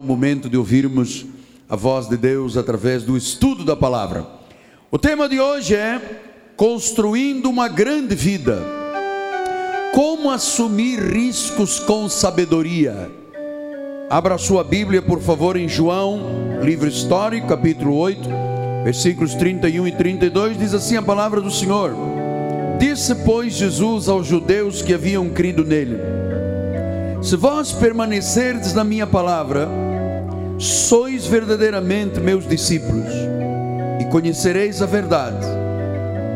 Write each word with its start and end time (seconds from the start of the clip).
o 0.00 0.06
momento 0.06 0.48
de 0.48 0.56
ouvirmos 0.56 1.26
a 1.68 1.74
voz 1.74 2.08
de 2.08 2.16
Deus 2.16 2.56
através 2.56 3.02
do 3.02 3.16
estudo 3.16 3.64
da 3.64 3.74
palavra. 3.74 4.24
O 4.92 4.96
tema 4.96 5.28
de 5.28 5.40
hoje 5.40 5.74
é 5.74 6.00
construindo 6.56 7.50
uma 7.50 7.66
grande 7.66 8.14
vida. 8.14 8.62
Como 9.92 10.30
assumir 10.30 11.00
riscos 11.00 11.80
com 11.80 12.08
sabedoria? 12.08 13.10
Abra 14.08 14.38
sua 14.38 14.62
Bíblia, 14.62 15.02
por 15.02 15.20
favor, 15.20 15.56
em 15.56 15.68
João, 15.68 16.20
livro 16.62 16.86
histórico, 16.86 17.48
capítulo 17.48 17.96
8, 17.96 18.20
versículos 18.84 19.34
31 19.34 19.88
e 19.88 19.92
32, 19.96 20.56
diz 20.56 20.74
assim 20.74 20.96
a 20.96 21.02
palavra 21.02 21.40
do 21.40 21.50
Senhor: 21.50 21.92
Disse, 22.78 23.16
pois, 23.16 23.52
Jesus 23.54 24.08
aos 24.08 24.28
judeus 24.28 24.80
que 24.80 24.94
haviam 24.94 25.28
crido 25.30 25.64
nele: 25.64 25.96
Se 27.20 27.34
vós 27.34 27.72
permanecerdes 27.72 28.72
na 28.72 28.84
minha 28.84 29.04
palavra, 29.04 29.87
sois 30.58 31.26
verdadeiramente 31.26 32.18
meus 32.18 32.46
discípulos, 32.46 33.12
e 34.00 34.04
conhecereis 34.06 34.82
a 34.82 34.86
verdade, 34.86 35.46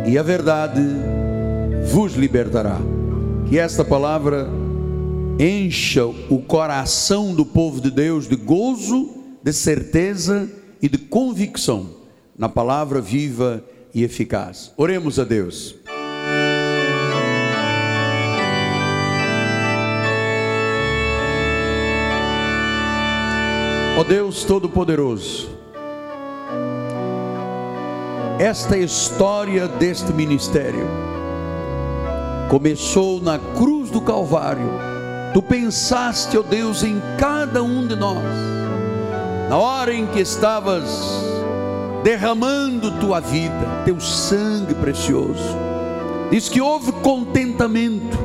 e 0.07 0.17
a 0.17 0.23
verdade 0.23 0.81
vos 1.91 2.15
libertará. 2.15 2.79
Que 3.49 3.59
esta 3.59 3.85
palavra 3.85 4.49
encha 5.39 6.07
o 6.07 6.39
coração 6.39 7.35
do 7.35 7.45
povo 7.45 7.81
de 7.81 7.91
Deus 7.91 8.29
de 8.29 8.37
gozo, 8.37 9.11
de 9.43 9.53
certeza 9.53 10.49
e 10.81 10.89
de 10.89 10.99
convicção 10.99 11.91
na 12.39 12.49
palavra 12.49 13.01
viva 13.01 13.63
e 13.95 14.05
eficaz. 14.05 14.73
Oremos 14.77 15.19
a 15.19 15.25
Deus. 15.25 15.75
Ó 24.03 24.05
Deus 24.05 24.43
Todo-Poderoso, 24.43 25.49
esta 28.37 28.77
história 28.77 29.69
deste 29.69 30.13
ministério 30.13 30.89
começou 32.51 33.23
na 33.23 33.39
cruz 33.39 33.91
do 33.91 34.01
Calvário. 34.01 34.69
Tu 35.33 35.41
pensaste, 35.41 36.37
ó 36.37 36.43
Deus, 36.43 36.83
em 36.83 37.01
cada 37.17 37.63
um 37.63 37.87
de 37.87 37.95
nós, 37.95 38.25
na 39.49 39.57
hora 39.57 39.95
em 39.95 40.05
que 40.07 40.19
estavas 40.19 41.23
derramando 42.03 42.99
tua 42.99 43.21
vida, 43.21 43.83
teu 43.85 44.01
sangue 44.01 44.75
precioso. 44.75 45.57
Diz 46.29 46.49
que 46.49 46.61
houve 46.61 46.91
contentamento, 46.91 48.19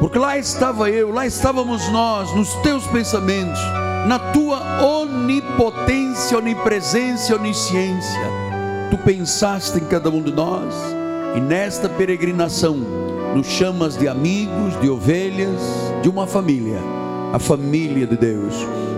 porque 0.00 0.18
lá 0.18 0.36
estava 0.36 0.90
eu, 0.90 1.12
lá 1.12 1.24
estávamos 1.24 1.88
nós, 1.92 2.34
nos 2.34 2.52
teus 2.54 2.84
pensamentos 2.88 3.60
na 4.06 4.18
tua 4.18 4.82
onipotência, 4.84 6.36
onipresença, 6.36 7.34
onisciência. 7.36 8.20
Tu 8.90 8.98
pensaste 8.98 9.78
em 9.78 9.84
cada 9.84 10.10
um 10.10 10.20
de 10.20 10.32
nós 10.32 10.74
e 11.36 11.40
nesta 11.40 11.88
peregrinação 11.88 12.76
nos 13.34 13.46
chamas 13.46 13.96
de 13.96 14.08
amigos, 14.08 14.78
de 14.80 14.90
ovelhas, 14.90 15.60
de 16.02 16.08
uma 16.08 16.26
família, 16.26 16.78
a 17.32 17.38
família 17.38 18.06
de 18.06 18.16
Deus. 18.16 18.54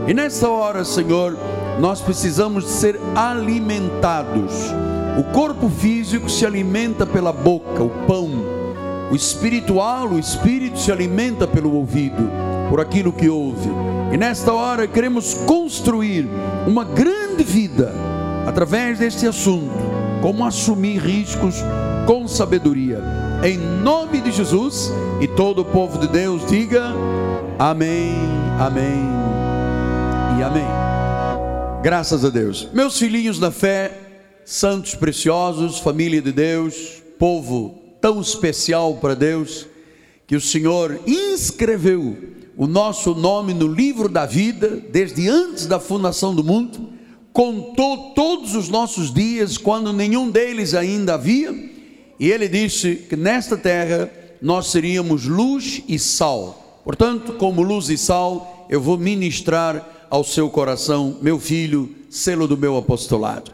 E 0.08 0.14
nesta 0.14 0.48
hora, 0.48 0.84
Senhor, 0.84 1.36
nós 1.78 2.00
precisamos 2.00 2.68
ser 2.68 2.98
alimentados. 3.14 4.52
O 5.18 5.32
corpo 5.32 5.68
físico 5.68 6.28
se 6.28 6.44
alimenta 6.44 7.06
pela 7.06 7.32
boca, 7.32 7.82
o 7.82 7.90
pão. 8.06 8.30
O 9.12 9.14
espiritual, 9.14 10.08
o 10.08 10.18
espírito 10.18 10.78
se 10.78 10.90
alimenta 10.90 11.46
pelo 11.46 11.72
ouvido, 11.74 12.28
por 12.68 12.80
aquilo 12.80 13.12
que 13.12 13.28
ouve. 13.28 13.70
E 14.14 14.16
nesta 14.16 14.52
hora 14.52 14.86
queremos 14.86 15.34
construir 15.34 16.28
uma 16.68 16.84
grande 16.84 17.42
vida 17.42 17.92
através 18.46 19.00
deste 19.00 19.26
assunto, 19.26 19.74
como 20.22 20.44
assumir 20.44 20.98
riscos 20.98 21.56
com 22.06 22.28
sabedoria. 22.28 23.02
Em 23.42 23.58
nome 23.58 24.20
de 24.20 24.30
Jesus 24.30 24.92
e 25.20 25.26
todo 25.26 25.62
o 25.62 25.64
povo 25.64 25.98
de 25.98 26.06
Deus 26.06 26.46
diga 26.46 26.92
amém, 27.58 28.14
amém 28.60 29.02
e 30.38 30.42
amém. 30.44 30.68
Graças 31.82 32.24
a 32.24 32.30
Deus. 32.30 32.68
Meus 32.72 32.96
filhinhos 32.96 33.40
da 33.40 33.50
fé, 33.50 33.98
santos 34.44 34.94
preciosos, 34.94 35.80
família 35.80 36.22
de 36.22 36.30
Deus, 36.30 37.02
povo 37.18 37.82
tão 38.00 38.20
especial 38.20 38.94
para 38.94 39.14
Deus, 39.14 39.66
que 40.24 40.36
o 40.36 40.40
Senhor 40.40 41.00
inscreveu 41.04 42.16
o 42.56 42.66
nosso 42.66 43.14
nome 43.14 43.52
no 43.52 43.66
livro 43.66 44.08
da 44.08 44.26
vida, 44.26 44.68
desde 44.90 45.28
antes 45.28 45.66
da 45.66 45.80
fundação 45.80 46.34
do 46.34 46.44
mundo, 46.44 46.88
contou 47.32 48.12
todos 48.14 48.54
os 48.54 48.68
nossos 48.68 49.12
dias, 49.12 49.58
quando 49.58 49.92
nenhum 49.92 50.30
deles 50.30 50.72
ainda 50.72 51.14
havia, 51.14 51.52
e 52.18 52.30
ele 52.30 52.48
disse 52.48 52.94
que 53.08 53.16
nesta 53.16 53.56
terra 53.56 54.10
nós 54.40 54.68
seríamos 54.68 55.26
luz 55.26 55.82
e 55.88 55.98
sal. 55.98 56.80
Portanto, 56.84 57.32
como 57.34 57.62
luz 57.62 57.88
e 57.88 57.98
sal, 57.98 58.66
eu 58.70 58.80
vou 58.80 58.96
ministrar 58.96 60.06
ao 60.08 60.22
seu 60.22 60.48
coração, 60.48 61.18
meu 61.20 61.40
filho, 61.40 61.92
selo 62.08 62.46
do 62.46 62.56
meu 62.56 62.76
apostolado. 62.76 63.50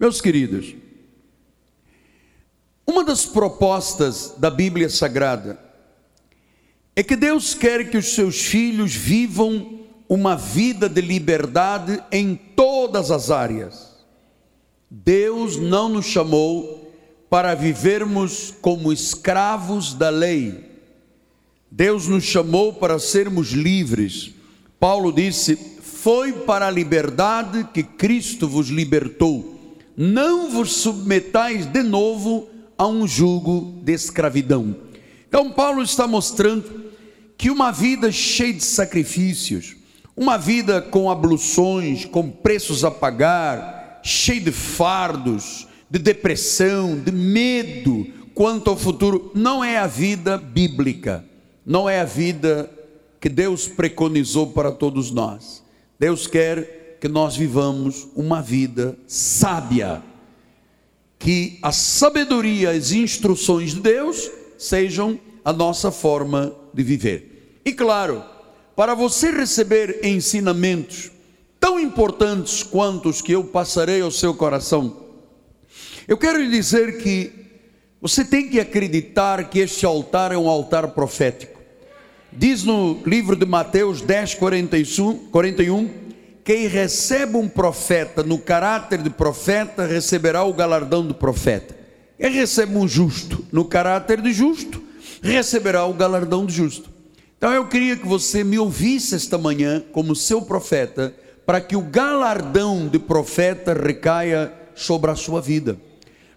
Meus 0.00 0.20
queridos, 0.20 0.74
uma 2.84 3.04
das 3.04 3.26
propostas 3.26 4.34
da 4.38 4.50
Bíblia 4.50 4.88
Sagrada 4.88 5.67
é 6.98 7.02
que 7.04 7.14
Deus 7.14 7.54
quer 7.54 7.90
que 7.90 7.96
os 7.96 8.12
seus 8.12 8.40
filhos 8.40 8.92
vivam 8.92 9.84
uma 10.08 10.34
vida 10.34 10.88
de 10.88 11.00
liberdade 11.00 12.02
em 12.10 12.34
todas 12.34 13.12
as 13.12 13.30
áreas. 13.30 13.94
Deus 14.90 15.56
não 15.56 15.88
nos 15.88 16.06
chamou 16.06 16.92
para 17.30 17.54
vivermos 17.54 18.52
como 18.60 18.92
escravos 18.92 19.94
da 19.94 20.10
lei. 20.10 20.72
Deus 21.70 22.08
nos 22.08 22.24
chamou 22.24 22.72
para 22.72 22.98
sermos 22.98 23.50
livres. 23.50 24.32
Paulo 24.80 25.12
disse: 25.12 25.54
Foi 25.54 26.32
para 26.32 26.66
a 26.66 26.70
liberdade 26.72 27.62
que 27.72 27.84
Cristo 27.84 28.48
vos 28.48 28.70
libertou. 28.70 29.56
Não 29.96 30.50
vos 30.50 30.72
submetais 30.72 31.64
de 31.64 31.84
novo 31.84 32.48
a 32.76 32.88
um 32.88 33.06
jugo 33.06 33.78
de 33.84 33.92
escravidão. 33.92 34.74
Então, 35.28 35.52
Paulo 35.52 35.80
está 35.82 36.04
mostrando 36.04 36.87
que 37.38 37.50
uma 37.50 37.70
vida 37.70 38.10
cheia 38.10 38.52
de 38.52 38.64
sacrifícios, 38.64 39.76
uma 40.16 40.36
vida 40.36 40.82
com 40.82 41.08
abluções, 41.08 42.04
com 42.04 42.28
preços 42.28 42.84
a 42.84 42.90
pagar, 42.90 44.00
cheia 44.02 44.40
de 44.40 44.50
fardos, 44.50 45.68
de 45.88 46.00
depressão, 46.00 46.98
de 46.98 47.12
medo 47.12 48.04
quanto 48.34 48.70
ao 48.70 48.76
futuro, 48.76 49.30
não 49.34 49.62
é 49.62 49.78
a 49.78 49.86
vida 49.86 50.36
bíblica, 50.36 51.24
não 51.64 51.88
é 51.88 52.00
a 52.00 52.04
vida 52.04 52.68
que 53.20 53.28
Deus 53.28 53.68
preconizou 53.68 54.48
para 54.48 54.72
todos 54.72 55.12
nós. 55.12 55.62
Deus 55.98 56.26
quer 56.26 56.98
que 57.00 57.06
nós 57.06 57.36
vivamos 57.36 58.08
uma 58.16 58.42
vida 58.42 58.98
sábia, 59.06 60.02
que 61.18 61.58
a 61.62 61.70
sabedoria, 61.70 62.70
as 62.70 62.90
instruções 62.90 63.74
de 63.74 63.80
Deus 63.80 64.28
sejam 64.56 65.20
a 65.48 65.52
nossa 65.54 65.90
forma 65.90 66.52
de 66.74 66.82
viver. 66.82 67.58
E 67.64 67.72
claro, 67.72 68.22
para 68.76 68.94
você 68.94 69.30
receber 69.30 70.00
ensinamentos 70.04 71.10
tão 71.58 71.80
importantes 71.80 72.62
quanto 72.62 73.08
os 73.08 73.22
que 73.22 73.32
eu 73.32 73.42
passarei 73.44 74.02
ao 74.02 74.10
seu 74.10 74.34
coração, 74.34 74.94
eu 76.06 76.18
quero 76.18 76.38
lhe 76.38 76.50
dizer 76.50 76.98
que 76.98 77.32
você 77.98 78.26
tem 78.26 78.50
que 78.50 78.60
acreditar 78.60 79.48
que 79.48 79.60
este 79.60 79.86
altar 79.86 80.32
é 80.32 80.36
um 80.36 80.50
altar 80.50 80.88
profético. 80.88 81.58
Diz 82.30 82.62
no 82.62 83.00
livro 83.06 83.34
de 83.34 83.46
Mateus 83.46 84.02
10, 84.02 84.34
41, 84.34 85.90
quem 86.44 86.66
recebe 86.66 87.38
um 87.38 87.48
profeta 87.48 88.22
no 88.22 88.38
caráter 88.38 89.02
de 89.02 89.08
profeta 89.08 89.86
receberá 89.86 90.44
o 90.44 90.52
galardão 90.52 91.06
do 91.06 91.14
profeta. 91.14 91.74
Quem 92.18 92.32
recebe 92.32 92.76
um 92.76 92.86
justo 92.86 93.46
no 93.50 93.64
caráter 93.64 94.20
de 94.20 94.30
justo 94.30 94.87
receberá 95.22 95.84
o 95.84 95.94
galardão 95.94 96.44
do 96.44 96.52
justo. 96.52 96.90
Então 97.36 97.52
eu 97.52 97.66
queria 97.66 97.96
que 97.96 98.06
você 98.06 98.42
me 98.42 98.58
ouvisse 98.58 99.14
esta 99.14 99.38
manhã 99.38 99.82
como 99.92 100.16
seu 100.16 100.42
profeta, 100.42 101.14
para 101.46 101.60
que 101.60 101.76
o 101.76 101.80
galardão 101.82 102.88
de 102.88 102.98
profeta 102.98 103.72
recaia 103.72 104.52
sobre 104.74 105.10
a 105.10 105.14
sua 105.14 105.40
vida. 105.40 105.78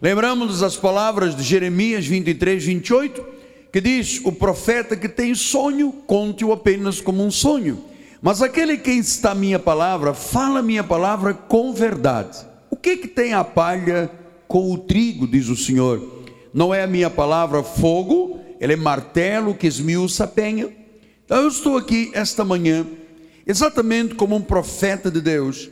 Lembramos 0.01 0.63
as 0.63 0.75
palavras 0.75 1.35
de 1.35 1.43
Jeremias 1.43 2.05
23, 2.05 2.63
28, 2.63 3.25
que 3.71 3.81
diz: 3.81 4.21
O 4.23 4.31
profeta 4.31 4.95
que 4.95 5.09
tem 5.09 5.33
sonho, 5.35 5.91
conte-o 6.05 6.51
apenas 6.51 7.01
como 7.01 7.23
um 7.23 7.31
sonho. 7.31 7.83
Mas 8.21 8.41
aquele 8.41 8.77
que 8.77 8.91
está 8.91 9.33
minha 9.33 9.57
palavra, 9.57 10.13
fala 10.13 10.61
minha 10.61 10.83
palavra 10.83 11.33
com 11.33 11.73
verdade. 11.73 12.37
O 12.69 12.75
que 12.75 12.97
que 12.97 13.07
tem 13.07 13.33
a 13.33 13.43
palha 13.43 14.09
com 14.47 14.71
o 14.71 14.77
trigo, 14.77 15.27
diz 15.27 15.47
o 15.49 15.55
Senhor? 15.55 16.23
Não 16.53 16.73
é 16.73 16.83
a 16.83 16.87
minha 16.87 17.09
palavra 17.09 17.63
fogo 17.63 18.40
ele 18.61 18.73
é 18.73 18.77
martelo 18.77 19.53
que 19.53 19.67
esmiuça 19.67 20.23
a 20.23 20.27
penha. 20.27 20.69
Então 21.25 21.41
eu 21.41 21.49
estou 21.49 21.75
aqui 21.75 22.11
esta 22.13 22.45
manhã 22.45 22.87
exatamente 23.45 24.15
como 24.15 24.35
um 24.35 24.41
profeta 24.41 25.09
de 25.09 25.19
Deus, 25.19 25.69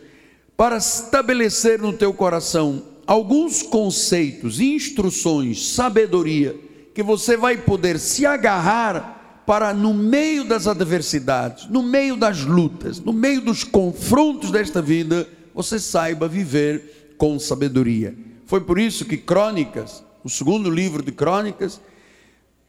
para 0.58 0.78
estabelecer 0.78 1.80
no 1.80 1.94
teu 1.94 2.14
coração 2.14 2.84
alguns 3.08 3.64
conceitos, 3.64 4.60
instruções, 4.60 5.70
sabedoria, 5.70 6.56
que 6.94 7.02
você 7.02 7.38
vai 7.38 7.58
poder 7.58 7.98
se 7.98 8.26
agarrar 8.26 9.44
para, 9.46 9.74
no 9.74 9.94
meio 9.94 10.44
das 10.44 10.68
adversidades, 10.68 11.68
no 11.70 11.82
meio 11.82 12.16
das 12.16 12.44
lutas, 12.44 13.00
no 13.00 13.14
meio 13.14 13.42
dos 13.42 13.64
confrontos 13.64 14.52
desta 14.52 14.82
vida, 14.82 15.28
você 15.56 15.80
saiba 15.80 16.28
viver 16.28 17.16
com 17.18 17.40
sabedoria. 17.40 18.16
Foi 18.46 18.62
por 18.62 18.78
isso 18.78 19.06
que 19.06 19.18
Crônicas, 19.18 20.04
o 20.24 20.30
segundo 20.30 20.70
livro 20.70 21.02
de 21.02 21.12
Crônicas, 21.12 21.80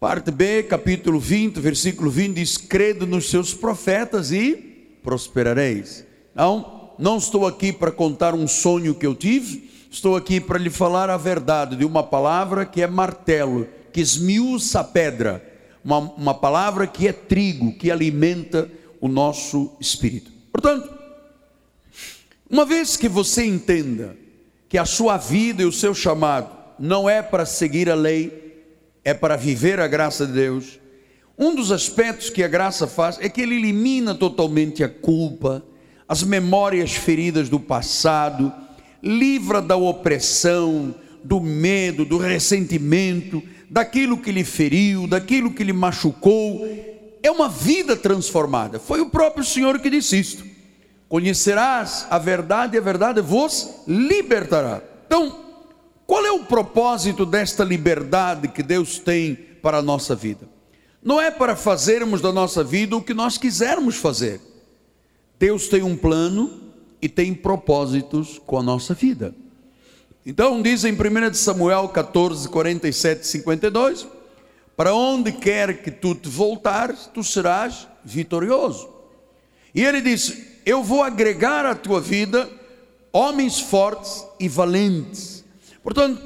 parte 0.00 0.30
B, 0.30 0.62
capítulo 0.62 1.20
20, 1.20 1.60
versículo 1.60 2.10
20, 2.10 2.34
diz: 2.34 2.56
Credo 2.56 3.06
nos 3.06 3.28
seus 3.28 3.52
profetas 3.52 4.32
e 4.32 4.54
prosperareis. 5.02 6.06
Não, 6.34 6.92
não 6.98 7.18
estou 7.18 7.46
aqui 7.46 7.70
para 7.70 7.92
contar 7.92 8.34
um 8.34 8.48
sonho 8.48 8.94
que 8.94 9.06
eu 9.06 9.14
tive, 9.14 9.70
estou 9.90 10.16
aqui 10.16 10.40
para 10.40 10.58
lhe 10.58 10.70
falar 10.70 11.10
a 11.10 11.18
verdade 11.18 11.76
de 11.76 11.84
uma 11.84 12.02
palavra 12.02 12.64
que 12.64 12.80
é 12.80 12.86
martelo, 12.86 13.68
que 13.92 14.00
esmiuça 14.00 14.80
a 14.80 14.84
pedra, 14.84 15.44
uma, 15.84 15.98
uma 15.98 16.34
palavra 16.34 16.86
que 16.86 17.06
é 17.06 17.12
trigo, 17.12 17.74
que 17.74 17.90
alimenta 17.90 18.70
o 19.02 19.06
nosso 19.06 19.76
espírito. 19.78 20.30
Portanto, 20.50 20.90
uma 22.48 22.64
vez 22.64 22.96
que 22.96 23.08
você 23.08 23.44
entenda 23.44 24.16
que 24.66 24.78
a 24.78 24.86
sua 24.86 25.18
vida 25.18 25.62
e 25.62 25.66
o 25.66 25.72
seu 25.72 25.94
chamado 25.94 26.56
não 26.78 27.06
é 27.06 27.20
para 27.20 27.44
seguir 27.44 27.90
a 27.90 27.94
lei, 27.94 28.49
é 29.04 29.14
para 29.14 29.36
viver 29.36 29.80
a 29.80 29.88
graça 29.88 30.26
de 30.26 30.32
Deus. 30.32 30.78
Um 31.38 31.54
dos 31.54 31.72
aspectos 31.72 32.28
que 32.28 32.42
a 32.42 32.48
graça 32.48 32.86
faz 32.86 33.18
é 33.20 33.28
que 33.28 33.40
ele 33.40 33.56
elimina 33.56 34.14
totalmente 34.14 34.84
a 34.84 34.88
culpa, 34.88 35.64
as 36.06 36.22
memórias 36.22 36.92
feridas 36.92 37.48
do 37.48 37.58
passado, 37.58 38.52
livra 39.02 39.62
da 39.62 39.76
opressão, 39.76 40.94
do 41.24 41.40
medo, 41.40 42.04
do 42.04 42.18
ressentimento, 42.18 43.42
daquilo 43.70 44.18
que 44.18 44.32
lhe 44.32 44.44
feriu, 44.44 45.06
daquilo 45.06 45.52
que 45.52 45.64
lhe 45.64 45.72
machucou. 45.72 46.66
É 47.22 47.30
uma 47.30 47.48
vida 47.48 47.96
transformada. 47.96 48.78
Foi 48.78 49.00
o 49.00 49.10
próprio 49.10 49.44
Senhor 49.44 49.78
que 49.78 49.88
disse 49.88 50.18
isto. 50.18 50.44
Conhecerás 51.08 52.06
a 52.10 52.18
verdade 52.18 52.76
e 52.76 52.78
a 52.78 52.82
verdade 52.82 53.20
vos 53.20 53.82
libertará. 53.86 54.82
Então, 55.06 55.49
qual 56.10 56.26
é 56.26 56.32
o 56.32 56.40
propósito 56.40 57.24
desta 57.24 57.62
liberdade 57.62 58.48
que 58.48 58.64
Deus 58.64 58.98
tem 58.98 59.36
para 59.62 59.78
a 59.78 59.82
nossa 59.82 60.12
vida? 60.12 60.48
Não 61.00 61.20
é 61.20 61.30
para 61.30 61.54
fazermos 61.54 62.20
da 62.20 62.32
nossa 62.32 62.64
vida 62.64 62.96
o 62.96 63.00
que 63.00 63.14
nós 63.14 63.38
quisermos 63.38 63.94
fazer. 63.94 64.40
Deus 65.38 65.68
tem 65.68 65.84
um 65.84 65.96
plano 65.96 66.72
e 67.00 67.08
tem 67.08 67.32
propósitos 67.32 68.40
com 68.44 68.58
a 68.58 68.62
nossa 68.62 68.92
vida. 68.92 69.32
Então 70.26 70.60
diz 70.60 70.84
em 70.84 70.94
1 70.94 71.32
Samuel 71.32 71.88
14, 71.90 72.48
47 72.48 73.22
e 73.22 73.26
52, 73.28 74.08
para 74.76 74.92
onde 74.92 75.30
quer 75.30 75.80
que 75.80 75.92
tu 75.92 76.16
te 76.16 76.28
voltares, 76.28 77.08
tu 77.14 77.22
serás 77.22 77.86
vitorioso. 78.04 78.88
E 79.72 79.84
ele 79.84 80.00
disse, 80.00 80.58
eu 80.66 80.82
vou 80.82 81.04
agregar 81.04 81.64
à 81.64 81.76
tua 81.76 82.00
vida 82.00 82.50
homens 83.12 83.60
fortes 83.60 84.26
e 84.40 84.48
valentes. 84.48 85.39
Portanto, 85.82 86.20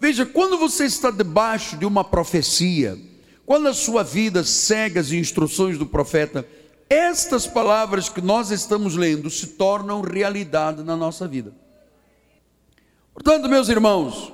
veja, 0.00 0.24
quando 0.24 0.58
você 0.58 0.84
está 0.84 1.10
debaixo 1.10 1.76
de 1.76 1.84
uma 1.84 2.04
profecia, 2.04 2.98
quando 3.46 3.68
a 3.68 3.74
sua 3.74 4.02
vida 4.02 4.42
segue 4.42 4.98
as 4.98 5.12
instruções 5.12 5.78
do 5.78 5.86
profeta, 5.86 6.46
estas 6.88 7.46
palavras 7.46 8.08
que 8.08 8.20
nós 8.20 8.50
estamos 8.50 8.96
lendo 8.96 9.28
se 9.30 9.48
tornam 9.48 10.00
realidade 10.00 10.82
na 10.82 10.96
nossa 10.96 11.26
vida. 11.26 11.52
Portanto, 13.12 13.48
meus 13.48 13.68
irmãos, 13.68 14.32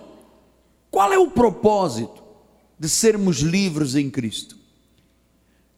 qual 0.91 1.13
é 1.13 1.19
o 1.19 1.31
propósito 1.31 2.23
de 2.79 2.89
sermos 2.89 3.39
livres 3.39 3.95
em 3.95 4.11
Cristo? 4.11 4.57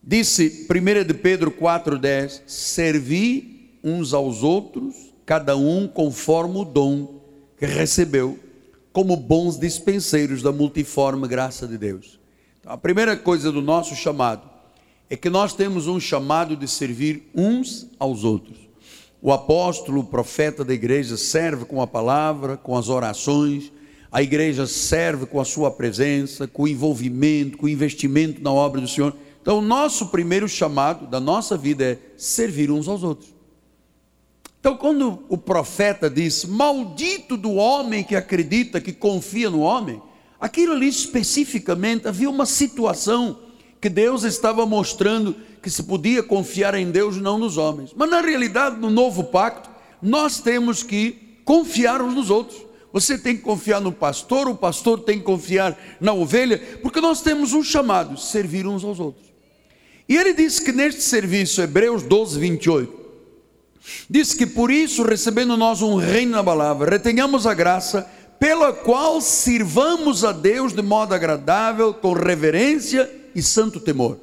Disse 0.01 0.67
1 0.69 1.07
de 1.07 1.13
Pedro 1.13 1.51
4,10: 1.51 2.41
Servi 2.47 3.79
uns 3.83 4.13
aos 4.13 4.43
outros, 4.43 4.95
cada 5.25 5.55
um 5.55 5.87
conforme 5.87 6.59
o 6.59 6.65
dom 6.65 7.21
que 7.57 7.65
recebeu, 7.65 8.39
como 8.93 9.17
bons 9.17 9.57
dispenseiros 9.57 10.43
da 10.43 10.51
multiforme 10.51 11.27
graça 11.27 11.67
de 11.67 11.77
Deus. 11.77 12.19
Então, 12.59 12.71
a 12.71 12.77
primeira 12.77 13.17
coisa 13.17 13.51
do 13.51 13.61
nosso 13.61 13.95
chamado 13.95 14.47
é 15.09 15.17
que 15.17 15.29
nós 15.29 15.53
temos 15.53 15.87
um 15.87 15.99
chamado 15.99 16.55
de 16.55 16.67
servir 16.67 17.29
uns 17.35 17.89
aos 17.99 18.23
outros. 18.23 18.57
O 19.19 19.31
apóstolo, 19.31 20.01
o 20.01 20.05
profeta 20.05 20.63
da 20.63 20.73
igreja 20.73 21.17
serve 21.17 21.65
com 21.65 21.81
a 21.81 21.87
palavra, 21.87 22.55
com 22.55 22.77
as 22.77 22.87
orações, 22.87 23.71
a 24.11 24.21
igreja 24.21 24.67
serve 24.67 25.25
com 25.25 25.41
a 25.41 25.45
sua 25.45 25.71
presença, 25.71 26.47
com 26.47 26.63
o 26.63 26.67
envolvimento, 26.67 27.57
com 27.57 27.65
o 27.65 27.69
investimento 27.69 28.41
na 28.43 28.53
obra 28.53 28.79
do 28.79 28.87
Senhor. 28.87 29.15
Então, 29.41 29.57
o 29.57 29.61
nosso 29.61 30.07
primeiro 30.07 30.47
chamado 30.47 31.07
da 31.07 31.19
nossa 31.19 31.57
vida 31.57 31.83
é 31.83 31.97
servir 32.15 32.69
uns 32.69 32.87
aos 32.87 33.01
outros. 33.01 33.33
Então, 34.63 34.77
quando 34.77 35.25
o 35.27 35.37
profeta 35.37 36.09
diz: 36.09 36.45
Maldito 36.45 37.35
do 37.35 37.55
homem 37.55 38.01
que 38.01 38.15
acredita, 38.15 38.79
que 38.79 38.93
confia 38.93 39.49
no 39.49 39.59
homem, 39.59 40.01
aquilo 40.39 40.71
ali 40.71 40.87
especificamente 40.87 42.07
havia 42.07 42.29
uma 42.29 42.45
situação 42.45 43.39
que 43.81 43.89
Deus 43.89 44.23
estava 44.23 44.65
mostrando 44.65 45.35
que 45.61 45.69
se 45.69 45.83
podia 45.83 46.23
confiar 46.23 46.75
em 46.75 46.89
Deus, 46.89 47.17
não 47.17 47.37
nos 47.37 47.57
homens. 47.57 47.91
Mas 47.93 48.09
na 48.09 48.21
realidade, 48.21 48.79
no 48.79 48.89
novo 48.89 49.25
pacto, 49.25 49.69
nós 50.01 50.39
temos 50.39 50.81
que 50.81 51.41
confiar 51.43 52.01
uns 52.01 52.13
nos 52.15 52.29
outros. 52.29 52.65
Você 52.93 53.17
tem 53.17 53.35
que 53.35 53.41
confiar 53.41 53.81
no 53.81 53.91
pastor, 53.91 54.47
o 54.47 54.55
pastor 54.55 55.01
tem 55.01 55.17
que 55.17 55.25
confiar 55.25 55.77
na 55.99 56.13
ovelha, 56.13 56.79
porque 56.81 57.01
nós 57.01 57.19
temos 57.19 57.51
um 57.51 57.61
chamado: 57.61 58.17
servir 58.17 58.65
uns 58.65 58.85
aos 58.85 58.97
outros. 58.97 59.25
E 60.07 60.15
ele 60.15 60.33
diz 60.33 60.57
que 60.57 60.71
neste 60.71 61.01
serviço, 61.01 61.61
Hebreus 61.61 62.01
12, 62.03 62.39
28, 62.39 63.02
Diz 64.09 64.33
que 64.33 64.45
por 64.45 64.71
isso, 64.71 65.03
recebendo 65.03 65.57
nós 65.57 65.81
um 65.81 65.95
reino 65.95 66.31
na 66.31 66.43
palavra, 66.43 66.89
retenhamos 66.89 67.45
a 67.45 67.53
graça 67.53 68.09
pela 68.39 68.73
qual 68.73 69.21
sirvamos 69.21 70.23
a 70.23 70.31
Deus 70.31 70.73
de 70.73 70.81
modo 70.81 71.13
agradável, 71.13 71.93
com 71.93 72.13
reverência 72.13 73.09
e 73.33 73.41
santo 73.41 73.79
temor. 73.79 74.19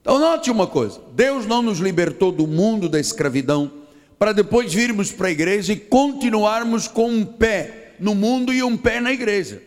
Então, 0.00 0.18
note 0.18 0.50
uma 0.50 0.66
coisa: 0.66 1.00
Deus 1.14 1.46
não 1.46 1.62
nos 1.62 1.78
libertou 1.78 2.30
do 2.30 2.46
mundo 2.46 2.88
da 2.88 3.00
escravidão 3.00 3.70
para 4.18 4.32
depois 4.32 4.72
virmos 4.72 5.12
para 5.12 5.28
a 5.28 5.32
igreja 5.32 5.72
e 5.72 5.76
continuarmos 5.76 6.88
com 6.88 7.08
um 7.08 7.24
pé 7.24 7.94
no 7.98 8.14
mundo 8.14 8.52
e 8.52 8.62
um 8.62 8.76
pé 8.76 9.00
na 9.00 9.12
igreja. 9.12 9.62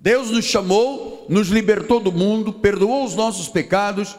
Deus 0.00 0.30
nos 0.30 0.44
chamou, 0.44 1.26
nos 1.28 1.48
libertou 1.48 2.00
do 2.00 2.10
mundo, 2.10 2.52
perdoou 2.52 3.04
os 3.04 3.14
nossos 3.14 3.48
pecados 3.48 4.16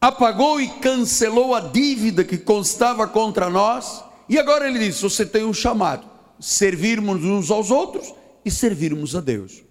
apagou 0.00 0.60
e 0.60 0.68
cancelou 0.68 1.54
a 1.54 1.60
dívida 1.60 2.24
que 2.24 2.38
constava 2.38 3.06
contra 3.06 3.50
nós, 3.50 4.04
e 4.28 4.38
agora 4.38 4.68
ele 4.68 4.78
diz: 4.78 5.00
você 5.00 5.24
tem 5.24 5.44
um 5.44 5.54
chamado, 5.54 6.06
servirmos 6.38 7.24
uns 7.24 7.50
aos 7.50 7.70
outros 7.70 8.14
e 8.44 8.50
servirmos 8.50 9.14
a 9.14 9.20
Deus. 9.20 9.62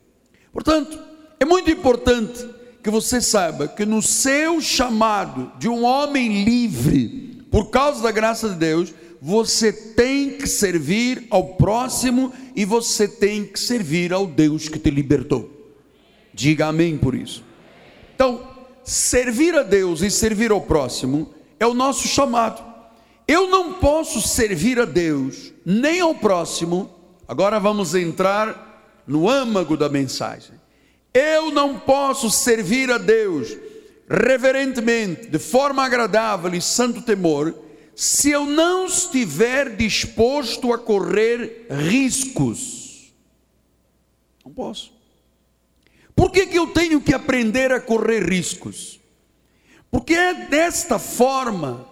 Portanto, 0.52 0.98
é 1.40 1.46
muito 1.46 1.70
importante 1.70 2.48
que 2.82 2.90
você 2.90 3.20
saiba 3.20 3.68
que 3.68 3.86
no 3.86 4.02
seu 4.02 4.62
chamado 4.62 5.52
de 5.58 5.68
um 5.68 5.84
homem 5.84 6.44
livre, 6.44 7.44
por 7.50 7.70
causa 7.70 8.02
da 8.04 8.12
graça 8.12 8.50
de 8.50 8.56
Deus, 8.56 8.94
você 9.22 9.74
tem 9.74 10.38
que 10.38 10.48
servir 10.48 11.26
ao 11.30 11.56
próximo 11.56 12.32
e 12.56 12.64
você 12.64 13.08
tem 13.08 13.44
que 13.44 13.60
servir 13.60 14.14
ao 14.14 14.28
Deus 14.28 14.70
que 14.70 14.78
te 14.78 14.90
libertou. 14.90 15.50
Diga 16.34 16.68
amém 16.68 16.98
por 16.98 17.16
isso. 17.16 17.44
Então, 18.14 18.55
servir 18.86 19.56
a 19.56 19.64
Deus 19.64 20.02
e 20.02 20.12
servir 20.12 20.52
ao 20.52 20.62
próximo 20.62 21.34
é 21.60 21.66
o 21.66 21.74
nosso 21.74 22.08
chamado. 22.08 22.64
Eu 23.28 23.50
não 23.50 23.74
posso 23.74 24.22
servir 24.22 24.80
a 24.80 24.86
Deus 24.86 25.52
nem 25.66 26.00
ao 26.00 26.14
próximo. 26.14 26.90
Agora 27.28 27.60
vamos 27.60 27.96
entrar 27.96 29.04
no 29.08 29.28
âmago 29.28 29.76
da 29.76 29.90
mensagem. 29.90 30.54
Eu 31.12 31.50
não 31.50 31.80
posso 31.80 32.30
servir 32.30 32.92
a 32.92 32.98
Deus 32.98 33.58
reverentemente, 34.08 35.28
de 35.28 35.40
forma 35.40 35.84
agradável 35.84 36.54
e 36.54 36.62
santo 36.62 37.02
temor, 37.02 37.58
se 37.96 38.30
eu 38.30 38.46
não 38.46 38.86
estiver 38.86 39.76
disposto 39.76 40.72
a 40.72 40.78
correr 40.78 41.66
riscos. 41.70 43.14
Não 44.46 44.52
posso. 44.52 44.95
Por 46.16 46.32
que, 46.32 46.48
que 46.48 46.58
eu 46.58 46.68
tenho 46.68 47.02
que 47.02 47.14
aprender 47.14 47.72
a 47.72 47.80
correr 47.80 48.24
riscos? 48.28 49.00
Porque 49.92 50.14
é 50.14 50.34
desta 50.34 50.98
forma 50.98 51.88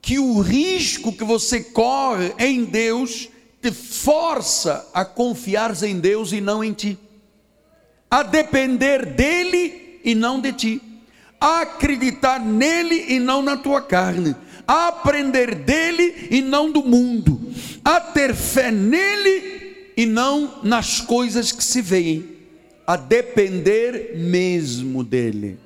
que 0.00 0.18
o 0.18 0.40
risco 0.40 1.12
que 1.12 1.24
você 1.24 1.60
corre 1.60 2.34
em 2.38 2.64
Deus 2.64 3.28
te 3.60 3.72
força 3.72 4.88
a 4.94 5.04
confiar 5.04 5.74
em 5.82 5.98
Deus 5.98 6.32
e 6.32 6.40
não 6.40 6.62
em 6.62 6.72
ti, 6.72 6.98
a 8.10 8.22
depender 8.22 9.04
dele 9.04 10.00
e 10.04 10.14
não 10.14 10.40
de 10.40 10.52
ti, 10.52 10.82
a 11.40 11.60
acreditar 11.62 12.40
nele 12.40 13.06
e 13.08 13.18
não 13.18 13.42
na 13.42 13.56
tua 13.56 13.82
carne, 13.82 14.34
a 14.66 14.88
aprender 14.88 15.54
dele 15.54 16.28
e 16.30 16.40
não 16.40 16.70
do 16.70 16.82
mundo, 16.82 17.52
a 17.84 18.00
ter 18.00 18.34
fé 18.34 18.70
nele 18.70 19.92
e 19.96 20.06
não 20.06 20.60
nas 20.62 21.00
coisas 21.00 21.52
que 21.52 21.62
se 21.62 21.82
veem, 21.82 22.37
a 22.88 22.96
depender 22.96 24.14
mesmo 24.16 25.04
dele. 25.04 25.58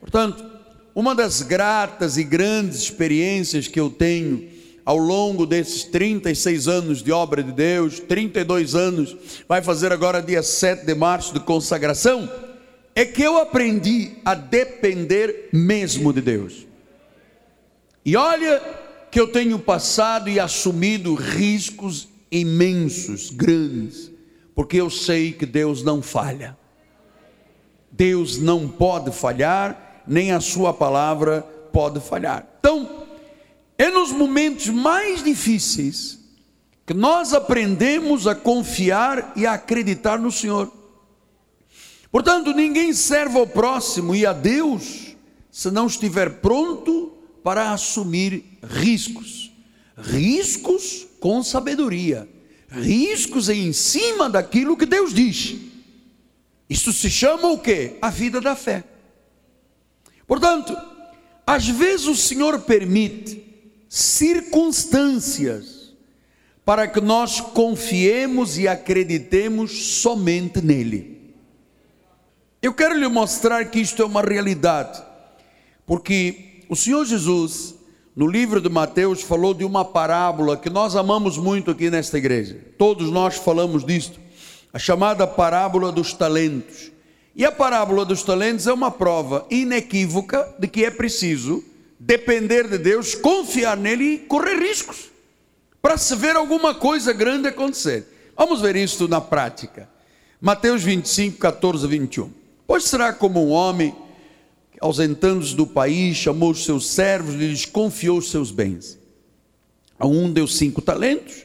Portanto, 0.00 0.44
uma 0.92 1.14
das 1.14 1.42
gratas 1.42 2.16
e 2.16 2.24
grandes 2.24 2.80
experiências 2.80 3.68
que 3.68 3.78
eu 3.78 3.88
tenho 3.88 4.48
ao 4.84 4.96
longo 4.96 5.46
desses 5.46 5.84
36 5.84 6.66
anos 6.66 7.02
de 7.04 7.12
obra 7.12 7.40
de 7.40 7.52
Deus, 7.52 8.00
32 8.00 8.74
anos, 8.74 9.16
vai 9.48 9.62
fazer 9.62 9.92
agora 9.92 10.20
dia 10.20 10.42
7 10.42 10.84
de 10.84 10.92
março 10.92 11.32
de 11.32 11.38
consagração, 11.38 12.28
é 12.96 13.04
que 13.04 13.22
eu 13.22 13.38
aprendi 13.38 14.16
a 14.24 14.34
depender 14.34 15.50
mesmo 15.52 16.12
de 16.12 16.20
Deus. 16.20 16.66
E 18.04 18.16
olha 18.16 18.60
que 19.08 19.20
eu 19.20 19.28
tenho 19.28 19.56
passado 19.56 20.28
e 20.28 20.40
assumido 20.40 21.14
riscos 21.14 22.08
imensos, 22.28 23.30
grandes, 23.30 24.09
porque 24.60 24.78
eu 24.78 24.90
sei 24.90 25.32
que 25.32 25.46
Deus 25.46 25.82
não 25.82 26.02
falha. 26.02 26.54
Deus 27.90 28.36
não 28.36 28.68
pode 28.68 29.10
falhar, 29.10 30.02
nem 30.06 30.32
a 30.32 30.40
sua 30.40 30.74
palavra 30.74 31.40
pode 31.72 31.98
falhar. 31.98 32.46
Então, 32.58 33.06
é 33.78 33.88
nos 33.88 34.12
momentos 34.12 34.66
mais 34.66 35.24
difíceis 35.24 36.18
que 36.84 36.92
nós 36.92 37.32
aprendemos 37.32 38.26
a 38.26 38.34
confiar 38.34 39.32
e 39.34 39.46
a 39.46 39.54
acreditar 39.54 40.18
no 40.18 40.30
Senhor. 40.30 40.70
Portanto, 42.12 42.52
ninguém 42.52 42.92
serve 42.92 43.38
ao 43.38 43.46
próximo 43.46 44.14
e 44.14 44.26
a 44.26 44.34
Deus 44.34 45.16
se 45.50 45.70
não 45.70 45.86
estiver 45.86 46.42
pronto 46.42 47.14
para 47.42 47.72
assumir 47.72 48.58
riscos. 48.62 49.50
Riscos 49.96 51.06
com 51.18 51.42
sabedoria, 51.42 52.28
riscos 52.70 53.48
em 53.48 53.72
cima 53.72 54.30
daquilo 54.30 54.76
que 54.76 54.86
Deus 54.86 55.12
diz. 55.12 55.56
Isso 56.68 56.92
se 56.92 57.10
chama 57.10 57.48
o 57.48 57.58
que? 57.58 57.96
A 58.00 58.10
vida 58.10 58.40
da 58.40 58.54
fé. 58.54 58.84
Portanto, 60.26 60.76
às 61.46 61.66
vezes 61.66 62.06
o 62.06 62.14
Senhor 62.14 62.60
permite 62.60 63.44
circunstâncias 63.88 65.92
para 66.64 66.86
que 66.86 67.00
nós 67.00 67.40
confiemos 67.40 68.56
e 68.56 68.68
acreditemos 68.68 69.96
somente 69.96 70.62
nele. 70.62 71.34
Eu 72.62 72.72
quero 72.72 72.94
lhe 72.94 73.08
mostrar 73.08 73.68
que 73.70 73.80
isto 73.80 74.02
é 74.02 74.04
uma 74.04 74.22
realidade, 74.22 75.02
porque 75.84 76.62
o 76.68 76.76
Senhor 76.76 77.04
Jesus, 77.04 77.74
no 78.14 78.26
livro 78.26 78.60
de 78.60 78.68
Mateus, 78.68 79.22
falou 79.22 79.54
de 79.54 79.64
uma 79.64 79.84
parábola 79.84 80.56
que 80.56 80.68
nós 80.68 80.96
amamos 80.96 81.38
muito 81.38 81.70
aqui 81.70 81.90
nesta 81.90 82.18
igreja. 82.18 82.58
Todos 82.76 83.10
nós 83.10 83.36
falamos 83.36 83.84
disto, 83.84 84.18
a 84.72 84.78
chamada 84.78 85.26
parábola 85.26 85.92
dos 85.92 86.12
talentos. 86.12 86.90
E 87.36 87.44
a 87.44 87.52
parábola 87.52 88.04
dos 88.04 88.22
talentos 88.22 88.66
é 88.66 88.72
uma 88.72 88.90
prova 88.90 89.46
inequívoca 89.50 90.54
de 90.58 90.66
que 90.66 90.84
é 90.84 90.90
preciso 90.90 91.62
depender 91.98 92.66
de 92.66 92.78
Deus, 92.78 93.14
confiar 93.14 93.76
nele 93.76 94.04
e 94.04 94.18
correr 94.18 94.58
riscos 94.58 95.10
para 95.80 95.96
se 95.96 96.14
ver 96.16 96.34
alguma 96.34 96.74
coisa 96.74 97.12
grande 97.12 97.48
acontecer. 97.48 98.06
Vamos 98.36 98.60
ver 98.60 98.74
isso 98.74 99.06
na 99.06 99.20
prática. 99.20 99.88
Mateus 100.40 100.82
25, 100.82 101.38
14 101.38 101.84
a 101.84 101.88
21. 101.88 102.30
Pois 102.66 102.84
será 102.84 103.12
como 103.12 103.46
um 103.46 103.50
homem 103.50 103.94
ausentando-se 104.80 105.54
do 105.54 105.66
país, 105.66 106.16
chamou 106.16 106.50
os 106.50 106.64
seus 106.64 106.88
servos 106.88 107.34
e 107.34 107.38
lhes 107.38 107.66
confiou 107.66 108.18
os 108.18 108.30
seus 108.30 108.50
bens. 108.50 108.98
A 109.98 110.06
um 110.06 110.32
deu 110.32 110.46
cinco 110.46 110.80
talentos, 110.80 111.44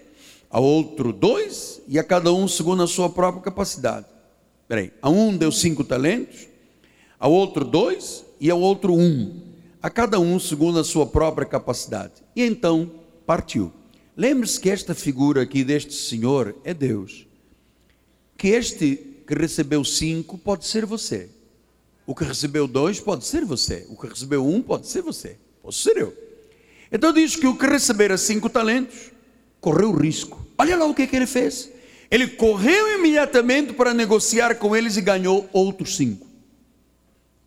a 0.50 0.60
outro 0.60 1.12
dois, 1.12 1.82
e 1.88 2.00
a 2.00 2.04
cada 2.04 2.32
um 2.34 2.48
segundo 2.48 2.84
a 2.84 2.88
sua 2.88 3.10
própria 3.10 3.44
capacidade. 3.44 4.06
Peraí, 4.68 4.92
a 5.02 5.10
um 5.10 5.36
deu 5.36 5.52
cinco 5.52 5.84
talentos, 5.84 6.48
a 7.20 7.28
outro 7.28 7.66
dois, 7.66 8.24
e 8.40 8.50
ao 8.50 8.60
outro 8.60 8.94
um, 8.94 9.42
a 9.82 9.90
cada 9.90 10.20
um 10.20 10.40
segundo 10.40 10.80
a 10.80 10.84
sua 10.84 11.06
própria 11.06 11.46
capacidade. 11.46 12.14
E 12.36 12.44
então 12.44 12.90
partiu. 13.26 13.72
Lembre-se 14.16 14.60
que 14.60 14.70
esta 14.70 14.96
figura 14.96 15.42
aqui 15.42 15.64
deste 15.64 15.94
senhor 15.94 16.56
é 16.64 16.74
Deus. 16.74 17.28
Que 18.38 18.50
este 18.50 18.96
que 19.28 19.34
recebeu 19.34 19.84
cinco 19.84 20.38
pode 20.38 20.66
ser 20.66 20.86
você. 20.86 21.30
O 22.06 22.14
que 22.14 22.24
recebeu 22.24 22.68
dois 22.68 23.00
pode 23.00 23.26
ser 23.26 23.44
você. 23.46 23.86
O 23.90 24.00
que 24.00 24.08
recebeu 24.08 24.48
um 24.48 24.62
pode 24.62 24.88
ser 24.88 25.02
você. 25.02 25.38
Posso 25.62 25.82
ser 25.82 25.98
eu. 25.98 26.16
Então 26.92 27.12
diz 27.12 27.36
que 27.36 27.48
o 27.48 27.58
que 27.58 27.66
recebera 27.66 28.18
cinco 28.18 28.50
talentos 28.50 29.12
correu 29.60 29.92
risco. 29.92 30.46
Olha 30.58 30.78
lá 30.78 30.86
o 30.86 30.94
que, 30.94 31.02
é 31.02 31.08
que 31.08 31.16
ele 31.16 31.26
fez. 31.26 31.70
Ele 32.12 32.28
correu 32.28 33.00
imediatamente 33.00 33.74
para 33.74 33.94
negociar 33.94 34.56
com 34.56 34.76
eles 34.76 34.96
e 34.96 35.02
ganhou 35.02 35.50
outros 35.52 35.96
cinco. 35.96 36.28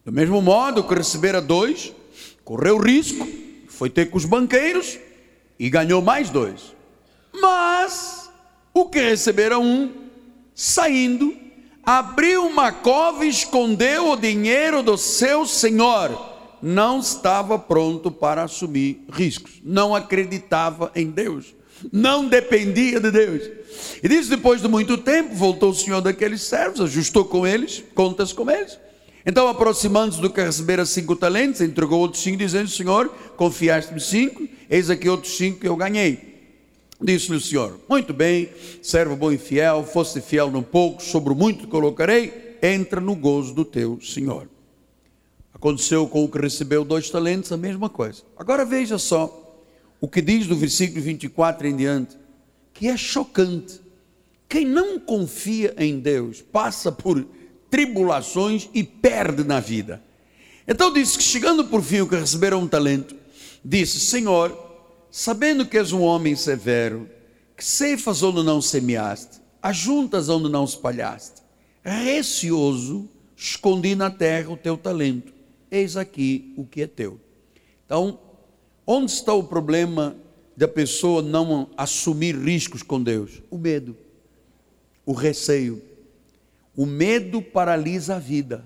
Do 0.05 0.11
mesmo 0.11 0.43
modo, 0.43 0.81
o 0.81 0.89
que 0.89 0.95
recebera 0.95 1.41
dois 1.41 1.93
correu 2.45 2.79
risco, 2.79 3.29
foi 3.69 3.91
ter 3.91 4.07
com 4.07 4.17
os 4.17 4.25
banqueiros 4.25 4.99
e 5.59 5.69
ganhou 5.69 6.01
mais 6.01 6.31
dois. 6.31 6.75
Mas 7.31 8.31
o 8.73 8.89
que 8.89 8.99
recebera 8.99 9.59
um, 9.59 9.93
saindo, 10.55 11.37
abriu 11.89 12.45
uma 12.45 12.71
cova 12.71 13.25
e 13.25 13.31
escondeu 13.31 14.11
o 14.11 14.17
dinheiro 14.17 14.83
do 14.83 14.99
seu 14.99 15.47
senhor. 15.47 16.37
Não 16.61 17.01
estava 17.01 17.59
pronto 17.59 18.11
para 18.11 18.43
assumir 18.43 19.03
riscos, 19.11 19.53
não 19.65 19.95
acreditava 19.95 20.93
em 20.95 21.07
Deus, 21.07 21.55
não 21.91 22.29
dependia 22.29 23.01
de 23.01 23.11
Deus. 23.11 23.43
E 24.03 24.09
diz: 24.09 24.29
depois 24.29 24.61
de 24.61 24.69
muito 24.69 24.99
tempo, 24.99 25.35
voltou 25.35 25.71
o 25.71 25.75
senhor 25.75 26.03
daqueles 26.03 26.43
servos, 26.43 26.83
ajustou 26.83 27.25
com 27.25 27.47
eles, 27.47 27.83
contas 27.95 28.35
com 28.35 28.51
eles. 28.51 28.79
Então, 29.25 29.49
aproximando-se 29.49 30.21
do 30.21 30.29
que 30.29 30.43
recebera 30.43 30.85
cinco 30.85 31.17
talentos, 31.17 31.63
entregou 31.63 32.01
outros 32.01 32.23
cinco, 32.23 32.37
dizendo: 32.37 32.69
Senhor, 32.69 33.09
confiaste-me 33.35 34.01
cinco, 34.01 34.47
eis 34.69 34.91
aqui 34.91 35.09
outros 35.09 35.39
cinco 35.39 35.61
que 35.61 35.69
eu 35.69 35.77
ganhei. 35.77 36.28
Disse-lhe 37.01 37.37
o 37.37 37.41
Senhor: 37.41 37.79
Muito 37.89 38.13
bem, 38.13 38.49
servo 38.83 39.15
bom 39.15 39.31
e 39.31 39.39
fiel, 39.39 39.85
foste 39.85 40.21
fiel 40.21 40.51
no 40.51 40.63
pouco, 40.63 41.03
sobre 41.03 41.33
o 41.33 41.37
muito 41.37 41.61
te 41.61 41.67
colocarei, 41.69 42.57
entra 42.61 43.01
no 43.01 43.15
gozo 43.15 43.55
do 43.55 43.65
teu 43.65 44.01
Senhor. 44.01 44.49
Aconteceu 45.55 46.07
com 46.07 46.25
o 46.25 46.29
que 46.29 46.39
recebeu 46.39 46.85
dois 46.85 47.09
talentos, 47.09 47.53
a 47.53 47.57
mesma 47.57 47.89
coisa. 47.89 48.23
Agora 48.37 48.65
veja 48.65 48.99
só 48.99 49.45
o 50.01 50.09
que 50.09 50.21
diz 50.21 50.47
do 50.47 50.57
versículo 50.57 51.01
24 51.01 51.67
em 51.67 51.77
diante, 51.77 52.17
que 52.73 52.89
é 52.89 52.97
chocante. 52.97 53.81
Quem 54.49 54.65
não 54.65 54.99
confia 54.99 55.75
em 55.77 55.99
Deus 55.99 56.41
passa 56.41 56.91
por 56.91 57.25
tribulações 57.71 58.69
e 58.73 58.83
perde 58.83 59.45
na 59.45 59.61
vida. 59.61 60.03
Então 60.67 60.93
disse 60.93 61.17
que 61.17 61.25
chegando 61.25 61.65
por 61.65 61.83
fim 61.83 62.01
o 62.01 62.09
que 62.09 62.17
receberam 62.17 62.61
um 62.61 62.69
talento, 62.69 63.15
disse: 63.65 64.01
Senhor, 64.01 64.68
sabendo 65.11 65.67
que 65.67 65.79
és 65.79 65.93
um 65.93 66.03
homem 66.03 66.37
severo, 66.37 67.09
que 67.57 67.65
ceifas 67.65 68.23
onde 68.23 68.43
não 68.43 68.61
semeaste, 68.61 69.41
ajuntas 69.63 70.29
onde 70.29 70.49
não 70.49 70.65
espalhaste, 70.65 71.43
receoso, 71.83 73.09
escondi 73.37 73.95
na 73.95 74.11
terra 74.11 74.51
o 74.51 74.57
teu 74.57 74.77
talento, 74.77 75.33
eis 75.71 75.97
aqui 75.97 76.53
o 76.57 76.65
que 76.65 76.83
é 76.83 76.87
teu. 76.87 77.21
Então, 77.85 78.19
onde 78.87 79.11
está 79.11 79.33
o 79.33 79.45
problema 79.45 80.17
da 80.57 80.69
pessoa 80.69 81.23
não 81.23 81.71
assumir 81.77 82.37
riscos 82.37 82.83
com 82.83 83.03
Deus? 83.03 83.43
O 83.51 83.57
medo, 83.57 83.97
o 85.07 85.13
receio. 85.13 85.83
O 86.77 86.85
medo 86.85 87.41
paralisa 87.41 88.17
a 88.17 88.19
vida. 88.19 88.65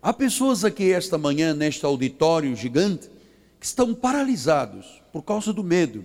Há 0.00 0.12
pessoas 0.12 0.64
aqui 0.64 0.90
esta 0.92 1.18
manhã, 1.18 1.54
neste 1.54 1.84
auditório 1.84 2.54
gigante, 2.56 3.10
que 3.62 3.66
estão 3.66 3.94
paralisados 3.94 5.00
por 5.12 5.22
causa 5.22 5.52
do 5.52 5.62
medo, 5.62 6.04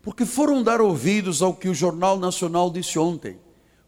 porque 0.00 0.24
foram 0.24 0.62
dar 0.62 0.80
ouvidos 0.80 1.42
ao 1.42 1.52
que 1.52 1.68
o 1.68 1.74
Jornal 1.74 2.16
Nacional 2.16 2.70
disse 2.70 2.96
ontem, 2.96 3.38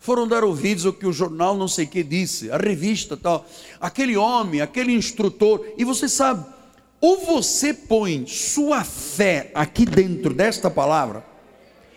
foram 0.00 0.26
dar 0.26 0.42
ouvidos 0.42 0.84
ao 0.84 0.92
que 0.92 1.06
o 1.06 1.12
jornal 1.12 1.56
não 1.56 1.68
sei 1.68 1.86
que 1.86 2.02
disse, 2.02 2.50
a 2.50 2.56
revista 2.56 3.16
tal, 3.16 3.46
aquele 3.80 4.16
homem, 4.16 4.60
aquele 4.60 4.92
instrutor, 4.92 5.64
e 5.78 5.84
você 5.84 6.08
sabe, 6.08 6.44
ou 7.00 7.18
você 7.18 7.72
põe 7.72 8.26
sua 8.26 8.82
fé 8.82 9.52
aqui 9.54 9.86
dentro 9.86 10.34
desta 10.34 10.68
palavra, 10.68 11.24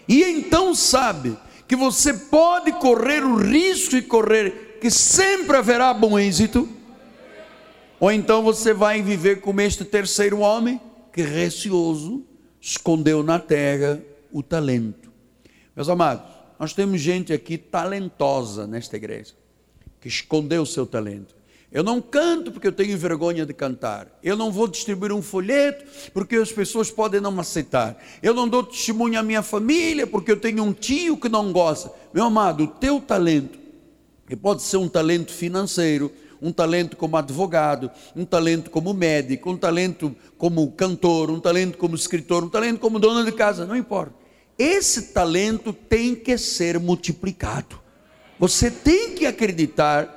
e 0.07 0.23
então 0.23 0.75
sabe 0.75 1.35
que 1.67 1.75
você 1.75 2.13
pode 2.13 2.73
correr 2.73 3.25
o 3.25 3.37
risco 3.37 3.95
e 3.95 4.03
correr, 4.03 4.77
que 4.79 4.91
sempre 4.91 5.57
haverá 5.57 5.91
bom 5.95 6.19
êxito, 6.19 6.69
ou 7.99 8.11
então 8.11 8.43
você 8.43 8.71
vai 8.71 9.01
viver 9.01 9.41
como 9.41 9.61
este 9.61 9.83
terceiro 9.83 10.41
homem, 10.41 10.79
que 11.17 11.23
receoso, 11.23 12.23
escondeu 12.61 13.23
na 13.23 13.39
terra 13.39 13.99
o 14.31 14.43
talento. 14.43 15.11
Meus 15.75 15.89
amados, 15.89 16.23
nós 16.59 16.73
temos 16.73 17.01
gente 17.01 17.33
aqui 17.33 17.57
talentosa 17.57 18.67
nesta 18.67 18.97
igreja, 18.97 19.33
que 19.99 20.07
escondeu 20.07 20.61
o 20.61 20.65
seu 20.65 20.85
talento. 20.85 21.35
Eu 21.71 21.81
não 21.81 21.99
canto 21.99 22.51
porque 22.51 22.67
eu 22.67 22.71
tenho 22.71 22.95
vergonha 22.99 23.47
de 23.47 23.53
cantar. 23.53 24.07
Eu 24.21 24.37
não 24.37 24.51
vou 24.51 24.67
distribuir 24.67 25.11
um 25.11 25.23
folheto 25.23 25.85
porque 26.13 26.35
as 26.35 26.51
pessoas 26.51 26.91
podem 26.91 27.19
não 27.19 27.39
aceitar. 27.39 27.97
Eu 28.21 28.35
não 28.35 28.47
dou 28.47 28.61
testemunho 28.61 29.19
à 29.19 29.23
minha 29.23 29.41
família 29.41 30.05
porque 30.05 30.31
eu 30.31 30.39
tenho 30.39 30.63
um 30.63 30.71
tio 30.71 31.17
que 31.17 31.27
não 31.27 31.51
gosta. 31.51 31.91
Meu 32.13 32.25
amado, 32.25 32.65
o 32.65 32.67
teu 32.67 33.01
talento, 33.01 33.57
que 34.27 34.35
pode 34.35 34.61
ser 34.61 34.77
um 34.77 34.87
talento 34.87 35.33
financeiro, 35.33 36.11
um 36.41 36.51
talento 36.51 36.95
como 36.95 37.17
advogado, 37.17 37.91
um 38.15 38.25
talento 38.25 38.69
como 38.69 38.93
médico, 38.93 39.51
um 39.51 39.57
talento 39.57 40.15
como 40.37 40.71
cantor, 40.71 41.29
um 41.29 41.39
talento 41.39 41.77
como 41.77 41.95
escritor, 41.95 42.43
um 42.43 42.49
talento 42.49 42.79
como 42.79 42.99
dona 42.99 43.23
de 43.23 43.31
casa, 43.31 43.65
não 43.65 43.75
importa. 43.75 44.13
Esse 44.57 45.13
talento 45.13 45.71
tem 45.71 46.15
que 46.15 46.37
ser 46.37 46.79
multiplicado. 46.79 47.79
Você 48.39 48.71
tem 48.71 49.13
que 49.13 49.25
acreditar 49.25 50.13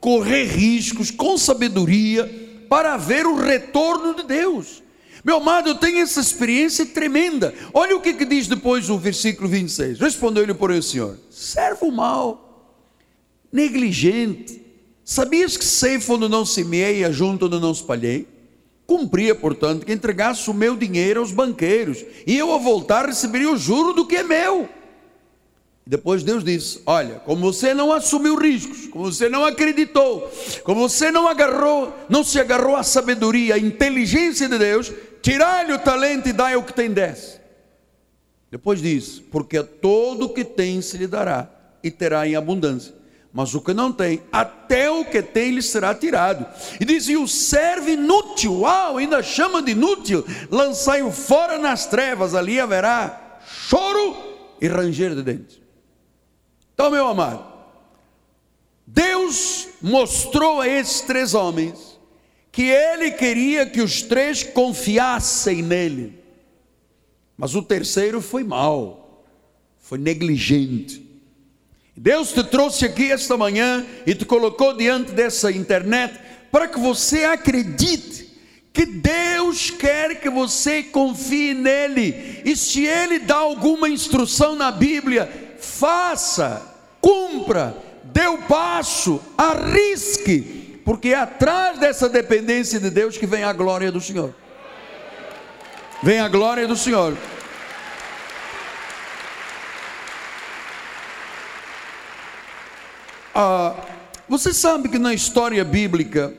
correr 0.00 0.44
riscos 0.44 1.10
com 1.10 1.38
sabedoria 1.38 2.64
para 2.68 2.96
ver 2.96 3.26
o 3.26 3.36
retorno 3.36 4.14
de 4.14 4.24
Deus. 4.24 4.82
Meu 5.24 5.38
amado, 5.38 5.68
eu 5.68 5.74
tenho 5.74 5.98
essa 5.98 6.20
experiência 6.20 6.86
tremenda. 6.86 7.52
Olha 7.74 7.96
o 7.96 8.00
que, 8.00 8.14
que 8.14 8.24
diz 8.24 8.46
depois 8.46 8.88
o 8.88 8.98
versículo 8.98 9.48
26. 9.48 9.98
Respondeu-lhe, 9.98 10.54
porém, 10.54 10.78
o 10.78 10.82
Senhor: 10.82 11.18
servo 11.30 11.90
mau, 11.90 12.72
negligente, 13.52 14.65
sabias 15.06 15.56
que 15.56 15.64
ceifa 15.64 16.14
onde 16.14 16.28
não 16.28 16.44
semeei, 16.44 17.10
junto 17.12 17.46
onde 17.46 17.60
não 17.60 17.70
espalhei? 17.70 18.26
Cumpria, 18.86 19.34
portanto, 19.34 19.86
que 19.86 19.92
entregasse 19.92 20.50
o 20.50 20.54
meu 20.54 20.76
dinheiro 20.76 21.20
aos 21.20 21.32
banqueiros, 21.32 22.04
e 22.26 22.36
eu, 22.36 22.50
ao 22.50 22.60
voltar, 22.60 23.06
receberia 23.06 23.50
o 23.50 23.56
juro 23.56 23.92
do 23.92 24.06
que 24.06 24.16
é 24.16 24.22
meu. 24.22 24.68
Depois 25.86 26.24
Deus 26.24 26.42
disse: 26.42 26.82
Olha, 26.84 27.20
como 27.20 27.40
você 27.40 27.72
não 27.72 27.92
assumiu 27.92 28.36
riscos, 28.36 28.88
como 28.88 29.04
você 29.04 29.28
não 29.28 29.44
acreditou, 29.44 30.28
como 30.64 30.88
você 30.88 31.12
não 31.12 31.28
agarrou, 31.28 31.92
não 32.08 32.24
se 32.24 32.40
agarrou 32.40 32.74
à 32.74 32.82
sabedoria, 32.82 33.54
à 33.54 33.58
inteligência 33.58 34.48
de 34.48 34.58
Deus, 34.58 34.92
tirai-lhe 35.22 35.72
o 35.72 35.78
talento 35.78 36.28
e 36.28 36.32
dai 36.32 36.56
o 36.56 36.64
que 36.64 36.72
tem 36.72 36.90
dez. 36.90 37.40
Depois 38.50 38.82
diz: 38.82 39.22
Porque 39.30 39.62
todo 39.62 40.24
o 40.24 40.28
que 40.30 40.44
tem 40.44 40.82
se 40.82 40.96
lhe 40.96 41.06
dará 41.06 41.48
e 41.84 41.90
terá 41.90 42.26
em 42.26 42.34
abundância. 42.34 42.92
Mas 43.36 43.54
o 43.54 43.60
que 43.60 43.74
não 43.74 43.92
tem, 43.92 44.22
até 44.32 44.90
o 44.90 45.04
que 45.04 45.20
tem 45.20 45.50
lhe 45.50 45.60
será 45.60 45.94
tirado. 45.94 46.46
E 46.80 46.86
diz: 46.86 47.06
E 47.06 47.18
o 47.18 47.28
serve 47.28 47.92
inútil, 47.92 48.60
uau, 48.60 48.96
ainda 48.96 49.22
chama 49.22 49.60
de 49.60 49.72
inútil, 49.72 50.24
lançai-o 50.50 51.12
fora 51.12 51.58
nas 51.58 51.84
trevas, 51.84 52.34
ali 52.34 52.58
haverá 52.58 53.38
choro 53.46 54.16
e 54.58 54.66
ranger 54.66 55.14
de 55.14 55.22
dentes. 55.22 55.60
Então, 56.72 56.90
meu 56.90 57.06
amado, 57.06 57.44
Deus 58.86 59.68
mostrou 59.82 60.62
a 60.62 60.66
esses 60.66 61.02
três 61.02 61.34
homens 61.34 62.00
que 62.50 62.62
ele 62.62 63.10
queria 63.10 63.66
que 63.66 63.82
os 63.82 64.00
três 64.00 64.42
confiassem 64.44 65.60
nele. 65.60 66.18
Mas 67.36 67.54
o 67.54 67.62
terceiro 67.62 68.22
foi 68.22 68.42
mau, 68.42 69.26
foi 69.78 69.98
negligente. 69.98 71.05
Deus 71.96 72.32
te 72.32 72.44
trouxe 72.44 72.84
aqui 72.84 73.10
esta 73.10 73.36
manhã 73.36 73.84
e 74.06 74.14
te 74.14 74.26
colocou 74.26 74.76
diante 74.76 75.12
dessa 75.12 75.50
internet 75.50 76.20
para 76.52 76.68
que 76.68 76.78
você 76.78 77.24
acredite 77.24 78.26
que 78.70 78.84
Deus 78.84 79.70
quer 79.70 80.20
que 80.20 80.28
você 80.28 80.82
confie 80.82 81.54
nele. 81.54 82.42
E 82.44 82.54
se 82.54 82.84
ele 82.84 83.18
dá 83.18 83.36
alguma 83.36 83.88
instrução 83.88 84.54
na 84.54 84.70
Bíblia, 84.70 85.56
faça, 85.58 86.62
cumpra, 87.00 87.74
dê 88.04 88.26
o 88.26 88.38
passo, 88.42 89.18
arrisque, 89.36 90.80
porque 90.84 91.08
é 91.08 91.14
atrás 91.14 91.78
dessa 91.78 92.06
dependência 92.10 92.78
de 92.78 92.90
Deus 92.90 93.16
que 93.16 93.26
vem 93.26 93.42
a 93.42 93.52
glória 93.54 93.90
do 93.90 94.00
Senhor. 94.02 94.34
Vem 96.02 96.20
a 96.20 96.28
glória 96.28 96.68
do 96.68 96.76
Senhor. 96.76 97.16
Ah, 103.38 103.74
você 104.26 104.50
sabe 104.50 104.88
que 104.88 104.98
na 104.98 105.12
história 105.12 105.62
bíblica, 105.62 106.34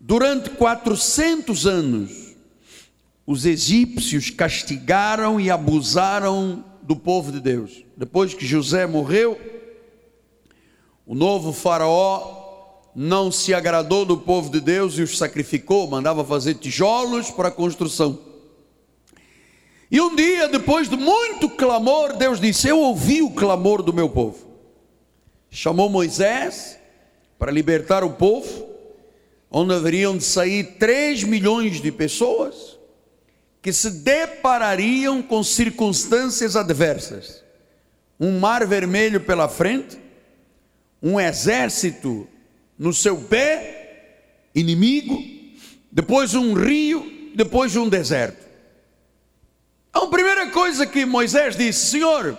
durante 0.00 0.50
400 0.50 1.68
anos, 1.68 2.34
os 3.24 3.46
egípcios 3.46 4.28
castigaram 4.28 5.40
e 5.40 5.52
abusaram 5.52 6.64
do 6.82 6.96
povo 6.96 7.30
de 7.30 7.38
Deus. 7.38 7.84
Depois 7.96 8.34
que 8.34 8.44
José 8.44 8.88
morreu, 8.88 9.40
o 11.06 11.14
novo 11.14 11.52
faraó 11.52 12.80
não 12.92 13.30
se 13.30 13.54
agradou 13.54 14.04
do 14.04 14.18
povo 14.18 14.50
de 14.50 14.60
Deus 14.60 14.98
e 14.98 15.02
os 15.02 15.16
sacrificou, 15.16 15.86
mandava 15.86 16.24
fazer 16.24 16.54
tijolos 16.54 17.30
para 17.30 17.50
a 17.50 17.52
construção. 17.52 18.18
E 19.88 20.00
um 20.00 20.16
dia, 20.16 20.48
depois 20.48 20.88
de 20.88 20.96
muito 20.96 21.48
clamor, 21.48 22.16
Deus 22.16 22.40
disse: 22.40 22.66
Eu 22.66 22.80
ouvi 22.80 23.22
o 23.22 23.30
clamor 23.30 23.80
do 23.80 23.92
meu 23.92 24.08
povo. 24.08 24.50
Chamou 25.54 25.90
Moisés 25.90 26.78
para 27.38 27.52
libertar 27.52 28.02
o 28.02 28.14
povo, 28.14 28.70
onde 29.50 29.74
haveriam 29.74 30.16
de 30.16 30.24
sair 30.24 30.78
3 30.78 31.24
milhões 31.24 31.78
de 31.78 31.92
pessoas 31.92 32.78
que 33.60 33.70
se 33.70 33.90
deparariam 33.90 35.22
com 35.22 35.42
circunstâncias 35.42 36.56
adversas. 36.56 37.44
Um 38.18 38.40
mar 38.40 38.66
vermelho 38.66 39.20
pela 39.20 39.46
frente, 39.46 39.98
um 41.02 41.20
exército 41.20 42.26
no 42.78 42.94
seu 42.94 43.18
pé, 43.18 44.22
inimigo, 44.54 45.22
depois 45.90 46.34
um 46.34 46.54
rio, 46.54 47.30
depois 47.34 47.76
um 47.76 47.90
deserto. 47.90 48.42
A 49.92 50.06
primeira 50.06 50.50
coisa 50.50 50.86
que 50.86 51.04
Moisés 51.04 51.56
disse: 51.56 51.90
Senhor, 51.90 52.38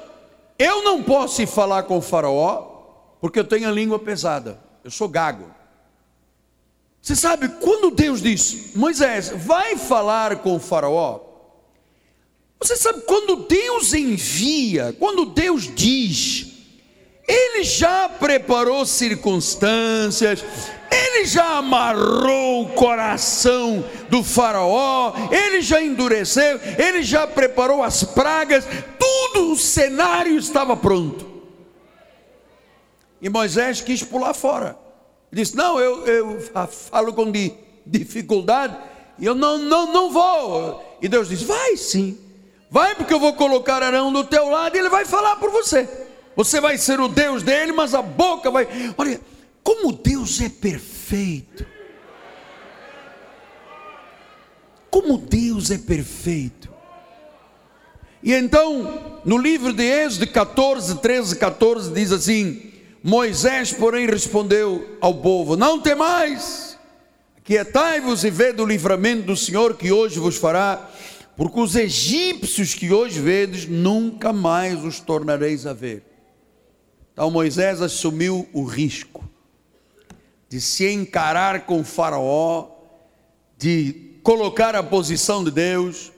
eu 0.58 0.84
não 0.84 1.04
posso 1.04 1.44
ir 1.44 1.48
falar 1.48 1.84
com 1.84 2.00
o 2.00 2.02
Faraó, 2.02 2.73
porque 3.24 3.40
eu 3.40 3.46
tenho 3.46 3.70
a 3.70 3.72
língua 3.72 3.98
pesada, 3.98 4.60
eu 4.84 4.92
sou 4.92 5.08
gago. 5.08 5.50
Você 7.02 7.16
sabe, 7.16 7.48
quando 7.48 7.90
Deus 7.90 8.22
disse, 8.22 8.78
Moisés, 8.78 9.30
vai 9.34 9.78
falar 9.78 10.36
com 10.40 10.58
o 10.58 10.60
Faraó. 10.60 11.22
Você 12.60 12.76
sabe, 12.76 13.00
quando 13.04 13.38
Deus 13.48 13.94
envia, 13.94 14.94
quando 15.00 15.24
Deus 15.24 15.74
diz, 15.74 16.48
Ele 17.26 17.64
já 17.64 18.10
preparou 18.10 18.86
circunstâncias, 18.86 20.44
Ele 20.92 21.24
já 21.24 21.60
amarrou 21.60 22.64
o 22.64 22.74
coração 22.74 23.86
do 24.10 24.22
Faraó, 24.22 25.14
Ele 25.32 25.62
já 25.62 25.82
endureceu, 25.82 26.60
Ele 26.78 27.02
já 27.02 27.26
preparou 27.26 27.84
as 27.84 28.04
pragas, 28.04 28.66
tudo 29.00 29.54
o 29.54 29.58
cenário 29.58 30.38
estava 30.38 30.76
pronto. 30.76 31.33
E 33.24 33.30
Moisés 33.30 33.82
quis 33.82 34.04
pular 34.04 34.36
fora 34.36 34.84
disse: 35.34 35.56
Não, 35.56 35.80
eu, 35.80 36.06
eu 36.06 36.42
falo 36.68 37.14
com 37.14 37.32
dificuldade, 37.86 38.78
e 39.18 39.26
eu 39.26 39.36
não, 39.36 39.58
não, 39.58 39.92
não 39.92 40.12
vou. 40.12 40.98
E 41.02 41.08
Deus 41.08 41.28
disse: 41.28 41.46
Vai 41.46 41.76
sim, 41.76 42.18
vai, 42.70 42.96
porque 42.96 43.14
eu 43.14 43.20
vou 43.20 43.34
colocar 43.34 43.82
Arão 43.82 44.14
do 44.14 44.24
teu 44.24 44.50
lado 44.50 44.76
e 44.76 44.80
ele 44.80 44.90
vai 44.90 45.06
falar 45.06 45.38
por 45.38 45.50
você. 45.50 45.90
Você 46.36 46.60
vai 46.62 46.78
ser 46.78 47.00
o 47.00 47.08
Deus 47.08 47.44
dele, 47.44 47.72
mas 47.72 47.94
a 47.94 48.02
boca 48.02 48.50
vai. 48.50 48.68
Olha, 48.98 49.20
como 49.64 49.92
Deus 49.92 50.40
é 50.42 50.50
perfeito. 50.50 51.66
Como 54.90 55.18
Deus 55.18 55.72
é 55.72 55.78
perfeito. 55.78 56.72
E 58.22 58.34
então, 58.34 59.22
no 59.26 59.38
livro 59.38 59.74
de 59.74 59.84
Êxodo 59.84 60.28
14, 60.28 61.00
13, 61.00 61.36
14, 61.36 61.92
diz 61.92 62.12
assim: 62.12 62.73
Moisés, 63.04 63.74
porém, 63.74 64.08
respondeu 64.08 64.98
ao 65.02 65.16
povo: 65.16 65.58
Não 65.58 65.78
temais, 65.78 66.80
quietai-vos 67.44 68.24
e 68.24 68.30
vede 68.30 68.62
o 68.62 68.66
livramento 68.66 69.24
do 69.24 69.36
Senhor 69.36 69.76
que 69.76 69.92
hoje 69.92 70.20
vos 70.20 70.38
fará, 70.38 70.90
porque 71.36 71.60
os 71.60 71.76
egípcios 71.76 72.74
que 72.74 72.94
hoje 72.94 73.20
vedes, 73.20 73.68
nunca 73.68 74.32
mais 74.32 74.86
os 74.86 75.02
tornareis 75.02 75.66
a 75.66 75.74
ver. 75.74 76.06
Então 77.12 77.30
Moisés 77.30 77.82
assumiu 77.82 78.48
o 78.54 78.64
risco 78.64 79.30
de 80.48 80.62
se 80.62 80.90
encarar 80.90 81.66
com 81.66 81.84
Faraó, 81.84 82.70
de 83.58 84.14
colocar 84.24 84.78
a 84.78 84.84
posição 84.84 85.44
de 85.44 85.52
Deus 85.52 86.14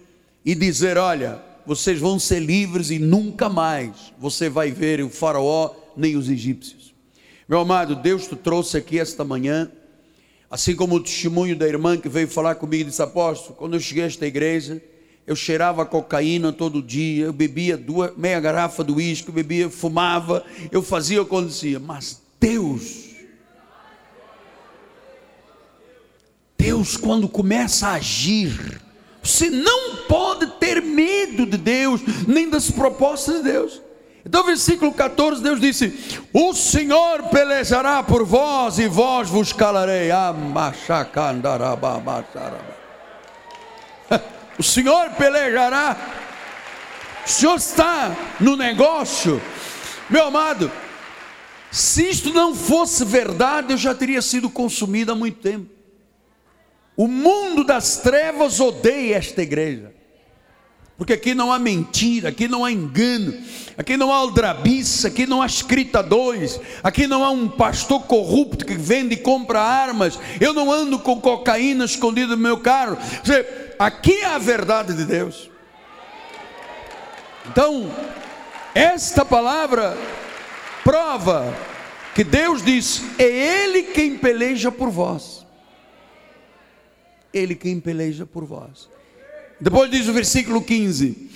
e 0.46 0.54
dizer: 0.54 1.00
Olha, 1.00 1.42
vocês 1.66 2.00
vão 2.00 2.20
ser 2.20 2.42
livres 2.42 2.92
e 2.92 3.00
nunca 3.00 3.50
mais 3.50 4.14
você 4.20 4.50
vai 4.50 4.70
ver 4.70 5.02
o 5.02 5.10
Faraó 5.10 5.85
nem 5.98 6.16
os 6.16 6.30
egípcios. 6.30 6.94
Meu 7.48 7.60
amado, 7.60 7.96
Deus 7.96 8.28
te 8.28 8.36
trouxe 8.36 8.78
aqui 8.78 9.00
esta 9.00 9.24
manhã, 9.24 9.72
assim 10.50 10.76
como 10.76 10.96
o 10.96 11.00
testemunho 11.00 11.56
da 11.56 11.68
irmã 11.68 11.98
que 11.98 12.10
veio 12.10 12.28
falar 12.28 12.56
comigo 12.56 12.84
e 12.84 12.90
disse: 12.90 13.02
Apóstolo, 13.02 13.56
quando 13.56 13.76
eu 13.76 13.80
cheguei 13.80 14.04
a 14.04 14.08
esta 14.08 14.26
igreja, 14.26 14.82
eu 15.28 15.36
cheirava 15.36 15.86
cocaína 15.86 16.52
todo 16.52 16.82
dia, 16.82 17.26
eu 17.26 17.34
bebia 17.34 17.78
duas, 17.78 18.16
meia 18.18 18.40
garrafa 18.40 18.84
de 18.84 18.92
uísque, 18.92 19.32
bebia, 19.32 19.70
fumava, 19.70 20.44
eu 20.72 20.82
fazia 20.82 21.22
o 21.22 21.26
que 21.26 21.36
acontecia, 21.36 21.80
mas 21.80 22.22
Deus 22.40 23.06
Deus, 26.66 26.98
quando 26.98 27.30
começa 27.30 27.90
a 27.90 27.94
agir, 27.94 28.82
você 29.22 29.52
não 29.52 29.98
pode 30.08 30.48
ter 30.60 30.82
medo 30.82 31.46
de 31.46 31.58
Deus, 31.58 32.02
nem 32.28 32.50
das 32.50 32.72
propostas 32.72 33.38
de 33.38 33.44
Deus. 33.44 33.82
Então, 34.26 34.44
versículo 34.44 34.92
14, 34.92 35.44
Deus 35.44 35.62
disse: 35.62 36.20
O 36.34 36.54
Senhor 36.54 37.24
pelejará 37.30 38.02
por 38.02 38.26
vós 38.26 38.80
e 38.80 38.88
vós 38.88 39.30
vos 39.30 39.54
calarei. 39.54 40.10
O 44.58 44.64
Senhor 44.64 45.10
pelejará. 45.12 45.98
O 47.26 47.30
Senhor 47.30 47.56
está 47.56 48.16
no 48.40 48.56
negócio. 48.56 49.42
Meu 50.10 50.28
amado, 50.28 50.72
se 51.70 52.10
isto 52.10 52.34
não 52.34 52.56
fosse 52.56 53.04
verdade, 53.04 53.74
eu 53.74 53.78
já 53.78 53.94
teria 53.94 54.22
sido 54.22 54.50
consumido 54.50 55.12
há 55.12 55.16
muito 55.16 55.42
tempo. 55.42 55.70
O 56.96 57.08
mundo 57.08 57.66
das 57.66 57.98
trevas 57.98 58.62
odeia 58.62 59.18
esta 59.18 59.42
igreja. 59.42 59.95
Porque 60.98 61.14
aqui 61.14 61.36
não 61.36 61.52
há 61.52 61.60
mentira, 61.60 62.30
aqui 62.30 62.48
não 62.48 62.64
há 62.64 62.72
engano, 62.72 63.34
aqui 63.78 63.98
não 63.98 64.14
há 64.14 64.16
aldrabiça, 64.16 65.10
aqui 65.10 65.26
não 65.28 65.42
há 65.42 65.46
escritadores, 65.46 66.60
aqui 66.82 67.06
não 67.06 67.22
há 67.22 67.30
um 67.30 67.50
pastor 67.50 68.04
corrupto 68.04 68.66
que 68.66 68.76
vende 68.76 69.16
e 69.16 69.18
compra 69.18 69.60
armas. 69.60 70.18
Eu 70.40 70.54
não 70.54 70.72
ando 70.72 70.98
com 70.98 71.20
cocaína 71.20 71.84
escondida 71.84 72.36
no 72.36 72.42
meu 72.42 72.60
carro. 72.60 72.98
Aqui 73.78 74.14
é 74.22 74.26
a 74.26 74.38
verdade 74.38 74.94
de 74.94 75.04
Deus. 75.04 75.50
Então, 77.52 77.92
esta 78.74 79.26
palavra 79.26 79.98
prova 80.82 81.54
que 82.16 82.24
Deus 82.24 82.64
diz: 82.64 83.04
é 83.20 83.24
Ele 83.24 83.84
quem 83.84 84.18
peleja 84.18 84.72
por 84.72 84.90
vós. 84.90 85.46
Ele 87.34 87.54
quem 87.54 87.82
peleja 87.82 88.26
por 88.26 88.46
vós. 88.46 88.95
Depois 89.60 89.90
diz 89.90 90.08
o 90.08 90.14
versículo 90.14 90.62
15, 90.62 91.30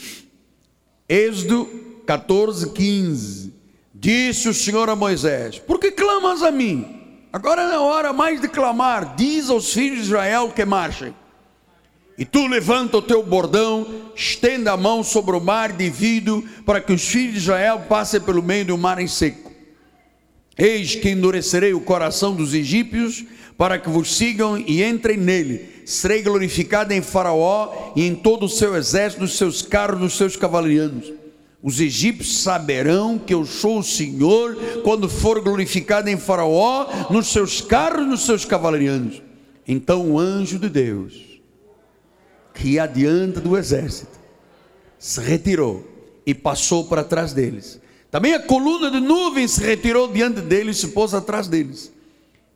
Êxodo 1.08 1.65
14, 2.05 2.71
15: 2.71 3.53
Disse 3.93 4.49
o 4.49 4.53
Senhor 4.53 4.89
a 4.89 4.95
Moisés: 4.95 5.58
Por 5.60 5.79
que 5.79 5.91
clamas 5.91 6.43
a 6.43 6.51
mim? 6.51 6.86
Agora 7.32 7.62
é 7.62 7.75
a 7.75 7.82
hora 7.82 8.12
mais 8.12 8.41
de 8.41 8.47
clamar. 8.47 9.15
Diz 9.15 9.49
aos 9.49 9.71
filhos 9.71 9.99
de 9.99 10.05
Israel 10.05 10.51
que 10.53 10.65
marchem. 10.65 11.13
E 12.17 12.25
tu 12.25 12.47
levanta 12.47 12.97
o 12.97 13.01
teu 13.01 13.23
bordão, 13.23 14.12
estenda 14.13 14.73
a 14.73 14.77
mão 14.77 15.03
sobre 15.03 15.38
o 15.38 15.39
mar, 15.39 15.71
divido, 15.71 16.43
para 16.65 16.82
que 16.82 16.91
os 16.91 17.08
filhos 17.08 17.34
de 17.34 17.39
Israel 17.39 17.86
passem 17.88 18.19
pelo 18.19 18.43
meio 18.43 18.65
do 18.65 18.77
mar 18.77 18.99
em 18.99 19.08
seco. 19.08 19.49
Eis 20.58 20.95
que 20.95 21.10
endurecerei 21.10 21.73
o 21.73 21.79
coração 21.79 22.36
dos 22.36 22.53
egípcios, 22.53 23.23
para 23.58 23.79
que 23.79 23.89
vos 23.89 24.17
sigam 24.17 24.58
e 24.58 24.84
entrem 24.84 25.15
nele 25.15 25.79
serei 25.89 26.21
glorificado 26.21 26.93
em 26.93 27.02
Faraó 27.02 27.93
e 27.95 28.06
em 28.06 28.13
todo 28.13 28.45
o 28.45 28.49
seu 28.49 28.75
exército, 28.75 29.23
nos 29.23 29.36
seus 29.36 29.63
carros, 29.63 29.99
nos 29.99 30.15
seus 30.15 30.36
cavaleiranos. 30.36 31.12
Os 31.63 31.80
egípcios 31.80 32.43
saberão 32.43 33.17
que 33.17 33.34
eu 33.34 33.43
sou 33.43 33.80
o 33.80 33.84
Senhor 33.84 34.56
quando 34.84 35.10
for 35.10 35.41
glorificado 35.41 36.08
em 36.08 36.15
Faraó, 36.15 36.86
nos 37.10 37.28
seus 37.28 37.60
carros, 37.60 38.08
nos 38.08 38.21
seus 38.21 38.45
cavaleiranos. 38.45 39.19
Então 39.67 40.12
o 40.12 40.19
anjo 40.19 40.60
de 40.60 40.69
Deus, 40.69 41.41
que 42.54 42.73
ia 42.73 42.84
adiante 42.84 43.39
do 43.39 43.58
exército, 43.58 44.19
se 44.99 45.19
retirou 45.19 45.86
e 46.23 46.36
passou 46.36 46.86
para 46.86 47.04
trás 47.04 47.34
deles. 47.34 47.82
Também 48.12 48.36
a 48.36 48.39
coluna 48.39 48.91
de 48.91 48.99
nuvem 48.99 49.47
se 49.47 49.62
retirou 49.62 50.08
diante 50.08 50.39
deles 50.39 50.78
e 50.78 50.82
se 50.82 50.88
pôs 50.89 51.15
atrás 51.15 51.47
deles. 51.47 51.91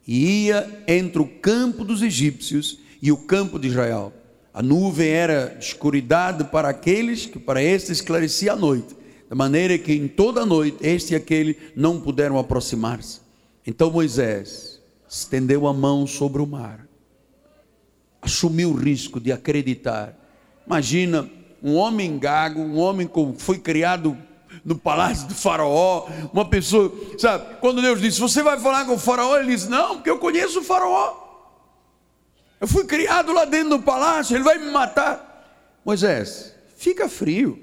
E 0.07 0.45
ia 0.45 0.83
entre 0.87 1.19
o 1.19 1.27
campo 1.27 1.83
dos 1.83 2.03
egípcios 2.03 2.82
e 3.03 3.11
o 3.11 3.17
campo 3.17 3.59
de 3.59 3.67
Israel. 3.67 4.13
A 4.53 4.63
nuvem 4.63 5.09
era 5.09 5.57
escuridade 5.59 6.45
para 6.45 6.69
aqueles 6.69 7.25
que 7.25 7.37
para 7.37 7.61
este 7.61 7.91
esclarecia 7.91 8.53
a 8.53 8.55
noite, 8.55 8.95
de 9.29 9.35
maneira 9.35 9.77
que 9.77 9.91
em 9.91 10.07
toda 10.07 10.43
a 10.43 10.45
noite 10.45 10.77
este 10.81 11.11
e 11.11 11.15
aquele 11.15 11.57
não 11.75 11.99
puderam 11.99 12.39
aproximar-se. 12.39 13.19
Então 13.67 13.91
Moisés 13.91 14.81
estendeu 15.09 15.67
a 15.67 15.73
mão 15.73 16.07
sobre 16.07 16.41
o 16.41 16.47
mar, 16.47 16.87
assumiu 18.21 18.69
o 18.69 18.75
risco 18.75 19.19
de 19.19 19.33
acreditar. 19.33 20.17
Imagina 20.65 21.29
um 21.61 21.75
homem 21.75 22.17
gago, 22.17 22.61
um 22.61 22.77
homem 22.77 23.05
que 23.05 23.33
foi 23.37 23.57
criado 23.57 24.17
no 24.63 24.77
palácio 24.77 25.27
do 25.27 25.35
faraó, 25.35 26.07
uma 26.31 26.47
pessoa, 26.47 26.93
sabe, 27.17 27.57
quando 27.59 27.81
Deus 27.81 27.99
disse, 27.99 28.21
você 28.21 28.41
vai 28.41 28.57
falar 28.57 28.85
com 28.85 28.93
o 28.93 28.99
faraó, 28.99 29.37
ele 29.37 29.53
disse, 29.53 29.69
não, 29.69 29.95
porque 29.95 30.09
eu 30.09 30.19
conheço 30.19 30.61
o 30.61 30.63
faraó. 30.63 31.22
Eu 32.63 32.67
fui 32.67 32.85
criado 32.85 33.33
lá 33.33 33.43
dentro 33.43 33.71
do 33.71 33.79
palácio, 33.79 34.37
ele 34.37 34.43
vai 34.45 34.57
me 34.57 34.71
matar. 34.71 35.75
Moisés, 35.83 36.55
fica 36.77 37.09
frio. 37.09 37.59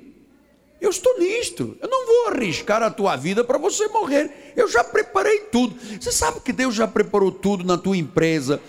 Eu 0.78 0.90
estou 0.90 1.18
nisto. 1.18 1.74
Eu 1.80 1.88
não 1.88 2.06
vou 2.06 2.28
arriscar 2.28 2.82
a 2.82 2.90
tua 2.90 3.16
vida 3.16 3.42
para 3.42 3.56
você 3.56 3.88
morrer. 3.88 4.52
Eu 4.54 4.68
já 4.68 4.84
preparei 4.84 5.38
tudo. 5.50 5.74
Você 5.98 6.12
sabe 6.12 6.40
que 6.40 6.52
Deus 6.52 6.74
já 6.74 6.86
preparou 6.86 7.32
tudo 7.32 7.64
na 7.64 7.78
tua 7.78 7.96
empresa. 7.96 8.60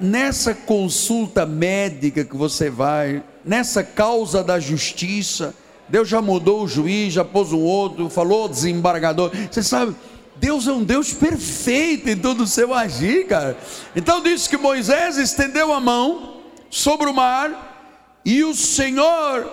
Nessa 0.00 0.54
consulta 0.54 1.44
médica 1.44 2.24
que 2.24 2.34
você 2.34 2.70
vai, 2.70 3.22
nessa 3.44 3.84
causa 3.84 4.42
da 4.42 4.58
justiça, 4.58 5.54
Deus 5.90 6.08
já 6.08 6.22
mudou 6.22 6.62
o 6.62 6.68
juiz, 6.68 7.12
já 7.12 7.22
pôs 7.22 7.52
um 7.52 7.60
outro, 7.60 8.08
falou 8.08 8.48
desembargador. 8.48 9.30
Você 9.50 9.62
sabe, 9.62 9.94
Deus 10.44 10.68
é 10.68 10.72
um 10.72 10.84
Deus 10.84 11.14
perfeito 11.14 12.10
em 12.10 12.18
todo 12.18 12.42
o 12.42 12.46
seu 12.46 12.74
agir, 12.74 13.26
cara. 13.26 13.56
Então 13.96 14.22
diz 14.22 14.46
que 14.46 14.58
Moisés 14.58 15.16
estendeu 15.16 15.72
a 15.72 15.80
mão 15.80 16.42
sobre 16.68 17.08
o 17.08 17.14
mar 17.14 18.20
e 18.22 18.44
o 18.44 18.54
Senhor, 18.54 19.50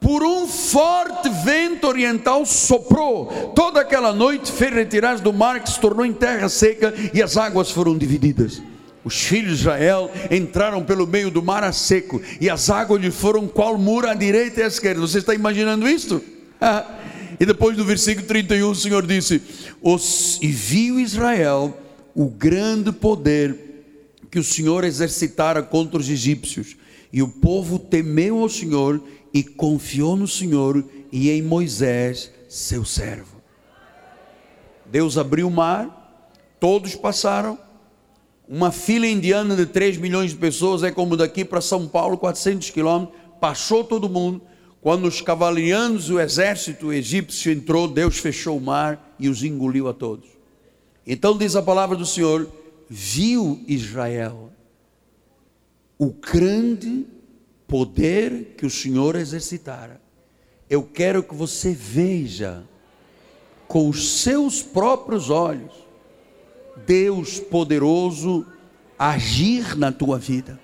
por 0.00 0.22
um 0.22 0.46
forte 0.46 1.28
vento 1.44 1.88
oriental, 1.88 2.46
soprou. 2.46 3.52
Toda 3.56 3.80
aquela 3.80 4.12
noite 4.12 4.52
fez 4.52 4.72
retirar 4.72 5.18
do 5.18 5.32
mar 5.32 5.58
que 5.58 5.68
se 5.68 5.80
tornou 5.80 6.06
em 6.06 6.12
terra 6.12 6.48
seca 6.48 6.94
e 7.12 7.20
as 7.20 7.36
águas 7.36 7.72
foram 7.72 7.98
divididas. 7.98 8.62
Os 9.04 9.20
filhos 9.22 9.56
de 9.56 9.62
Israel 9.62 10.08
entraram 10.30 10.84
pelo 10.84 11.04
meio 11.04 11.32
do 11.32 11.42
mar 11.42 11.64
a 11.64 11.72
seco 11.72 12.22
e 12.40 12.48
as 12.48 12.70
águas 12.70 13.02
lhe 13.02 13.10
foram 13.10 13.48
qual 13.48 13.76
muro 13.76 14.08
à 14.08 14.14
direita 14.14 14.60
e 14.60 14.62
à 14.62 14.68
esquerda. 14.68 15.00
Você 15.00 15.18
está 15.18 15.34
imaginando 15.34 15.88
isto? 15.88 16.22
E 17.42 17.44
depois 17.44 17.76
do 17.76 17.84
versículo 17.84 18.24
31, 18.24 18.70
o 18.70 18.72
Senhor 18.72 19.04
disse: 19.04 19.42
Os, 19.82 20.38
E 20.40 20.46
viu 20.46 21.00
Israel 21.00 21.76
o 22.14 22.28
grande 22.28 22.92
poder 22.92 23.58
que 24.30 24.38
o 24.38 24.44
Senhor 24.44 24.84
exercitara 24.84 25.60
contra 25.60 25.98
os 25.98 26.08
egípcios. 26.08 26.76
E 27.12 27.20
o 27.20 27.26
povo 27.26 27.80
temeu 27.80 28.38
ao 28.38 28.48
Senhor 28.48 29.02
e 29.34 29.42
confiou 29.42 30.14
no 30.14 30.28
Senhor 30.28 30.84
e 31.10 31.30
em 31.30 31.42
Moisés, 31.42 32.30
seu 32.48 32.84
servo. 32.84 33.42
Deus 34.86 35.18
abriu 35.18 35.48
o 35.48 35.50
mar, 35.50 36.30
todos 36.60 36.94
passaram. 36.94 37.58
Uma 38.48 38.70
fila 38.70 39.08
indiana 39.08 39.56
de 39.56 39.66
3 39.66 39.96
milhões 39.96 40.30
de 40.30 40.36
pessoas 40.36 40.84
é 40.84 40.92
como 40.92 41.16
daqui 41.16 41.44
para 41.44 41.60
São 41.60 41.88
Paulo, 41.88 42.16
400 42.18 42.70
quilômetros. 42.70 43.18
Passou 43.40 43.82
todo 43.82 44.08
mundo 44.08 44.42
quando 44.82 45.06
os 45.06 45.20
cavalianos, 45.20 46.10
o 46.10 46.18
exército 46.18 46.92
egípcio 46.92 47.52
entrou, 47.52 47.86
Deus 47.86 48.18
fechou 48.18 48.58
o 48.58 48.60
mar 48.60 49.14
e 49.16 49.28
os 49.28 49.44
engoliu 49.44 49.88
a 49.88 49.94
todos. 49.94 50.28
Então 51.06 51.38
diz 51.38 51.54
a 51.54 51.62
palavra 51.62 51.96
do 51.96 52.04
Senhor: 52.04 52.50
viu 52.90 53.62
Israel 53.68 54.52
o 55.96 56.12
grande 56.12 57.06
poder 57.68 58.54
que 58.58 58.66
o 58.66 58.70
Senhor 58.70 59.14
exercitara. 59.14 60.00
Eu 60.68 60.82
quero 60.82 61.22
que 61.22 61.34
você 61.34 61.72
veja 61.72 62.64
com 63.68 63.88
os 63.88 64.20
seus 64.20 64.62
próprios 64.62 65.30
olhos 65.30 65.72
Deus 66.84 67.38
poderoso 67.38 68.44
agir 68.98 69.76
na 69.76 69.92
tua 69.92 70.18
vida. 70.18 70.58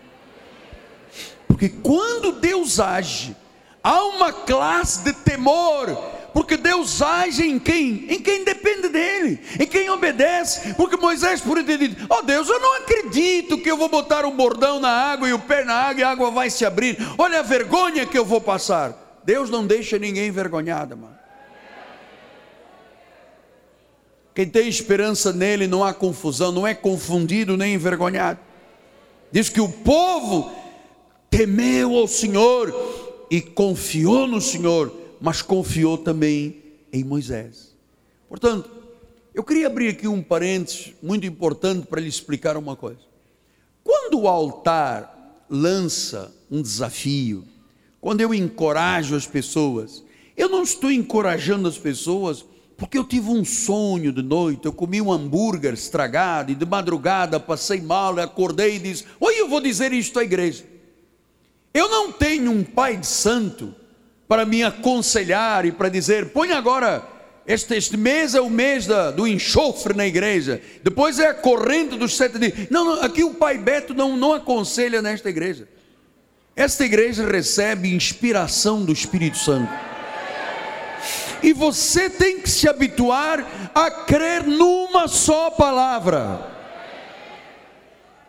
Porque 1.47 1.69
quando 1.69 2.33
Deus 2.41 2.81
age, 2.81 3.37
Há 3.83 4.05
uma 4.05 4.33
classe 4.33 5.05
de 5.05 5.13
temor, 5.13 5.97
porque 6.33 6.57
Deus 6.57 7.01
age 7.01 7.43
em 7.43 7.59
quem? 7.59 8.07
Em 8.09 8.21
quem 8.21 8.45
depende 8.45 8.89
dele, 8.89 9.41
em 9.59 9.67
quem 9.67 9.89
obedece. 9.91 10.75
Porque 10.75 10.97
Moisés 10.97 11.41
por 11.41 11.59
Ó 11.59 12.19
oh 12.19 12.23
Deus, 12.23 12.49
eu 12.49 12.61
não 12.61 12.77
acredito 12.77 13.59
que 13.59 13.71
eu 13.71 13.77
vou 13.77 13.89
botar 13.89 14.25
um 14.25 14.37
bordão 14.37 14.81
na 14.81 14.91
água 14.91 15.29
e 15.29 15.33
o 15.33 15.39
pé 15.39 15.65
na 15.65 15.75
água 15.75 16.01
e 16.01 16.05
a 16.05 16.11
água 16.11 16.31
vai 16.31 16.51
se 16.51 16.65
abrir. 16.65 16.99
Olha 17.17 17.41
a 17.41 17.43
vergonha 17.43 18.05
que 18.05 18.19
eu 18.19 18.25
vou 18.25 18.41
passar. 18.41 19.21
Deus 19.25 19.51
não 19.51 19.67
deixa 19.67 19.99
ninguém 19.99 20.29
envergonhado, 20.29 20.97
mano. 20.97 21.19
Quem 24.35 24.47
tem 24.47 24.69
esperança 24.69 25.33
nele 25.33 25.67
não 25.67 25.83
há 25.83 25.93
confusão, 25.93 26.53
não 26.53 26.65
é 26.65 26.73
confundido 26.73 27.57
nem 27.57 27.75
envergonhado. 27.75 28.39
Diz 29.33 29.49
que 29.49 29.61
o 29.61 29.69
povo 29.69 30.53
temeu 31.29 31.97
ao 31.97 32.07
Senhor 32.07 32.73
e 33.31 33.41
confiou 33.41 34.27
no 34.27 34.41
Senhor, 34.41 34.93
mas 35.21 35.43
confiou 35.43 35.99
também 35.99 36.63
em 36.93 37.05
Moisés. 37.05 37.77
Portanto, 38.29 38.71
eu 39.35 39.45
queria 39.45 39.67
abrir 39.67 39.89
aqui 39.89 40.09
um 40.09 40.23
parênteses 40.23 40.93
muito 41.03 41.27
importante 41.27 41.87
para 41.87 42.01
lhe 42.01 42.09
explicar 42.09 42.57
uma 42.57 42.77
coisa. 42.77 43.01
quando 43.85 44.21
o 44.21 44.29
altar 44.29 45.45
lança 45.49 46.35
um 46.51 46.61
desafio, 46.61 47.45
quando 48.01 48.21
eu 48.21 48.35
encorajo 48.35 49.15
as 49.17 49.27
pessoas, 49.27 50.03
eu 50.37 50.49
não 50.49 50.63
estou 50.63 50.91
encorajando 50.91 51.69
as 51.69 51.79
pessoas 51.79 52.45
porque 52.79 52.97
eu 52.97 53.03
tive 53.05 53.29
um 53.29 53.45
sonho 53.45 54.13
de 54.13 54.23
noite, 54.23 54.67
eu 54.67 54.73
comi 54.73 55.03
um 55.03 55.13
hambúrguer 55.13 55.75
estragado 55.75 56.53
e 56.53 56.55
de 56.55 56.65
madrugada 56.65 57.41
passei 57.41 57.81
mal, 57.81 58.17
acordei 58.21 58.77
e 58.77 58.79
disse: 58.79 59.05
Oi, 59.19 59.35
eu 59.41 59.49
vou 59.49 59.61
dizer 59.61 59.93
isto 59.93 60.17
à 60.19 60.23
igreja. 60.23 60.65
Eu 61.73 61.89
não 61.89 62.11
tenho 62.13 62.51
um 62.51 62.65
pai 62.65 62.97
de 62.97 63.07
santo 63.07 63.75
para 64.27 64.45
me 64.45 64.63
aconselhar 64.63 65.65
e 65.65 65.73
para 65.73 65.89
dizer: 65.89 66.31
põe 66.31 66.53
agora, 66.53 67.03
este, 67.47 67.75
este 67.75 67.97
mês 67.97 68.35
é 68.35 68.41
o 68.41 68.51
mês 68.51 68.87
da, 68.87 69.11
do 69.11 69.27
enxofre 69.27 69.95
na 69.95 70.07
igreja, 70.07 70.61
depois 70.83 71.19
é 71.19 71.29
a 71.29 71.35
corrente 71.35 71.97
dos 71.97 72.17
sete 72.17 72.39
dias. 72.39 72.69
Não, 72.71 72.85
não, 72.85 73.03
aqui 73.03 73.25
o 73.25 73.35
pai 73.35 73.57
Beto 73.57 73.95
não, 73.95 74.17
não 74.17 74.35
aconselha 74.35 75.01
nesta 75.01 75.31
igreja. 75.31 75.69
Esta 76.55 76.85
igreja 76.85 77.25
recebe 77.27 77.95
inspiração 77.95 78.85
do 78.85 78.93
Espírito 78.93 79.39
Santo. 79.39 79.73
E 81.41 81.53
você 81.53 82.11
tem 82.11 82.41
que 82.41 82.51
se 82.51 82.69
habituar 82.69 83.47
a 83.75 83.91
crer 83.91 84.43
numa 84.43 85.07
só 85.07 85.51
palavra. 85.51 86.58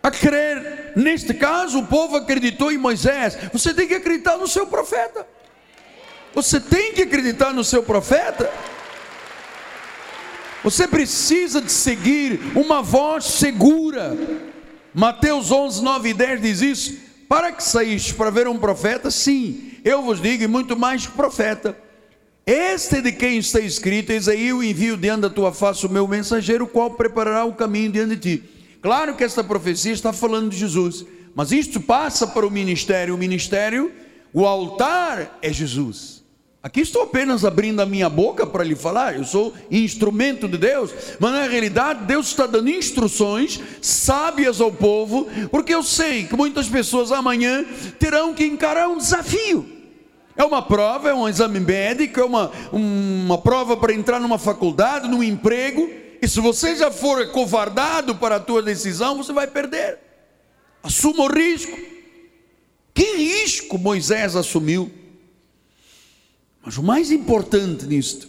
A 0.02 0.12
crer, 0.12 0.94
neste 0.96 1.34
caso, 1.34 1.80
o 1.80 1.88
povo 1.88 2.16
acreditou 2.16 2.72
em 2.72 2.78
Moisés. 2.78 3.38
Você 3.52 3.74
tem 3.74 3.88
que 3.88 3.96
acreditar 3.96 4.38
no 4.38 4.48
seu 4.48 4.66
profeta. 4.68 5.28
Você 6.34 6.60
tem 6.60 6.94
que 6.94 7.02
acreditar 7.02 7.54
no 7.54 7.64
seu 7.64 7.84
profeta. 7.84 8.50
Você 10.64 10.88
precisa 10.88 11.62
de 11.62 11.72
seguir 11.72 12.40
uma 12.56 12.82
voz 12.82 13.26
segura. 13.26 14.18
Mateus 14.94 15.52
11, 15.52 15.84
9 15.84 16.10
e 16.10 16.14
10 16.14 16.42
diz 16.42 16.62
isso. 16.62 16.98
Para 17.28 17.52
que 17.52 17.64
saíste 17.64 18.14
para 18.14 18.30
ver 18.30 18.48
um 18.48 18.58
profeta? 18.58 19.12
Sim, 19.12 19.74
eu 19.84 20.02
vos 20.02 20.22
digo, 20.22 20.44
e 20.44 20.48
muito 20.48 20.76
mais 20.76 21.06
que 21.06 21.12
profeta 21.12 21.76
este 22.52 23.00
de 23.00 23.12
quem 23.12 23.38
está 23.38 23.60
escrito, 23.60 24.12
eis 24.12 24.28
aí 24.28 24.48
eu 24.48 24.64
envio 24.64 24.98
diante 24.98 25.22
da 25.22 25.30
tua 25.30 25.54
face 25.54 25.86
o 25.86 25.90
meu 25.90 26.08
mensageiro, 26.08 26.66
qual 26.66 26.90
preparará 26.90 27.46
o 27.46 27.54
caminho 27.54 27.92
diante 27.92 28.16
de 28.16 28.38
ti. 28.38 28.59
Claro 28.82 29.16
que 29.16 29.24
esta 29.24 29.44
profecia 29.44 29.92
está 29.92 30.14
falando 30.14 30.50
de 30.50 30.58
Jesus, 30.58 31.06
mas 31.36 31.52
isto 31.52 31.80
passa 31.80 32.26
para 32.26 32.48
o 32.48 32.52
ministério. 32.52 33.16
O 33.16 33.18
ministério, 33.18 33.92
o 34.34 34.46
altar 34.46 35.38
é 35.42 35.52
Jesus. 35.52 36.20
Aqui 36.62 36.82
estou 36.82 37.04
apenas 37.04 37.46
abrindo 37.46 37.82
a 37.82 37.86
minha 37.86 38.10
boca 38.10 38.46
para 38.46 38.66
lhe 38.66 38.76
falar, 38.76 39.16
eu 39.16 39.24
sou 39.24 39.54
instrumento 39.72 40.46
de 40.46 40.58
Deus, 40.58 40.94
mas 41.18 41.32
na 41.32 41.48
realidade 41.48 42.04
Deus 42.04 42.28
está 42.28 42.46
dando 42.46 42.70
instruções 42.70 43.62
sábias 43.82 44.60
ao 44.60 44.70
povo, 44.70 45.30
porque 45.52 45.74
eu 45.74 45.82
sei 45.82 46.26
que 46.26 46.36
muitas 46.36 46.68
pessoas 46.68 47.14
amanhã 47.14 47.64
terão 47.98 48.34
que 48.34 48.44
encarar 48.44 48.90
um 48.90 48.98
desafio. 48.98 49.66
É 50.36 50.44
uma 50.44 50.62
prova, 50.62 51.10
é 51.10 51.14
um 51.14 51.30
exame 51.30 51.62
médico, 51.62 52.20
é 52.20 52.26
uma, 52.26 52.52
uma 52.74 53.38
prova 53.38 53.78
para 53.78 53.94
entrar 53.94 54.20
numa 54.20 54.38
faculdade, 54.38 55.08
num 55.08 55.24
emprego. 55.24 55.90
E 56.22 56.28
se 56.28 56.40
você 56.40 56.76
já 56.76 56.92
for 56.92 57.32
covardado 57.32 58.16
para 58.16 58.36
a 58.36 58.40
tua 58.40 58.62
decisão, 58.62 59.18
você 59.18 59.32
vai 59.32 59.48
perder. 59.48 59.98
Assuma 60.84 61.24
o 61.24 61.34
risco. 61.34 61.78
Que 62.94 63.16
risco 63.16 63.78
Moisés 63.78 64.36
assumiu? 64.36 64.92
Mas 66.62 66.78
o 66.78 66.84
mais 66.84 67.12
importante 67.12 67.86
nisto 67.86 68.28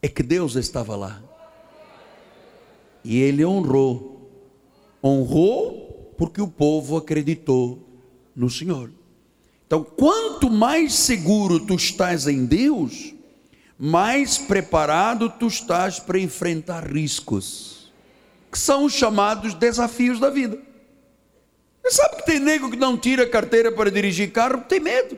é 0.00 0.08
que 0.08 0.22
Deus 0.22 0.54
estava 0.54 0.94
lá. 0.94 1.22
E 3.02 3.18
ele 3.18 3.44
honrou. 3.44 4.30
Honrou 5.02 6.14
porque 6.16 6.40
o 6.40 6.48
povo 6.48 6.96
acreditou 6.96 7.88
no 8.34 8.48
Senhor. 8.48 8.90
Então, 9.66 9.84
quanto 9.84 10.48
mais 10.48 10.94
seguro 10.94 11.60
tu 11.60 11.74
estás 11.74 12.26
em 12.26 12.46
Deus, 12.46 13.14
mais 13.78 14.36
preparado 14.36 15.30
tu 15.30 15.46
estás 15.46 16.00
para 16.00 16.18
enfrentar 16.18 16.84
riscos, 16.84 17.92
que 18.50 18.58
são 18.58 18.84
os 18.84 18.92
chamados 18.92 19.54
desafios 19.54 20.18
da 20.18 20.30
vida. 20.30 20.58
Você 21.82 21.92
sabe 21.92 22.16
que 22.16 22.26
tem 22.26 22.40
nego 22.40 22.70
que 22.70 22.76
não 22.76 22.98
tira 22.98 23.26
carteira 23.26 23.70
para 23.70 23.90
dirigir 23.90 24.32
carro, 24.32 24.64
tem 24.68 24.80
medo. 24.80 25.16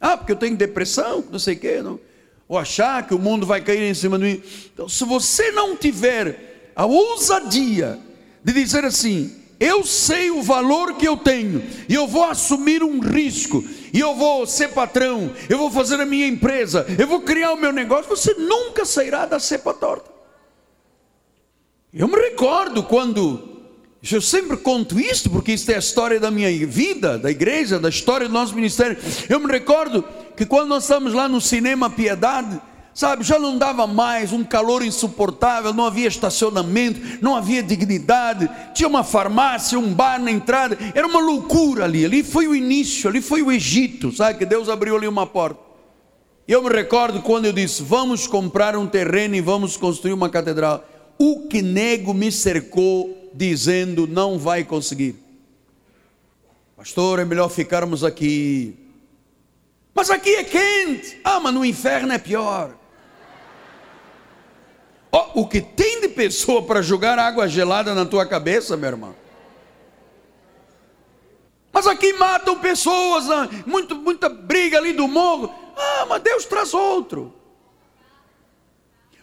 Ah, 0.00 0.16
porque 0.16 0.32
eu 0.32 0.36
tenho 0.36 0.56
depressão, 0.56 1.24
não 1.30 1.38
sei 1.38 1.54
o 1.54 1.58
quê, 1.58 1.82
não. 1.82 1.98
ou 2.46 2.56
achar 2.56 3.06
que 3.06 3.14
o 3.14 3.18
mundo 3.18 3.44
vai 3.44 3.60
cair 3.60 3.82
em 3.82 3.94
cima 3.94 4.18
de 4.18 4.24
mim. 4.24 4.42
Então, 4.72 4.88
se 4.88 5.04
você 5.04 5.50
não 5.50 5.76
tiver 5.76 6.70
a 6.76 6.86
ousadia 6.86 7.98
de 8.44 8.52
dizer 8.52 8.84
assim, 8.84 9.34
eu 9.58 9.84
sei 9.84 10.30
o 10.30 10.42
valor 10.42 10.94
que 10.96 11.06
eu 11.06 11.16
tenho, 11.16 11.62
e 11.88 11.94
eu 11.94 12.06
vou 12.06 12.24
assumir 12.24 12.82
um 12.82 13.00
risco, 13.00 13.64
e 13.92 13.98
eu 13.98 14.14
vou 14.14 14.46
ser 14.46 14.68
patrão, 14.68 15.32
eu 15.48 15.56
vou 15.56 15.70
fazer 15.70 16.00
a 16.00 16.06
minha 16.06 16.26
empresa, 16.26 16.84
eu 16.98 17.06
vou 17.06 17.20
criar 17.22 17.52
o 17.52 17.56
meu 17.56 17.72
negócio, 17.72 18.08
você 18.08 18.34
nunca 18.34 18.84
sairá 18.84 19.24
da 19.24 19.40
cepa 19.40 19.72
torta. 19.72 20.10
Eu 21.92 22.06
me 22.06 22.16
recordo 22.16 22.82
quando, 22.82 23.62
eu 24.12 24.20
sempre 24.20 24.58
conto 24.58 25.00
isso, 25.00 25.30
porque 25.30 25.52
isso 25.52 25.70
é 25.70 25.76
a 25.76 25.78
história 25.78 26.20
da 26.20 26.30
minha 26.30 26.50
vida, 26.66 27.18
da 27.18 27.30
igreja, 27.30 27.78
da 27.78 27.88
história 27.88 28.28
do 28.28 28.34
nosso 28.34 28.54
ministério. 28.54 28.98
Eu 29.30 29.40
me 29.40 29.50
recordo 29.50 30.04
que 30.36 30.44
quando 30.44 30.68
nós 30.68 30.82
estamos 30.82 31.14
lá 31.14 31.26
no 31.26 31.40
cinema 31.40 31.88
Piedade, 31.88 32.60
sabe, 32.96 33.22
já 33.22 33.38
não 33.38 33.58
dava 33.58 33.86
mais, 33.86 34.32
um 34.32 34.42
calor 34.42 34.82
insuportável, 34.82 35.74
não 35.74 35.84
havia 35.84 36.08
estacionamento, 36.08 36.98
não 37.20 37.36
havia 37.36 37.62
dignidade, 37.62 38.48
tinha 38.72 38.88
uma 38.88 39.04
farmácia, 39.04 39.78
um 39.78 39.92
bar 39.92 40.18
na 40.18 40.30
entrada, 40.30 40.78
era 40.94 41.06
uma 41.06 41.20
loucura 41.20 41.84
ali, 41.84 42.06
ali 42.06 42.22
foi 42.22 42.48
o 42.48 42.56
início, 42.56 43.10
ali 43.10 43.20
foi 43.20 43.42
o 43.42 43.52
Egito, 43.52 44.10
sabe, 44.10 44.38
que 44.38 44.46
Deus 44.46 44.70
abriu 44.70 44.96
ali 44.96 45.06
uma 45.06 45.26
porta. 45.26 45.60
E 46.48 46.52
eu 46.52 46.62
me 46.62 46.70
recordo 46.70 47.20
quando 47.20 47.44
eu 47.44 47.52
disse: 47.52 47.82
Vamos 47.82 48.26
comprar 48.28 48.76
um 48.76 48.86
terreno 48.86 49.34
e 49.34 49.40
vamos 49.40 49.76
construir 49.76 50.12
uma 50.12 50.30
catedral. 50.30 50.88
O 51.18 51.48
que 51.48 51.60
nego 51.60 52.14
me 52.14 52.30
cercou, 52.30 53.30
dizendo: 53.34 54.06
Não 54.06 54.38
vai 54.38 54.62
conseguir. 54.62 55.16
Pastor, 56.76 57.18
é 57.18 57.24
melhor 57.24 57.48
ficarmos 57.48 58.04
aqui. 58.04 58.76
Mas 59.92 60.08
aqui 60.08 60.36
é 60.36 60.44
quente. 60.44 61.18
Ah, 61.24 61.40
mas 61.40 61.52
no 61.52 61.64
inferno 61.64 62.12
é 62.12 62.18
pior. 62.18 62.85
Oh, 65.12 65.40
o 65.40 65.48
que 65.48 65.60
tem 65.60 66.00
de 66.00 66.08
pessoa 66.08 66.62
para 66.62 66.82
jogar 66.82 67.18
água 67.18 67.48
gelada 67.48 67.94
na 67.94 68.04
tua 68.04 68.26
cabeça, 68.26 68.76
meu 68.76 68.90
irmão? 68.90 69.14
Mas 71.72 71.86
aqui 71.86 72.12
matam 72.14 72.58
pessoas, 72.58 73.30
ah, 73.30 73.48
muito, 73.66 73.94
muita 73.96 74.28
briga 74.28 74.78
ali 74.78 74.92
do 74.92 75.06
morro. 75.06 75.54
Ah, 75.76 76.06
mas 76.08 76.22
Deus 76.22 76.44
traz 76.46 76.72
outro. 76.72 77.34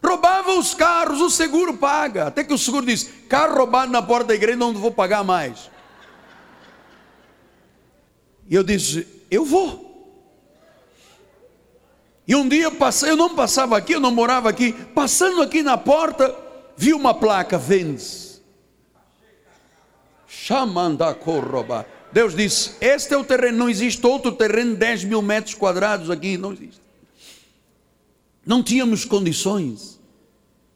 Roubava 0.03 0.51
os 0.51 0.73
carros, 0.73 1.21
o 1.21 1.29
seguro 1.29 1.77
paga. 1.77 2.27
Até 2.27 2.43
que 2.43 2.53
o 2.53 2.57
seguro 2.57 2.85
diz: 2.85 3.09
carro 3.27 3.55
roubado 3.55 3.91
na 3.91 4.01
porta 4.01 4.27
da 4.27 4.35
igreja, 4.35 4.57
não 4.57 4.73
vou 4.73 4.91
pagar 4.91 5.23
mais. 5.23 5.71
E 8.47 8.53
eu 8.53 8.63
disse: 8.63 9.07
eu 9.31 9.45
vou. 9.45 9.82
E 12.27 12.35
um 12.35 12.47
dia 12.47 12.63
eu 12.63 12.71
passei, 12.71 13.09
eu 13.09 13.17
não 13.17 13.35
passava 13.35 13.77
aqui, 13.77 13.93
eu 13.93 13.99
não 13.99 14.11
morava 14.11 14.49
aqui, 14.49 14.71
passando 14.71 15.41
aqui 15.41 15.61
na 15.61 15.77
porta, 15.77 16.33
vi 16.77 16.93
uma 16.93 17.13
placa, 17.13 17.57
vendes. 17.57 18.41
Chamanda 20.25 21.13
corroba. 21.13 21.85
Deus 22.11 22.35
disse: 22.35 22.71
Este 22.79 23.13
é 23.13 23.17
o 23.17 23.23
terreno, 23.23 23.57
não 23.57 23.69
existe 23.69 24.05
outro 24.05 24.31
terreno, 24.31 24.75
10 24.75 25.03
mil 25.03 25.21
metros 25.21 25.55
quadrados 25.55 26.09
aqui, 26.09 26.37
não 26.37 26.53
existe. 26.53 26.81
Não 28.45 28.63
tínhamos 28.63 29.03
condições. 29.03 29.99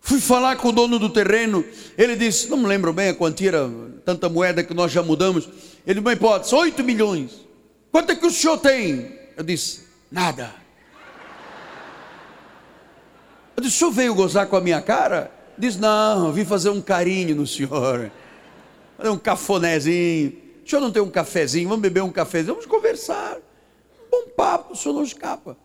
Fui 0.01 0.19
falar 0.21 0.55
com 0.55 0.69
o 0.69 0.71
dono 0.71 0.99
do 0.99 1.09
terreno, 1.09 1.63
ele 1.97 2.15
disse: 2.15 2.49
Não 2.49 2.57
me 2.57 2.65
lembro 2.65 2.91
bem 2.91 3.09
a 3.09 3.13
quantia, 3.13 3.49
era 3.49 3.69
tanta 4.03 4.27
moeda 4.27 4.63
que 4.63 4.73
nós 4.73 4.91
já 4.91 5.03
mudamos. 5.03 5.47
Ele, 5.85 5.99
uma 5.99 6.13
hipótese, 6.13 6.53
8 6.53 6.83
milhões. 6.83 7.45
Quanto 7.91 8.11
é 8.11 8.15
que 8.15 8.25
o 8.25 8.31
senhor 8.31 8.57
tem? 8.57 9.17
Eu 9.35 9.43
disse: 9.43 9.85
Nada. 10.11 10.66
Eu 13.57 13.63
disse, 13.63 13.77
o 13.77 13.79
senhor 13.79 13.91
veio 13.91 14.13
gozar 14.13 14.45
com 14.45 14.55
a 14.55 14.61
minha 14.61 14.79
cara? 14.79 15.31
Diz, 15.57 15.77
não, 15.77 16.31
vim 16.31 16.45
fazer 16.45 16.69
um 16.69 16.79
carinho 16.79 17.35
no 17.35 17.47
senhor. 17.47 18.11
Fazer 18.95 19.09
um 19.09 19.17
cafonézinho. 19.17 20.37
O 20.63 20.69
senhor 20.69 20.79
não 20.79 20.91
tem 20.91 21.01
um 21.01 21.09
cafezinho? 21.09 21.67
Vamos 21.67 21.81
beber 21.81 22.03
um 22.03 22.11
cafezinho? 22.11 22.53
Vamos 22.53 22.69
conversar. 22.69 23.39
Bom 24.11 24.27
papo, 24.35 24.73
o 24.73 24.75
senhor 24.75 24.93
não 24.93 25.01
escapa. 25.01 25.57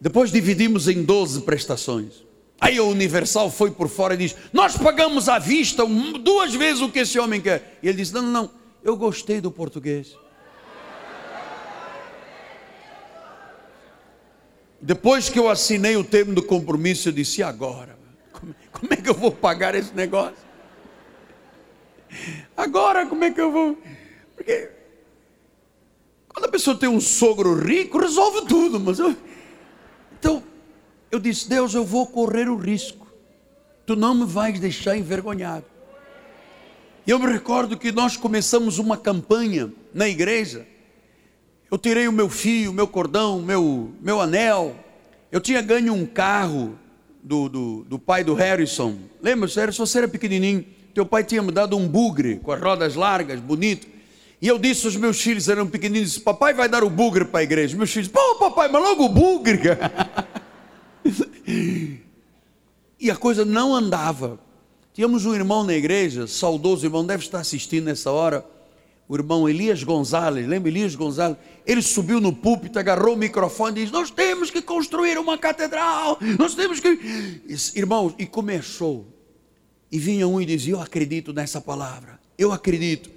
Depois 0.00 0.32
dividimos 0.32 0.88
em 0.88 1.04
12 1.04 1.42
prestações. 1.42 2.24
Aí 2.60 2.76
a 2.78 2.82
Universal 2.82 3.52
foi 3.52 3.70
por 3.70 3.88
fora 3.88 4.14
e 4.14 4.16
disse: 4.16 4.34
Nós 4.52 4.76
pagamos 4.76 5.28
à 5.28 5.38
vista 5.38 5.84
duas 6.20 6.54
vezes 6.54 6.82
o 6.82 6.90
que 6.90 6.98
esse 6.98 7.20
homem 7.20 7.40
quer. 7.40 7.78
E 7.80 7.88
ele 7.88 7.98
disse: 7.98 8.12
Não, 8.12 8.22
não, 8.22 8.32
não, 8.32 8.50
eu 8.82 8.96
gostei 8.96 9.40
do 9.40 9.50
português. 9.50 10.16
Depois 14.84 15.30
que 15.30 15.38
eu 15.38 15.48
assinei 15.48 15.96
o 15.96 16.04
termo 16.04 16.34
do 16.34 16.42
compromisso, 16.42 17.08
eu 17.08 17.12
disse: 17.12 17.40
e 17.40 17.42
agora? 17.42 17.98
Como, 18.30 18.54
como 18.70 18.92
é 18.92 18.96
que 18.96 19.08
eu 19.08 19.14
vou 19.14 19.32
pagar 19.32 19.74
esse 19.74 19.94
negócio? 19.94 20.44
Agora 22.54 23.06
como 23.06 23.24
é 23.24 23.30
que 23.30 23.40
eu 23.40 23.50
vou? 23.50 23.78
Porque 24.36 24.70
quando 26.28 26.44
a 26.44 26.48
pessoa 26.48 26.76
tem 26.76 26.88
um 26.88 27.00
sogro 27.00 27.54
rico, 27.54 27.98
resolve 27.98 28.46
tudo, 28.46 28.78
mas 28.78 28.98
eu... 28.98 29.16
Então, 30.18 30.42
eu 31.10 31.18
disse, 31.18 31.48
Deus, 31.48 31.74
eu 31.74 31.84
vou 31.84 32.06
correr 32.06 32.48
o 32.48 32.56
risco. 32.56 33.06
Tu 33.86 33.96
não 33.96 34.14
me 34.14 34.26
vais 34.26 34.60
deixar 34.60 34.98
envergonhado. 34.98 35.64
E 37.06 37.10
eu 37.10 37.18
me 37.18 37.26
recordo 37.26 37.78
que 37.78 37.90
nós 37.90 38.16
começamos 38.18 38.78
uma 38.78 38.98
campanha 38.98 39.72
na 39.94 40.08
igreja. 40.08 40.66
Eu 41.74 41.78
tirei 41.78 42.06
o 42.06 42.12
meu 42.12 42.28
fio, 42.28 42.72
meu 42.72 42.86
cordão, 42.86 43.42
meu, 43.42 43.90
meu 44.00 44.20
anel. 44.20 44.76
Eu 45.32 45.40
tinha 45.40 45.60
ganho 45.60 45.92
um 45.92 46.06
carro 46.06 46.78
do, 47.20 47.48
do, 47.48 47.84
do 47.88 47.98
pai 47.98 48.22
do 48.22 48.32
Harrison. 48.32 48.96
Lembra, 49.20 49.50
Harrison, 49.52 49.84
você 49.84 49.98
era 49.98 50.06
pequenininho. 50.06 50.64
Teu 50.94 51.04
pai 51.04 51.24
tinha 51.24 51.42
me 51.42 51.50
dado 51.50 51.76
um 51.76 51.88
bugre 51.88 52.36
com 52.36 52.52
as 52.52 52.60
rodas 52.60 52.94
largas, 52.94 53.40
bonito. 53.40 53.88
E 54.40 54.46
eu 54.46 54.56
disse 54.56 54.86
aos 54.86 54.94
meus 54.94 55.20
filhos, 55.20 55.48
eram 55.48 55.66
pequeninos, 55.66 56.16
papai 56.16 56.54
vai 56.54 56.68
dar 56.68 56.84
o 56.84 56.88
bugre 56.88 57.24
para 57.24 57.40
a 57.40 57.42
igreja. 57.42 57.76
Meus 57.76 57.90
filhos, 57.90 58.06
pô 58.06 58.36
papai, 58.36 58.68
mas 58.68 58.80
logo 58.80 59.06
o 59.06 59.08
bugre. 59.08 59.60
e 63.00 63.10
a 63.10 63.16
coisa 63.16 63.44
não 63.44 63.74
andava. 63.74 64.38
Tínhamos 64.92 65.26
um 65.26 65.34
irmão 65.34 65.64
na 65.64 65.74
igreja, 65.74 66.28
saudoso 66.28 66.86
irmão, 66.86 67.04
deve 67.04 67.24
estar 67.24 67.40
assistindo 67.40 67.86
nessa 67.86 68.12
hora, 68.12 68.46
o 69.06 69.14
irmão 69.16 69.48
Elias 69.48 69.82
Gonzalez, 69.82 70.46
lembra 70.46 70.70
Elias 70.70 70.94
Gonzalez? 70.94 71.36
Ele 71.66 71.82
subiu 71.82 72.20
no 72.20 72.32
púlpito, 72.32 72.78
agarrou 72.78 73.14
o 73.14 73.18
microfone 73.18 73.80
e 73.80 73.82
disse: 73.82 73.92
Nós 73.92 74.10
temos 74.10 74.50
que 74.50 74.62
construir 74.62 75.18
uma 75.18 75.36
catedral, 75.36 76.18
nós 76.38 76.54
temos 76.54 76.80
que. 76.80 77.42
Irmãos, 77.74 78.14
e 78.18 78.26
começou. 78.26 79.06
E 79.92 79.98
vinha 79.98 80.26
um 80.26 80.40
e 80.40 80.46
dizia: 80.46 80.74
Eu 80.74 80.80
acredito 80.80 81.32
nessa 81.32 81.60
palavra, 81.60 82.18
eu 82.38 82.50
acredito. 82.50 83.10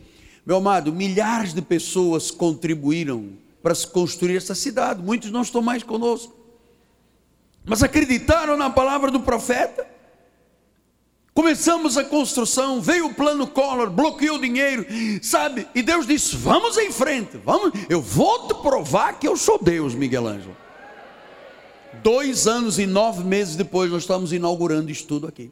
Meu 0.46 0.58
amado, 0.58 0.94
milhares 0.94 1.54
de 1.54 1.62
pessoas 1.62 2.32
contribuíram 2.32 3.34
para 3.62 3.74
se 3.74 3.88
construir 3.88 4.38
essa 4.38 4.56
cidade, 4.56 5.02
muitos 5.02 5.32
não 5.32 5.42
estão 5.42 5.62
mais 5.62 5.84
conosco, 5.84 6.34
mas 7.66 7.84
acreditaram 7.84 8.56
na 8.56 8.70
palavra 8.70 9.12
do 9.12 9.20
profeta 9.20 9.86
Começamos 11.38 12.00
a 12.00 12.04
construção, 12.04 12.82
veio 12.82 13.06
o 13.06 13.14
plano 13.14 13.46
Collor, 13.46 13.92
bloqueou 13.92 14.38
o 14.38 14.42
dinheiro, 14.42 14.84
sabe? 15.22 15.68
E 15.76 15.84
Deus 15.84 16.08
disse: 16.08 16.36
Vamos 16.36 16.80
em 16.80 16.92
frente, 16.92 17.38
vamos. 17.46 17.74
Eu 17.88 18.02
vou 18.02 18.48
te 18.48 18.56
provar 18.56 19.20
que 19.20 19.28
eu 19.28 19.38
sou 19.38 19.60
Deus, 19.62 19.94
Miguel 19.94 20.26
Ângelo. 20.26 20.58
Dois 22.02 22.48
anos 22.48 22.80
e 22.80 22.88
nove 22.88 23.24
meses 23.24 23.56
depois, 23.56 23.92
nós 23.92 24.02
estamos 24.02 24.34
inaugurando 24.34 24.90
isso 24.90 25.06
tudo 25.06 25.28
aqui. 25.28 25.52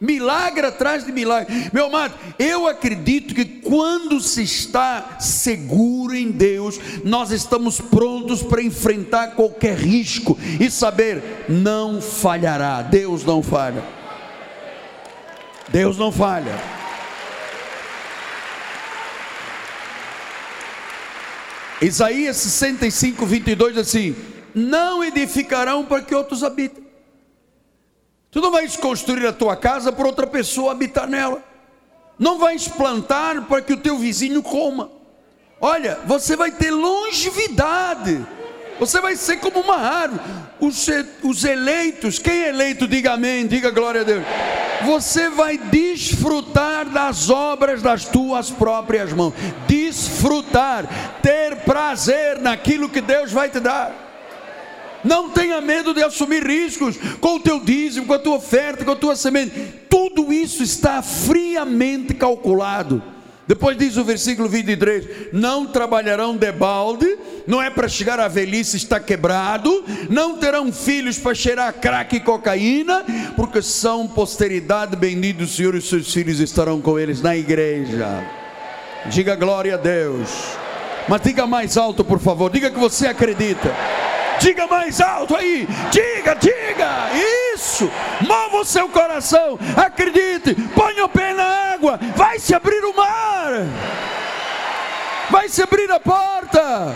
Milagre 0.00 0.66
atrás 0.66 1.06
de 1.06 1.12
milagre. 1.12 1.70
Meu 1.72 1.86
amado, 1.86 2.14
eu 2.36 2.66
acredito 2.66 3.32
que 3.32 3.44
quando 3.44 4.20
se 4.20 4.42
está 4.42 5.20
seguro 5.20 6.16
em 6.16 6.32
Deus, 6.32 6.80
nós 7.04 7.30
estamos 7.30 7.80
prontos 7.80 8.42
para 8.42 8.60
enfrentar 8.60 9.36
qualquer 9.36 9.78
risco 9.78 10.36
e 10.58 10.68
saber, 10.68 11.44
não 11.48 12.02
falhará. 12.02 12.82
Deus 12.82 13.24
não 13.24 13.40
falha. 13.40 13.99
Deus 15.70 15.96
não 15.96 16.10
falha. 16.10 16.58
Isaías 21.80 22.36
65, 22.36 23.24
22 23.24 23.78
assim: 23.78 24.16
Não 24.54 25.02
edificarão 25.02 25.84
para 25.84 26.02
que 26.02 26.14
outros 26.14 26.44
habitem. 26.44 26.84
Tu 28.30 28.40
não 28.40 28.50
vais 28.50 28.76
construir 28.76 29.26
a 29.26 29.32
tua 29.32 29.56
casa 29.56 29.90
para 29.90 30.06
outra 30.06 30.26
pessoa 30.26 30.72
habitar 30.72 31.08
nela. 31.08 31.42
Não 32.18 32.38
vais 32.38 32.68
plantar 32.68 33.46
para 33.46 33.62
que 33.62 33.72
o 33.72 33.78
teu 33.78 33.96
vizinho 33.96 34.42
coma. 34.42 34.90
Olha, 35.60 35.98
você 36.04 36.36
vai 36.36 36.50
ter 36.50 36.70
longevidade 36.70 38.26
você 38.80 38.98
vai 38.98 39.14
ser 39.14 39.36
como 39.36 39.60
uma 39.60 39.76
árvore. 39.76 40.22
Os, 40.58 40.88
os 41.22 41.44
eleitos, 41.44 42.18
quem 42.18 42.44
é 42.44 42.48
eleito, 42.48 42.88
diga 42.88 43.12
amém, 43.12 43.46
diga 43.46 43.70
glória 43.70 44.00
a 44.00 44.04
Deus. 44.04 44.24
Você 44.86 45.28
vai 45.28 45.58
desfrutar 45.58 46.86
das 46.88 47.28
obras 47.28 47.82
das 47.82 48.06
tuas 48.06 48.50
próprias 48.50 49.12
mãos. 49.12 49.34
Desfrutar, 49.68 50.86
ter 51.22 51.56
prazer 51.56 52.40
naquilo 52.40 52.88
que 52.88 53.02
Deus 53.02 53.30
vai 53.30 53.50
te 53.50 53.60
dar. 53.60 53.92
Não 55.04 55.28
tenha 55.28 55.60
medo 55.60 55.92
de 55.92 56.02
assumir 56.02 56.42
riscos 56.42 56.96
com 57.20 57.36
o 57.36 57.40
teu 57.40 57.60
dízimo, 57.60 58.06
com 58.06 58.14
a 58.14 58.18
tua 58.18 58.36
oferta, 58.36 58.82
com 58.82 58.92
a 58.92 58.96
tua 58.96 59.14
semente. 59.14 59.74
Tudo 59.90 60.32
isso 60.32 60.62
está 60.62 61.02
friamente 61.02 62.14
calculado. 62.14 63.02
Depois 63.50 63.76
diz 63.76 63.96
o 63.96 64.04
versículo 64.04 64.48
23: 64.48 65.32
Não 65.32 65.66
trabalharão 65.66 66.36
de 66.36 66.52
balde, 66.52 67.18
não 67.48 67.60
é 67.60 67.68
para 67.68 67.88
chegar 67.88 68.20
à 68.20 68.28
velhice 68.28 68.76
está 68.76 69.00
quebrado, 69.00 69.84
não 70.08 70.36
terão 70.36 70.72
filhos 70.72 71.18
para 71.18 71.34
cheirar 71.34 71.72
crack 71.72 72.14
e 72.14 72.20
cocaína, 72.20 73.04
porque 73.34 73.60
são 73.60 74.06
posteridade, 74.06 74.94
bendito 74.94 75.38
do 75.38 75.48
Senhor, 75.48 75.74
e 75.74 75.82
seus 75.82 76.14
filhos 76.14 76.38
estarão 76.38 76.80
com 76.80 76.96
eles 76.96 77.20
na 77.20 77.36
igreja. 77.36 78.24
Diga 79.06 79.34
glória 79.34 79.74
a 79.74 79.78
Deus, 79.78 80.30
mas 81.08 81.20
diga 81.20 81.44
mais 81.44 81.76
alto, 81.76 82.04
por 82.04 82.20
favor, 82.20 82.52
diga 82.52 82.70
que 82.70 82.78
você 82.78 83.08
acredita. 83.08 83.74
Diga 84.40 84.68
mais 84.68 85.00
alto 85.00 85.34
aí, 85.34 85.66
diga, 85.90 86.34
diga, 86.34 87.10
isso, 87.14 87.49
mova 88.26 88.58
o 88.58 88.64
seu 88.64 88.88
coração, 88.88 89.58
acredite, 89.76 90.54
ponha 90.74 91.04
o 91.04 91.08
pé 91.08 91.34
na 91.34 91.72
água, 91.74 91.98
vai 92.16 92.38
se 92.38 92.54
abrir 92.54 92.84
o 92.84 92.96
mar, 92.96 93.50
vai 95.30 95.48
se 95.48 95.62
abrir 95.62 95.90
a 95.90 96.00
porta, 96.00 96.94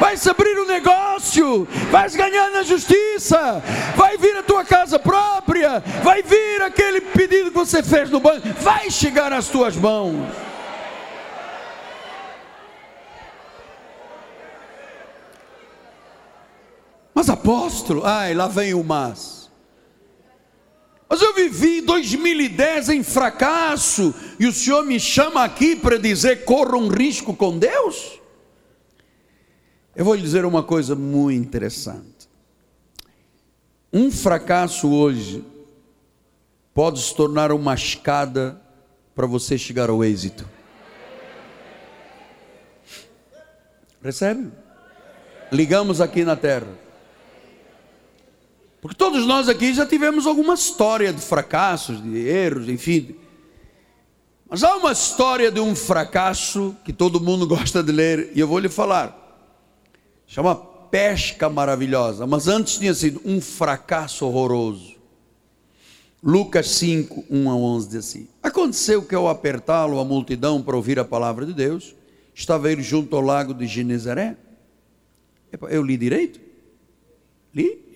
vai 0.00 0.16
se 0.16 0.28
abrir 0.28 0.58
o 0.58 0.66
negócio, 0.66 1.66
vai 1.90 2.08
ganhar 2.10 2.50
na 2.50 2.62
justiça, 2.62 3.62
vai 3.94 4.16
vir 4.16 4.36
a 4.36 4.42
tua 4.42 4.64
casa 4.64 4.98
própria, 4.98 5.82
vai 6.02 6.22
vir 6.22 6.62
aquele 6.62 7.00
pedido 7.00 7.50
que 7.50 7.56
você 7.56 7.82
fez 7.82 8.10
no 8.10 8.20
banco, 8.20 8.48
vai 8.60 8.90
chegar 8.90 9.32
às 9.32 9.48
tuas 9.48 9.76
mãos. 9.76 10.26
Mas 17.14 17.30
apóstolo, 17.30 18.04
ai, 18.04 18.34
lá 18.34 18.46
vem 18.46 18.74
o 18.74 18.84
mas. 18.84 19.35
Mas 21.08 21.22
eu 21.22 21.34
vivi 21.34 21.80
2010 21.80 22.88
em 22.88 23.02
fracasso 23.02 24.14
e 24.40 24.46
o 24.46 24.52
Senhor 24.52 24.84
me 24.84 24.98
chama 24.98 25.44
aqui 25.44 25.76
para 25.76 25.98
dizer 25.98 26.44
corra 26.44 26.76
um 26.76 26.88
risco 26.88 27.34
com 27.34 27.58
Deus? 27.58 28.20
Eu 29.94 30.04
vou 30.04 30.14
lhe 30.14 30.22
dizer 30.22 30.44
uma 30.44 30.62
coisa 30.62 30.94
muito 30.94 31.40
interessante. 31.40 32.28
Um 33.92 34.10
fracasso 34.10 34.90
hoje 34.90 35.44
pode 36.74 37.00
se 37.00 37.14
tornar 37.14 37.52
uma 37.52 37.74
escada 37.74 38.60
para 39.14 39.26
você 39.26 39.56
chegar 39.56 39.88
ao 39.88 40.04
êxito. 40.04 40.46
Recebe? 44.02 44.52
Ligamos 45.50 46.00
aqui 46.00 46.24
na 46.24 46.36
terra. 46.36 46.85
Porque 48.86 48.98
todos 48.98 49.26
nós 49.26 49.48
aqui 49.48 49.74
já 49.74 49.84
tivemos 49.84 50.28
alguma 50.28 50.54
história 50.54 51.12
de 51.12 51.20
fracassos, 51.20 52.00
de 52.00 52.18
erros, 52.28 52.68
enfim. 52.68 53.16
Mas 54.48 54.62
há 54.62 54.76
uma 54.76 54.92
história 54.92 55.50
de 55.50 55.58
um 55.58 55.74
fracasso 55.74 56.76
que 56.84 56.92
todo 56.92 57.20
mundo 57.20 57.48
gosta 57.50 57.82
de 57.82 57.90
ler, 57.90 58.30
e 58.32 58.38
eu 58.38 58.46
vou 58.46 58.60
lhe 58.60 58.68
falar. 58.68 59.42
Chama 60.24 60.54
Pesca 60.54 61.50
Maravilhosa, 61.50 62.28
mas 62.28 62.46
antes 62.46 62.78
tinha 62.78 62.94
sido 62.94 63.20
um 63.24 63.40
fracasso 63.40 64.24
horroroso. 64.24 64.94
Lucas 66.22 66.68
5, 66.68 67.24
1 67.28 67.50
a 67.50 67.56
11 67.56 67.88
diz 67.88 67.96
assim: 67.96 68.28
Aconteceu 68.40 69.02
que 69.02 69.16
ao 69.16 69.28
apertá-lo 69.28 69.98
a 69.98 70.04
multidão 70.04 70.62
para 70.62 70.76
ouvir 70.76 71.00
a 71.00 71.04
palavra 71.04 71.44
de 71.44 71.52
Deus, 71.52 71.92
estava 72.32 72.70
ele 72.70 72.84
junto 72.84 73.16
ao 73.16 73.22
lago 73.22 73.52
de 73.52 73.66
Genezaré. 73.66 74.36
Eu 75.68 75.82
li 75.82 75.96
direito? 75.96 76.45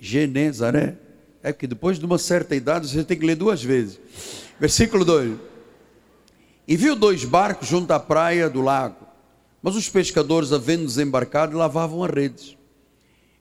Genezaré. 0.00 0.96
É 1.42 1.52
que 1.52 1.66
depois 1.66 1.98
de 1.98 2.04
uma 2.04 2.18
certa 2.18 2.54
idade 2.54 2.88
você 2.88 3.02
tem 3.02 3.18
que 3.18 3.24
ler 3.24 3.36
duas 3.36 3.62
vezes. 3.62 3.98
Versículo 4.58 5.04
2: 5.04 5.38
E 6.68 6.76
viu 6.76 6.94
dois 6.94 7.24
barcos 7.24 7.68
junto 7.68 7.90
à 7.92 7.98
praia 7.98 8.50
do 8.50 8.60
lago, 8.60 9.06
mas 9.62 9.74
os 9.74 9.88
pescadores, 9.88 10.52
havendo 10.52 10.84
desembarcado, 10.84 11.56
lavavam 11.56 12.04
as 12.04 12.10
redes. 12.10 12.56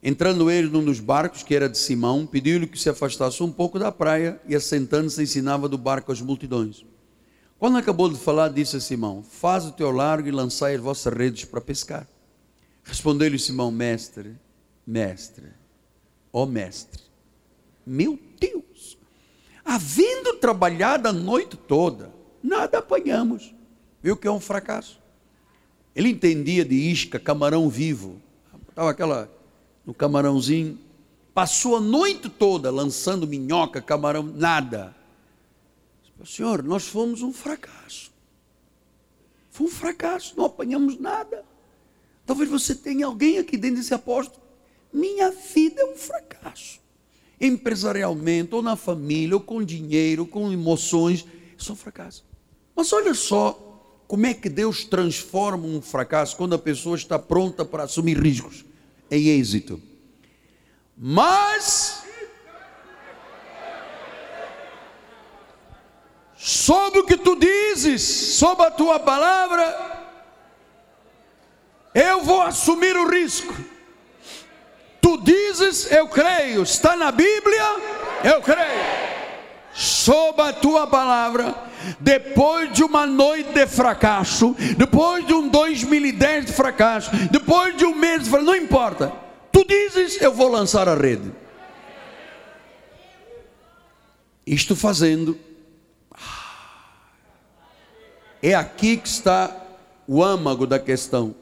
Entrando 0.01 0.49
ele 0.49 0.69
num 0.69 0.83
dos 0.83 1.01
barcos, 1.01 1.43
que 1.43 1.53
era 1.53 1.67
de 1.67 1.77
Simão, 1.77 2.25
pediu-lhe 2.25 2.67
que 2.67 2.79
se 2.79 2.89
afastasse 2.89 3.43
um 3.43 3.51
pouco 3.51 3.77
da 3.77 3.91
praia 3.91 4.39
e, 4.47 4.55
assentando-se, 4.55 5.21
ensinava 5.21 5.67
do 5.67 5.77
barco 5.77 6.11
às 6.11 6.21
multidões. 6.21 6.85
Quando 7.57 7.77
acabou 7.77 8.07
de 8.07 8.17
falar, 8.17 8.47
disse 8.47 8.77
a 8.77 8.79
Simão: 8.79 9.21
Faz 9.21 9.65
o 9.65 9.73
teu 9.73 9.91
largo 9.91 10.29
e 10.29 10.31
lançai 10.31 10.75
as 10.75 10.81
vossas 10.81 11.13
redes 11.13 11.43
para 11.43 11.59
pescar. 11.59 12.07
Respondeu-lhe 12.81 13.37
Simão: 13.37 13.69
Mestre, 13.69 14.37
mestre, 14.87 15.47
ó 16.31 16.45
mestre, 16.45 17.01
meu 17.85 18.19
Deus, 18.39 18.97
havendo 19.63 20.35
trabalhado 20.35 21.07
a 21.07 21.13
noite 21.13 21.57
toda, 21.57 22.11
nada 22.41 22.79
apanhamos. 22.79 23.53
Viu 24.01 24.15
que 24.15 24.27
é 24.27 24.31
um 24.31 24.39
fracasso? 24.39 24.99
Ele 25.95 26.09
entendia 26.09 26.63
de 26.63 26.75
isca, 26.75 27.19
camarão 27.19 27.69
vivo. 27.69 28.21
Estava 28.69 28.91
aquela 28.91 29.29
no 29.85 29.93
camarãozinho. 29.93 30.79
Passou 31.33 31.75
a 31.75 31.81
noite 31.81 32.29
toda 32.29 32.71
lançando 32.71 33.27
minhoca, 33.27 33.81
camarão, 33.81 34.23
nada. 34.23 34.95
Senhor, 36.25 36.63
nós 36.63 36.87
fomos 36.87 37.21
um 37.21 37.31
fracasso. 37.31 38.11
Foi 39.49 39.67
um 39.67 39.69
fracasso, 39.69 40.35
não 40.37 40.45
apanhamos 40.45 40.99
nada. 40.99 41.43
Talvez 42.25 42.49
você 42.49 42.75
tenha 42.75 43.05
alguém 43.05 43.37
aqui 43.37 43.57
dentro 43.57 43.77
desse 43.77 43.93
apóstolo. 43.93 44.41
Minha 44.91 45.31
vida 45.31 45.81
é 45.81 45.85
um 45.85 45.95
fracasso. 45.95 46.79
Empresarialmente, 47.39 48.53
ou 48.53 48.61
na 48.61 48.75
família, 48.75 49.35
ou 49.35 49.41
com 49.41 49.63
dinheiro, 49.63 50.25
com 50.25 50.51
emoções. 50.51 51.25
É 51.67 51.71
um 51.71 51.75
fracasso. 51.75 52.25
Mas 52.75 52.91
olha 52.91 53.13
só 53.13 53.69
como 54.07 54.25
é 54.25 54.33
que 54.33 54.49
Deus 54.49 54.83
transforma 54.83 55.65
um 55.67 55.81
fracasso 55.81 56.35
quando 56.35 56.55
a 56.55 56.59
pessoa 56.59 56.95
está 56.95 57.19
pronta 57.19 57.63
para 57.63 57.83
assumir 57.83 58.17
riscos 58.17 58.65
em 59.11 59.27
êxito. 59.27 59.81
Mas 60.97 62.03
sobre 66.35 66.99
o 66.99 67.05
que 67.05 67.17
tu 67.17 67.35
dizes, 67.35 68.01
sobre 68.01 68.65
a 68.65 68.71
tua 68.71 68.99
palavra, 68.99 70.07
eu 71.93 72.23
vou 72.23 72.41
assumir 72.41 72.95
o 72.97 73.09
risco. 73.09 73.53
Tu 75.09 75.17
dizes, 75.17 75.91
eu 75.91 76.07
creio, 76.07 76.61
está 76.61 76.95
na 76.95 77.11
Bíblia, 77.11 77.63
eu 78.23 78.39
creio. 78.43 79.09
Sob 79.73 80.39
a 80.39 80.53
tua 80.53 80.85
palavra, 80.85 81.55
depois 81.99 82.71
de 82.71 82.83
uma 82.83 83.07
noite 83.07 83.51
de 83.51 83.65
fracasso, 83.65 84.55
depois 84.77 85.25
de 85.25 85.33
um 85.33 85.47
2010 85.47 86.45
de 86.45 86.53
fracasso, 86.53 87.09
depois 87.31 87.75
de 87.75 87.85
um 87.85 87.95
mês 87.95 88.23
de 88.23 88.29
fracasso, 88.29 88.45
não 88.45 88.55
importa. 88.55 89.11
Tu 89.51 89.65
dizes, 89.65 90.21
eu 90.21 90.31
vou 90.31 90.47
lançar 90.47 90.87
a 90.87 90.93
rede. 90.93 91.31
Isto 94.45 94.75
fazendo, 94.75 95.39
é 98.43 98.53
aqui 98.53 98.97
que 98.97 99.07
está 99.07 99.55
o 100.07 100.23
âmago 100.23 100.67
da 100.67 100.77
questão. 100.77 101.33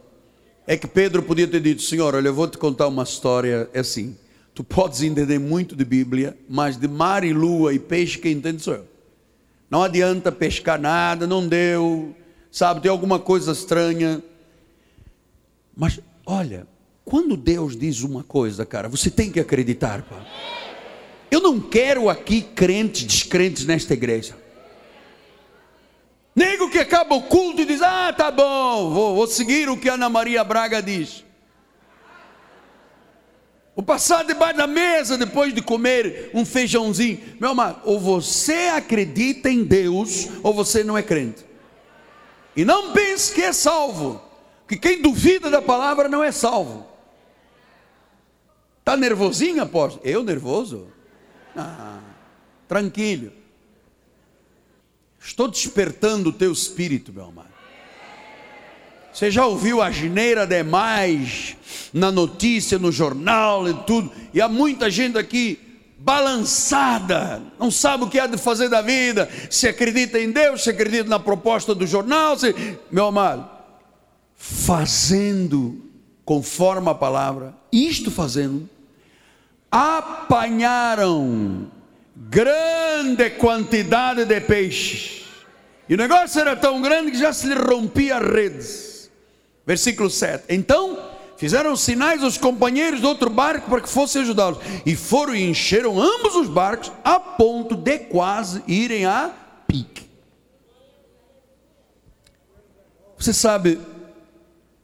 É 0.68 0.76
que 0.76 0.86
Pedro 0.86 1.24
podia 1.24 1.48
ter 1.48 1.62
dito: 1.62 1.82
Senhor, 1.82 2.14
olha, 2.14 2.28
eu 2.28 2.34
vou 2.34 2.48
te 2.48 2.58
contar 2.58 2.88
uma 2.88 3.04
história 3.04 3.70
é 3.74 3.80
assim. 3.80 4.18
Tu 4.54 4.64
podes 4.64 5.02
entender 5.02 5.40
muito 5.40 5.76
de 5.76 5.86
Bíblia, 5.86 6.38
mas 6.50 6.78
de 6.78 6.88
mar 6.88 7.24
e 7.24 7.32
lua 7.32 7.74
e 7.74 7.80
peixe 7.80 8.18
quem 8.18 8.34
entende 8.34 8.62
sou 8.62 8.74
eu. 8.74 8.88
Não 9.70 9.84
adianta 9.84 10.32
pescar 10.32 10.80
nada, 10.80 11.26
não 11.28 11.48
deu, 11.48 12.16
sabe, 12.52 12.82
tem 12.82 12.92
alguma 12.92 13.20
coisa 13.20 13.52
estranha. 13.52 14.22
Mas 15.76 16.00
olha, 16.26 16.68
quando 17.06 17.38
Deus 17.38 17.78
diz 17.78 18.02
uma 18.02 18.24
coisa, 18.24 18.66
cara, 18.66 18.90
você 18.90 19.10
tem 19.10 19.32
que 19.32 19.40
acreditar, 19.40 20.02
pá. 20.02 20.26
Eu 21.30 21.40
não 21.40 21.60
quero 21.60 22.10
aqui 22.10 22.42
crentes 22.42 23.04
descrentes 23.04 23.66
nesta 23.66 23.94
igreja. 23.94 24.36
Nego 26.38 26.70
que 26.70 26.78
acaba 26.78 27.16
o 27.16 27.24
culto 27.24 27.64
e 27.64 27.66
diz: 27.66 27.82
Ah, 27.82 28.14
tá 28.14 28.30
bom, 28.30 28.92
vou, 28.92 29.16
vou 29.16 29.26
seguir 29.26 29.68
o 29.70 29.76
que 29.76 29.90
Ana 29.90 30.08
Maria 30.08 30.44
Braga 30.44 30.84
diz. 30.84 31.26
Vou 33.76 33.84
passar 33.84 34.24
debaixo 34.24 34.56
da 34.56 34.68
mesa 34.68 35.18
depois 35.18 35.52
de 35.52 35.64
comer 35.64 36.30
um 36.36 36.46
feijãozinho. 36.46 37.20
Meu 37.40 37.50
amado, 37.50 37.82
ou 37.86 38.00
você 38.00 38.70
acredita 38.72 39.50
em 39.50 39.64
Deus, 39.64 40.30
ou 40.44 40.54
você 40.54 40.84
não 40.84 40.96
é 40.96 41.02
crente. 41.02 41.44
E 42.56 42.64
não 42.64 42.94
pense 42.94 43.34
que 43.34 43.42
é 43.42 43.52
salvo, 43.52 44.22
que 44.68 44.78
quem 44.78 45.02
duvida 45.02 45.50
da 45.50 45.62
palavra 45.62 46.08
não 46.08 46.24
é 46.24 46.32
salvo. 46.32 46.86
Está 48.78 48.96
nervosinho, 48.96 49.64
apóstolo? 49.64 50.06
Eu 50.06 50.24
nervoso? 50.24 50.88
Ah, 51.56 51.98
tranquilo. 52.68 53.32
Estou 55.28 55.50
despertando 55.50 56.30
o 56.30 56.32
teu 56.32 56.54
espírito, 56.54 57.12
meu 57.12 57.26
amado. 57.26 57.50
Você 59.12 59.30
já 59.30 59.46
ouviu 59.46 59.82
a 59.82 59.92
geneira 59.92 60.48
demais 60.48 61.58
na 61.92 62.10
notícia, 62.10 62.80
no 62.80 62.94
jornal 62.94 63.68
e 63.68 63.74
tudo, 63.74 64.10
e 64.34 64.40
há 64.40 64.48
muita 64.48 64.90
gente 64.90 65.18
aqui 65.18 65.60
balançada, 66.00 67.44
não 67.60 67.70
sabe 67.70 68.06
o 68.06 68.10
que 68.10 68.18
há 68.18 68.26
de 68.26 68.38
fazer 68.38 68.70
da 68.70 68.82
vida, 68.82 69.30
se 69.50 69.68
acredita 69.68 70.18
em 70.18 70.32
Deus, 70.32 70.64
se 70.64 70.70
acredita 70.70 71.10
na 71.10 71.20
proposta 71.20 71.76
do 71.76 71.86
jornal, 71.86 72.40
se... 72.40 72.56
meu 72.90 73.08
amado, 73.08 73.50
fazendo 74.34 75.92
conforme 76.24 76.90
a 76.90 76.96
palavra, 76.96 77.54
isto 77.70 78.10
fazendo, 78.10 78.70
apanharam 79.70 81.70
grande 82.16 83.30
quantidade 83.32 84.24
de 84.24 84.40
peixes. 84.40 85.17
E 85.90 85.94
o 85.94 85.98
negócio 85.98 86.40
era 86.40 86.56
tão 86.56 86.82
grande 86.82 87.12
que 87.12 87.18
já 87.18 87.32
se 87.32 87.48
lhe 87.48 87.56
rompia 87.56 88.18
as 88.18 88.30
redes. 88.30 89.12
Versículo 89.66 90.10
7. 90.10 90.46
Então 90.50 91.12
fizeram 91.38 91.76
sinais 91.76 92.24
aos 92.24 92.38
companheiros 92.38 93.00
do 93.00 93.08
outro 93.08 93.30
barco 93.30 93.70
para 93.70 93.82
que 93.82 93.90
fossem 93.90 94.22
ajudá-los. 94.22 94.60
E 94.86 94.96
foram 94.96 95.36
e 95.36 95.44
encheram 95.44 96.00
ambos 96.00 96.36
os 96.36 96.50
barcos 96.50 96.92
a 97.04 97.20
ponto 97.20 97.76
de 97.76 98.00
quase 98.00 98.64
irem 98.68 99.06
a 99.06 99.34
pique. 99.68 100.08
Você 103.18 103.34
sabe, 103.34 103.80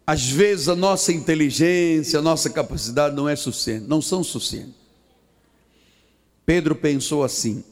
às 0.08 0.30
vezes 0.30 0.68
a 0.70 0.76
nossa 0.76 1.12
inteligência, 1.12 2.20
a 2.20 2.22
nossa 2.22 2.49
capacidade 2.49 3.16
não 3.16 3.28
é 3.28 3.36
suficiente, 3.36 3.86
não 3.88 4.01
são 4.01 4.24
suficientes. 4.24 4.76
Pedro 6.45 6.76
pensou 6.76 7.24
assim: 7.24 7.64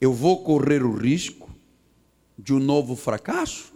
eu 0.00 0.12
vou 0.12 0.42
correr 0.42 0.82
o 0.82 0.94
risco 0.94 1.45
de 2.38 2.54
um 2.54 2.58
novo 2.58 2.96
fracasso? 2.96 3.72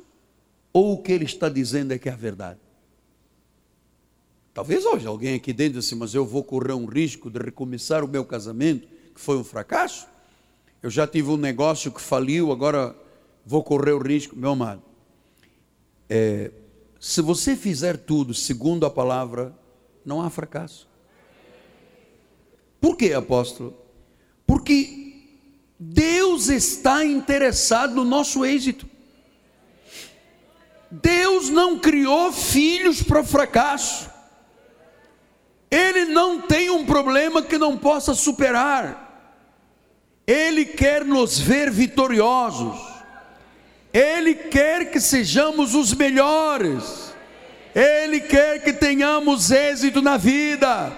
Ou 0.72 0.94
o 0.94 1.02
que 1.02 1.12
ele 1.12 1.24
está 1.24 1.48
dizendo 1.48 1.92
é 1.92 1.98
que 1.98 2.08
é 2.08 2.12
a 2.12 2.16
verdade? 2.16 2.60
Talvez 4.52 4.84
hoje 4.84 5.06
alguém 5.06 5.34
aqui 5.34 5.52
dentro 5.52 5.78
assim, 5.78 5.94
mas 5.94 6.14
eu 6.14 6.26
vou 6.26 6.42
correr 6.42 6.72
um 6.72 6.86
risco 6.86 7.30
de 7.30 7.38
recomeçar 7.38 8.04
o 8.04 8.08
meu 8.08 8.24
casamento, 8.24 8.88
que 9.14 9.20
foi 9.20 9.36
um 9.36 9.44
fracasso? 9.44 10.06
Eu 10.82 10.90
já 10.90 11.06
tive 11.06 11.30
um 11.30 11.36
negócio 11.36 11.92
que 11.92 12.00
faliu, 12.00 12.50
agora 12.50 12.96
vou 13.44 13.62
correr 13.62 13.92
o 13.92 13.98
risco. 13.98 14.36
Meu 14.36 14.50
amado, 14.50 14.82
é, 16.08 16.50
se 16.98 17.22
você 17.22 17.56
fizer 17.56 17.96
tudo 17.96 18.34
segundo 18.34 18.84
a 18.84 18.90
palavra, 18.90 19.54
não 20.04 20.20
há 20.20 20.28
fracasso. 20.28 20.88
Por 22.80 22.96
quê, 22.96 23.12
apóstolo? 23.12 23.76
Porque 24.46 24.99
Deus 25.82 26.50
está 26.50 27.02
interessado 27.02 27.94
no 27.94 28.04
nosso 28.04 28.44
êxito. 28.44 28.86
Deus 30.90 31.48
não 31.48 31.78
criou 31.78 32.30
filhos 32.30 33.02
para 33.02 33.24
fracasso. 33.24 34.10
Ele 35.70 36.04
não 36.04 36.38
tem 36.38 36.68
um 36.68 36.84
problema 36.84 37.40
que 37.40 37.56
não 37.56 37.78
possa 37.78 38.12
superar. 38.12 39.32
Ele 40.26 40.66
quer 40.66 41.02
nos 41.02 41.38
ver 41.38 41.70
vitoriosos. 41.70 42.78
Ele 43.90 44.34
quer 44.34 44.90
que 44.90 45.00
sejamos 45.00 45.74
os 45.74 45.94
melhores. 45.94 47.10
Ele 47.74 48.20
quer 48.20 48.62
que 48.62 48.74
tenhamos 48.74 49.50
êxito 49.50 50.02
na 50.02 50.18
vida. 50.18 50.92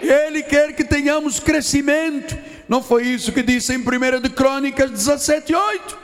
Ele 0.00 0.44
quer 0.44 0.76
que 0.76 0.84
tenhamos 0.84 1.40
crescimento. 1.40 2.55
Não 2.68 2.82
foi 2.82 3.06
isso 3.06 3.32
que 3.32 3.42
disse 3.42 3.72
em 3.74 3.78
1 3.78 4.20
de 4.20 4.30
Crônicas 4.30 4.90
17, 4.90 5.54
8? 5.54 5.98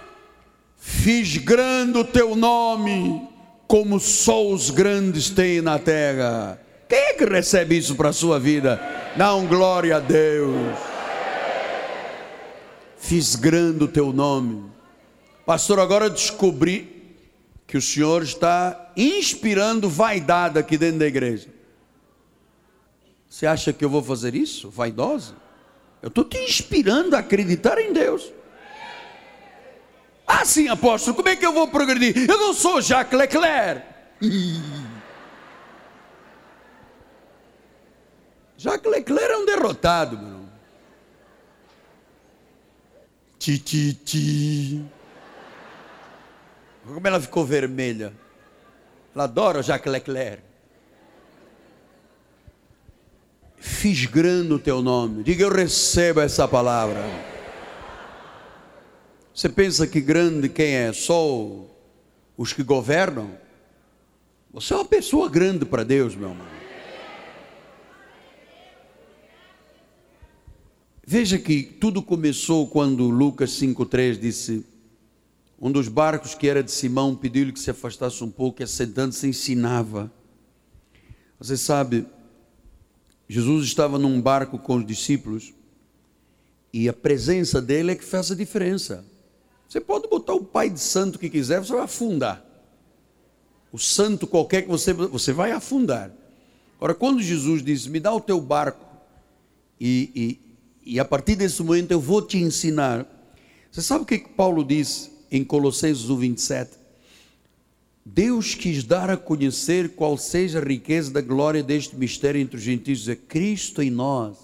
Fiz 0.76 1.36
grande 1.38 1.98
o 1.98 2.04
teu 2.04 2.36
nome, 2.36 3.28
como 3.66 3.98
só 3.98 4.46
os 4.46 4.70
grandes 4.70 5.30
têm 5.30 5.60
na 5.60 5.78
terra. 5.78 6.60
Quem 6.88 6.98
é 6.98 7.14
que 7.14 7.24
recebe 7.24 7.76
isso 7.76 7.94
para 7.94 8.10
a 8.10 8.12
sua 8.12 8.38
vida? 8.38 8.80
Não, 9.16 9.46
glória 9.46 9.96
a 9.96 10.00
Deus. 10.00 10.78
Fiz 12.96 13.34
grande 13.34 13.84
o 13.84 13.88
teu 13.88 14.12
nome. 14.12 14.70
Pastor, 15.44 15.80
agora 15.80 16.08
descobri 16.08 17.16
que 17.66 17.76
o 17.76 17.82
Senhor 17.82 18.22
está 18.22 18.92
inspirando 18.96 19.88
vaidade 19.88 20.58
aqui 20.58 20.76
dentro 20.78 21.00
da 21.00 21.06
igreja. 21.06 21.48
Você 23.28 23.46
acha 23.46 23.72
que 23.72 23.84
eu 23.84 23.88
vou 23.88 24.02
fazer 24.02 24.34
isso? 24.34 24.68
Vaidosa? 24.68 25.41
Eu 26.02 26.08
estou 26.08 26.24
te 26.24 26.36
inspirando 26.38 27.14
a 27.14 27.20
acreditar 27.20 27.78
em 27.78 27.92
Deus. 27.92 28.32
Ah, 30.26 30.44
sim, 30.44 30.68
apóstolo, 30.68 31.14
como 31.14 31.28
é 31.28 31.36
que 31.36 31.46
eu 31.46 31.52
vou 31.52 31.68
progredir? 31.68 32.28
Eu 32.28 32.38
não 32.38 32.52
sou 32.52 32.80
Jacques 32.80 33.16
Leclerc. 33.16 33.86
Jacques 38.56 38.90
Leclerc 38.90 39.32
é 39.32 39.36
um 39.36 39.46
derrotado, 39.46 40.16
irmão. 40.16 40.48
Ti, 43.38 43.58
ti, 43.58 43.94
ti. 43.94 44.84
Como 46.84 47.06
ela 47.06 47.20
ficou 47.20 47.44
vermelha. 47.44 48.12
Ela 49.14 49.24
adora 49.24 49.62
Jacques 49.62 49.92
Leclerc. 49.92 50.51
Fiz 53.62 54.06
grande 54.06 54.52
o 54.52 54.58
teu 54.58 54.82
nome. 54.82 55.22
Diga, 55.22 55.44
eu 55.44 55.48
recebo 55.48 56.18
essa 56.20 56.48
palavra. 56.48 57.00
Você 59.32 59.48
pensa 59.48 59.86
que 59.86 60.00
grande 60.00 60.48
quem 60.48 60.74
é? 60.74 60.92
Só 60.92 61.64
os 62.36 62.52
que 62.52 62.64
governam? 62.64 63.30
Você 64.52 64.74
é 64.74 64.76
uma 64.76 64.84
pessoa 64.84 65.28
grande 65.28 65.64
para 65.64 65.84
Deus, 65.84 66.16
meu 66.16 66.30
irmão. 66.30 66.46
Veja 71.06 71.38
que 71.38 71.62
tudo 71.62 72.02
começou 72.02 72.66
quando 72.66 73.08
Lucas 73.10 73.50
5,3 73.52 74.18
disse: 74.18 74.66
um 75.60 75.70
dos 75.70 75.86
barcos 75.86 76.34
que 76.34 76.48
era 76.48 76.64
de 76.64 76.72
Simão 76.72 77.14
pediu-lhe 77.14 77.52
que 77.52 77.60
se 77.60 77.70
afastasse 77.70 78.24
um 78.24 78.30
pouco 78.30 78.60
e 78.60 78.64
assentando-se 78.64 79.24
ensinava. 79.28 80.10
Você 81.38 81.56
sabe, 81.56 82.04
Jesus 83.32 83.64
estava 83.64 83.98
num 83.98 84.20
barco 84.20 84.58
com 84.58 84.76
os 84.76 84.84
discípulos 84.84 85.54
e 86.70 86.86
a 86.86 86.92
presença 86.92 87.62
dele 87.62 87.92
é 87.92 87.94
que 87.94 88.04
faz 88.04 88.30
a 88.30 88.34
diferença. 88.34 89.06
Você 89.66 89.80
pode 89.80 90.06
botar 90.06 90.34
o 90.34 90.44
pai 90.44 90.68
de 90.68 90.78
santo 90.78 91.18
que 91.18 91.30
quiser, 91.30 91.58
você 91.60 91.72
vai 91.72 91.80
afundar. 91.80 92.44
O 93.72 93.78
santo 93.78 94.26
qualquer 94.26 94.60
que 94.60 94.68
você 94.68 94.92
você 94.92 95.32
vai 95.32 95.50
afundar. 95.50 96.12
Agora, 96.76 96.94
quando 96.94 97.22
Jesus 97.22 97.64
diz: 97.64 97.86
"Me 97.86 97.98
dá 97.98 98.12
o 98.12 98.20
teu 98.20 98.38
barco 98.38 98.84
e, 99.80 100.10
e, 100.84 100.92
e 100.92 101.00
a 101.00 101.04
partir 101.06 101.34
desse 101.34 101.62
momento 101.62 101.90
eu 101.90 102.00
vou 102.00 102.20
te 102.20 102.36
ensinar", 102.36 103.06
você 103.70 103.80
sabe 103.80 104.02
o 104.02 104.06
que 104.06 104.18
Paulo 104.18 104.62
diz 104.62 105.10
em 105.30 105.42
Colossenses 105.42 106.10
1, 106.10 106.16
27? 106.18 106.81
Deus 108.04 108.54
quis 108.54 108.82
dar 108.82 109.08
a 109.10 109.16
conhecer 109.16 109.90
qual 109.90 110.18
seja 110.18 110.58
a 110.58 110.64
riqueza 110.64 111.10
da 111.10 111.20
glória 111.20 111.62
deste 111.62 111.94
mistério 111.96 112.40
entre 112.40 112.56
os 112.56 112.62
gentios, 112.62 113.08
é 113.08 113.14
Cristo 113.14 113.80
em 113.80 113.90
nós, 113.90 114.36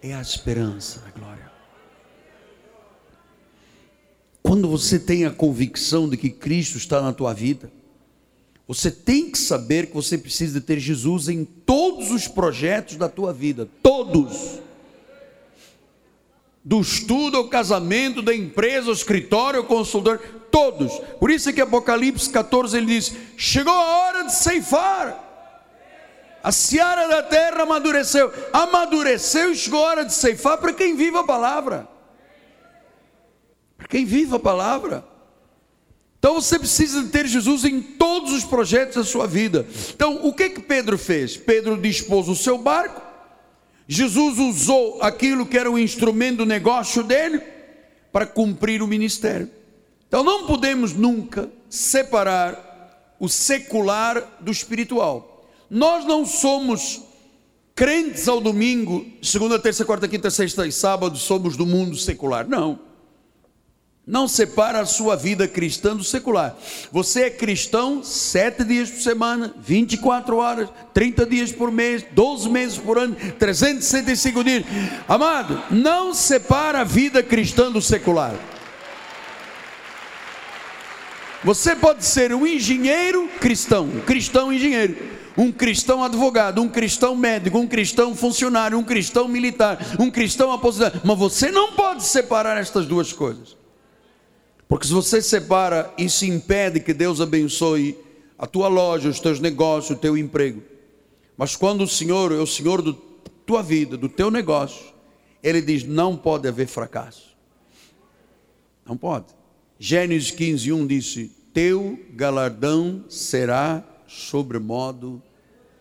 é 0.00 0.14
a 0.14 0.20
esperança 0.20 1.00
da 1.00 1.10
glória. 1.10 1.50
Quando 4.42 4.68
você 4.68 4.98
tem 4.98 5.24
a 5.24 5.30
convicção 5.30 6.08
de 6.08 6.16
que 6.16 6.30
Cristo 6.30 6.76
está 6.76 7.00
na 7.00 7.12
tua 7.12 7.32
vida, 7.32 7.72
você 8.66 8.90
tem 8.90 9.30
que 9.30 9.38
saber 9.38 9.86
que 9.86 9.94
você 9.94 10.16
precisa 10.16 10.60
de 10.60 10.66
ter 10.66 10.78
Jesus 10.78 11.28
em 11.28 11.44
todos 11.44 12.10
os 12.10 12.28
projetos 12.28 12.96
da 12.96 13.08
tua 13.08 13.32
vida, 13.32 13.68
todos. 13.82 14.60
Do 16.64 16.80
estudo 16.80 17.36
ao 17.36 17.48
casamento, 17.48 18.22
da 18.22 18.34
empresa, 18.34 18.88
ao 18.88 18.94
escritório, 18.94 19.60
ao 19.60 19.66
consultor, 19.66 20.18
todos. 20.50 20.92
Por 21.18 21.30
isso 21.30 21.48
é 21.48 21.52
que 21.52 21.60
Apocalipse 21.60 22.30
14 22.30 22.76
ele 22.76 22.86
diz: 22.86 23.12
Chegou 23.36 23.72
a 23.72 23.96
hora 23.98 24.24
de 24.24 24.34
ceifar. 24.34 25.30
A 26.42 26.50
seara 26.50 27.06
da 27.08 27.22
terra 27.22 27.62
amadureceu. 27.62 28.32
Amadureceu 28.52 29.52
e 29.52 29.56
chegou 29.56 29.84
a 29.84 29.88
hora 29.88 30.04
de 30.04 30.12
ceifar 30.12 30.58
para 30.58 30.72
quem 30.72 30.96
vive 30.96 31.16
a 31.16 31.24
palavra. 31.24 31.88
Para 33.76 33.88
quem 33.88 34.04
vive 34.04 34.34
a 34.34 34.38
palavra. 34.38 35.04
Então 36.22 36.34
você 36.34 36.56
precisa 36.56 37.02
de 37.02 37.08
ter 37.08 37.26
Jesus 37.26 37.64
em 37.64 37.82
todos 37.82 38.32
os 38.32 38.44
projetos 38.44 38.94
da 38.94 39.04
sua 39.04 39.26
vida. 39.26 39.66
Então, 39.92 40.20
o 40.22 40.32
que 40.32 40.50
que 40.50 40.60
Pedro 40.60 40.96
fez? 40.96 41.36
Pedro 41.36 41.76
dispôs 41.76 42.28
o 42.28 42.36
seu 42.36 42.56
barco. 42.56 43.01
Jesus 43.86 44.38
usou 44.38 45.02
aquilo 45.02 45.46
que 45.46 45.58
era 45.58 45.70
o 45.70 45.78
instrumento 45.78 46.38
do 46.38 46.46
negócio 46.46 47.02
dele 47.02 47.40
para 48.12 48.26
cumprir 48.26 48.82
o 48.82 48.86
ministério. 48.86 49.50
Então 50.06 50.22
não 50.22 50.46
podemos 50.46 50.92
nunca 50.92 51.50
separar 51.68 53.16
o 53.18 53.28
secular 53.28 54.38
do 54.40 54.50
espiritual. 54.50 55.48
Nós 55.70 56.04
não 56.04 56.26
somos 56.26 57.00
crentes 57.74 58.28
ao 58.28 58.40
domingo, 58.40 59.06
segunda, 59.22 59.58
terça, 59.58 59.84
quarta, 59.84 60.06
quinta, 60.06 60.30
sexta 60.30 60.66
e 60.66 60.72
sábado, 60.72 61.16
somos 61.16 61.56
do 61.56 61.64
mundo 61.64 61.96
secular. 61.96 62.46
Não. 62.46 62.91
Não 64.04 64.26
separa 64.26 64.80
a 64.80 64.86
sua 64.86 65.14
vida 65.14 65.46
cristã 65.46 65.94
do 65.94 66.02
secular. 66.02 66.56
Você 66.90 67.22
é 67.22 67.30
cristão 67.30 68.02
sete 68.02 68.64
dias 68.64 68.90
por 68.90 69.00
semana, 69.00 69.54
24 69.60 70.36
horas, 70.36 70.68
30 70.92 71.24
dias 71.24 71.52
por 71.52 71.70
mês, 71.70 72.04
12 72.10 72.48
meses 72.48 72.78
por 72.78 72.98
ano, 72.98 73.14
365 73.38 74.42
dias. 74.42 74.64
Amado, 75.06 75.62
não 75.70 76.12
separa 76.12 76.80
a 76.80 76.84
vida 76.84 77.22
cristã 77.22 77.70
do 77.70 77.80
secular. 77.80 78.34
Você 81.44 81.76
pode 81.76 82.04
ser 82.04 82.34
um 82.34 82.44
engenheiro 82.44 83.28
cristão, 83.40 83.84
um 83.84 84.00
cristão 84.00 84.52
engenheiro, 84.52 84.96
um 85.36 85.52
cristão 85.52 86.02
advogado, 86.02 86.60
um 86.60 86.68
cristão 86.68 87.14
médico, 87.14 87.56
um 87.56 87.68
cristão 87.68 88.16
funcionário, 88.16 88.76
um 88.76 88.84
cristão 88.84 89.28
militar, 89.28 89.78
um 90.00 90.10
cristão 90.10 90.50
aposentado, 90.50 91.00
mas 91.04 91.18
você 91.18 91.52
não 91.52 91.74
pode 91.74 92.02
separar 92.02 92.58
estas 92.58 92.84
duas 92.84 93.12
coisas. 93.12 93.61
Porque 94.72 94.86
se 94.86 94.92
você 94.94 95.20
separa, 95.20 95.92
isso 95.98 96.24
impede 96.24 96.80
que 96.80 96.94
Deus 96.94 97.20
abençoe 97.20 97.94
a 98.38 98.46
tua 98.46 98.68
loja, 98.68 99.10
os 99.10 99.20
teus 99.20 99.38
negócios, 99.38 99.94
o 99.94 100.00
teu 100.00 100.16
emprego. 100.16 100.62
Mas 101.36 101.54
quando 101.54 101.84
o 101.84 101.86
Senhor 101.86 102.32
é 102.32 102.36
o 102.36 102.46
Senhor 102.46 102.80
da 102.80 102.94
tua 103.44 103.62
vida, 103.62 103.98
do 103.98 104.08
teu 104.08 104.30
negócio, 104.30 104.86
Ele 105.42 105.60
diz: 105.60 105.84
não 105.84 106.16
pode 106.16 106.48
haver 106.48 106.66
fracasso. 106.68 107.36
Não 108.86 108.96
pode. 108.96 109.26
Gênesis 109.78 110.30
15, 110.30 110.72
1 110.72 110.86
disse: 110.86 111.30
Teu 111.52 112.00
galardão 112.14 113.04
será 113.10 113.84
sobremodo 114.06 115.22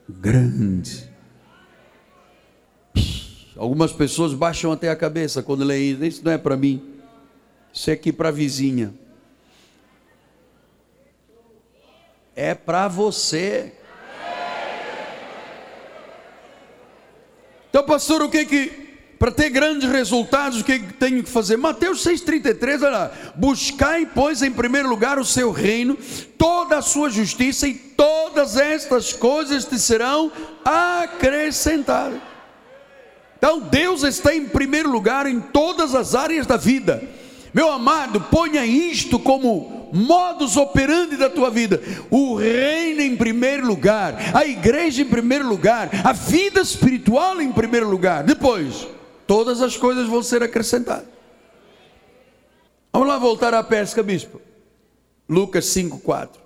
grande. 0.09 1.09
Algumas 3.55 3.93
pessoas 3.93 4.33
baixam 4.33 4.69
até 4.69 4.89
a 4.89 4.97
cabeça 4.97 5.41
quando 5.41 5.63
leem 5.63 5.91
isso, 5.91 6.03
isso 6.03 6.25
não 6.25 6.31
é 6.33 6.37
para 6.37 6.57
mim, 6.57 6.90
isso 7.74 7.89
é 7.89 7.93
aqui 7.93 8.11
para 8.11 8.30
a 8.30 8.32
vizinha. 8.32 8.93
É 12.36 12.53
para 12.53 12.88
você. 12.88 13.74
Então, 17.69 17.84
pastor, 17.84 18.22
o 18.22 18.30
que 18.30 18.45
que 18.45 18.91
para 19.17 19.32
ter 19.32 19.51
grandes 19.51 19.88
resultados, 19.88 20.61
o 20.61 20.63
que 20.63 20.80
tenho 20.80 21.24
que 21.24 21.30
fazer? 21.30 21.55
Mateus 21.55 22.03
6,33, 22.03 22.82
olha 22.82 22.89
lá. 22.89 23.11
Buscai, 23.36 24.03
pois, 24.03 24.41
em 24.41 24.51
primeiro 24.51 24.89
lugar 24.89 25.19
o 25.19 25.24
seu 25.24 25.51
reino, 25.51 25.95
toda 26.39 26.80
a 26.80 26.82
sua 26.82 27.07
justiça, 27.07 27.67
e 27.67 27.76
todas 27.76 28.57
estas 28.57 29.13
coisas 29.13 29.63
te 29.63 29.78
serão 29.78 30.32
acrescentadas. 30.65 32.19
Então, 33.38 33.59
Deus 33.59 34.03
está 34.03 34.36
em 34.36 34.45
primeiro 34.45 34.89
lugar 34.89 35.28
em 35.28 35.39
todas 35.39 35.93
as 35.93 36.15
áreas 36.15 36.47
da 36.47 36.57
vida. 36.57 37.03
Meu 37.54 37.72
amado, 37.72 38.22
ponha 38.22 38.66
isto 38.66 39.20
como 39.20 39.89
modus 39.93 40.56
operandi 40.56 41.18
da 41.18 41.30
tua 41.30 41.49
vida. 41.49 41.82
O 42.10 42.36
reino 42.36 43.02
em 43.02 43.16
primeiro 43.16 43.68
lugar, 43.68 44.16
a 44.34 44.45
igreja 44.45 45.02
em 45.02 45.06
primeiro 45.06 45.47
lugar, 45.47 45.89
a 46.04 46.14
vida 46.14 46.62
espiritual 46.62 47.41
em 47.41 47.52
primeiro 47.52 47.89
lugar. 47.89 48.24
Depois, 48.24 48.88
todas 49.28 49.62
as 49.62 49.76
coisas 49.76 50.08
vão 50.08 50.24
ser 50.24 50.41
acrescentadas. 50.41 51.10
Vamos 52.93 53.08
lá 53.08 53.18
voltar 53.18 53.54
à 53.54 53.64
pesca, 53.64 54.02
bispo. 54.02 54.41
Lucas 55.28 55.66
5:4. 55.66 56.39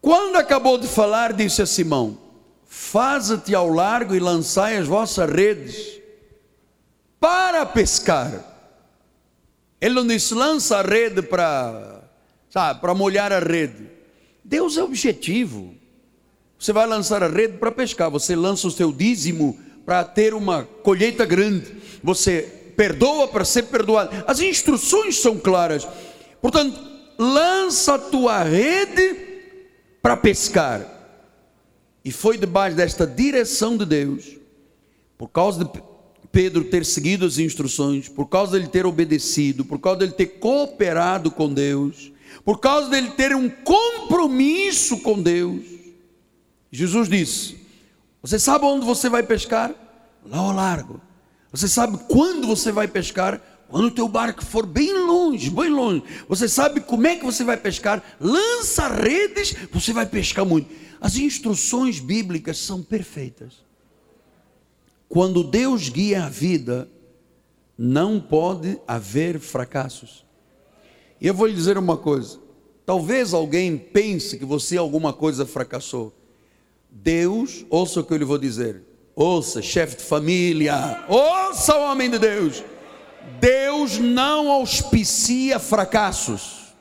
Quando 0.00 0.36
acabou 0.36 0.78
de 0.78 0.88
falar, 0.88 1.32
disse 1.32 1.60
a 1.60 1.66
Simão: 1.66 2.18
Faza-te 2.66 3.54
ao 3.54 3.68
largo 3.68 4.14
e 4.14 4.20
lançai 4.20 4.76
as 4.76 4.86
vossas 4.86 5.30
redes 5.30 6.00
para 7.18 7.66
pescar. 7.66 8.49
Ele 9.80 9.94
não 9.94 10.06
disse, 10.06 10.34
lança 10.34 10.76
a 10.78 10.82
rede 10.82 11.22
para, 11.22 12.02
sabe, 12.50 12.80
para 12.80 12.94
molhar 12.94 13.32
a 13.32 13.38
rede. 13.38 13.88
Deus 14.44 14.76
é 14.76 14.82
objetivo. 14.82 15.74
Você 16.58 16.72
vai 16.72 16.86
lançar 16.86 17.22
a 17.22 17.28
rede 17.28 17.56
para 17.56 17.72
pescar, 17.72 18.10
você 18.10 18.36
lança 18.36 18.66
o 18.66 18.70
seu 18.70 18.92
dízimo 18.92 19.58
para 19.86 20.04
ter 20.04 20.34
uma 20.34 20.64
colheita 20.64 21.24
grande. 21.24 21.74
Você 22.02 22.42
perdoa 22.76 23.28
para 23.28 23.44
ser 23.44 23.64
perdoado. 23.64 24.24
As 24.26 24.40
instruções 24.40 25.18
são 25.18 25.38
claras. 25.38 25.88
Portanto, 26.40 26.78
lança 27.18 27.94
a 27.94 27.98
tua 27.98 28.42
rede 28.42 29.16
para 30.02 30.16
pescar. 30.16 30.86
E 32.04 32.10
foi 32.10 32.38
debaixo 32.38 32.76
desta 32.76 33.06
direção 33.06 33.76
de 33.76 33.84
Deus, 33.84 34.36
por 35.18 35.28
causa 35.28 35.62
de 35.64 35.70
Pedro 36.32 36.64
ter 36.64 36.84
seguido 36.84 37.26
as 37.26 37.38
instruções, 37.38 38.08
por 38.08 38.26
causa 38.26 38.52
dele 38.52 38.68
ter 38.68 38.86
obedecido, 38.86 39.64
por 39.64 39.78
causa 39.78 40.00
dele 40.00 40.12
ter 40.12 40.26
cooperado 40.38 41.30
com 41.30 41.52
Deus, 41.52 42.12
por 42.44 42.58
causa 42.58 42.88
dele 42.88 43.10
ter 43.10 43.34
um 43.34 43.48
compromisso 43.48 44.98
com 44.98 45.20
Deus. 45.20 45.64
Jesus 46.70 47.08
disse: 47.08 47.56
Você 48.22 48.38
sabe 48.38 48.64
onde 48.64 48.86
você 48.86 49.08
vai 49.08 49.22
pescar? 49.22 49.74
Lá 50.24 50.38
ao 50.38 50.52
largo. 50.52 51.00
Você 51.50 51.66
sabe 51.66 51.98
quando 52.08 52.46
você 52.46 52.70
vai 52.70 52.86
pescar? 52.86 53.40
Quando 53.68 53.86
o 53.86 53.90
teu 53.90 54.08
barco 54.08 54.44
for 54.44 54.66
bem 54.66 54.92
longe, 54.92 55.48
bem 55.48 55.68
longe, 55.68 56.02
você 56.28 56.48
sabe 56.48 56.80
como 56.80 57.06
é 57.06 57.14
que 57.14 57.24
você 57.24 57.44
vai 57.44 57.56
pescar? 57.56 58.02
Lança 58.20 58.88
redes, 58.88 59.54
você 59.70 59.92
vai 59.92 60.04
pescar 60.06 60.44
muito. 60.44 60.68
As 61.00 61.16
instruções 61.16 62.00
bíblicas 62.00 62.58
são 62.58 62.82
perfeitas. 62.82 63.69
Quando 65.10 65.42
Deus 65.42 65.88
guia 65.88 66.24
a 66.24 66.28
vida, 66.28 66.88
não 67.76 68.20
pode 68.20 68.78
haver 68.86 69.40
fracassos. 69.40 70.24
E 71.20 71.26
eu 71.26 71.34
vou 71.34 71.48
lhe 71.48 71.52
dizer 71.52 71.76
uma 71.76 71.96
coisa: 71.96 72.38
talvez 72.86 73.34
alguém 73.34 73.76
pense 73.76 74.38
que 74.38 74.44
você 74.44 74.76
alguma 74.76 75.12
coisa 75.12 75.44
fracassou. 75.44 76.14
Deus, 76.88 77.66
ouça 77.68 77.98
o 77.98 78.04
que 78.04 78.12
eu 78.12 78.18
lhe 78.18 78.24
vou 78.24 78.38
dizer. 78.38 78.84
Ouça, 79.16 79.60
chefe 79.60 79.96
de 79.96 80.04
família, 80.04 81.04
ouça 81.08 81.76
homem 81.76 82.08
de 82.08 82.18
Deus. 82.20 82.62
Deus 83.40 83.98
não 83.98 84.48
auspicia 84.48 85.58
fracassos. 85.58 86.72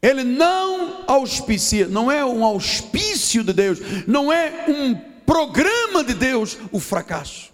Ele 0.00 0.24
não 0.24 1.04
auspicia, 1.06 1.86
não 1.86 2.10
é 2.10 2.24
um 2.24 2.46
auspício 2.46 3.44
de 3.44 3.52
Deus, 3.52 3.78
não 4.06 4.32
é 4.32 4.64
um 4.68 5.15
programa 5.26 6.02
de 6.04 6.14
Deus 6.14 6.56
o 6.72 6.80
fracasso. 6.80 7.52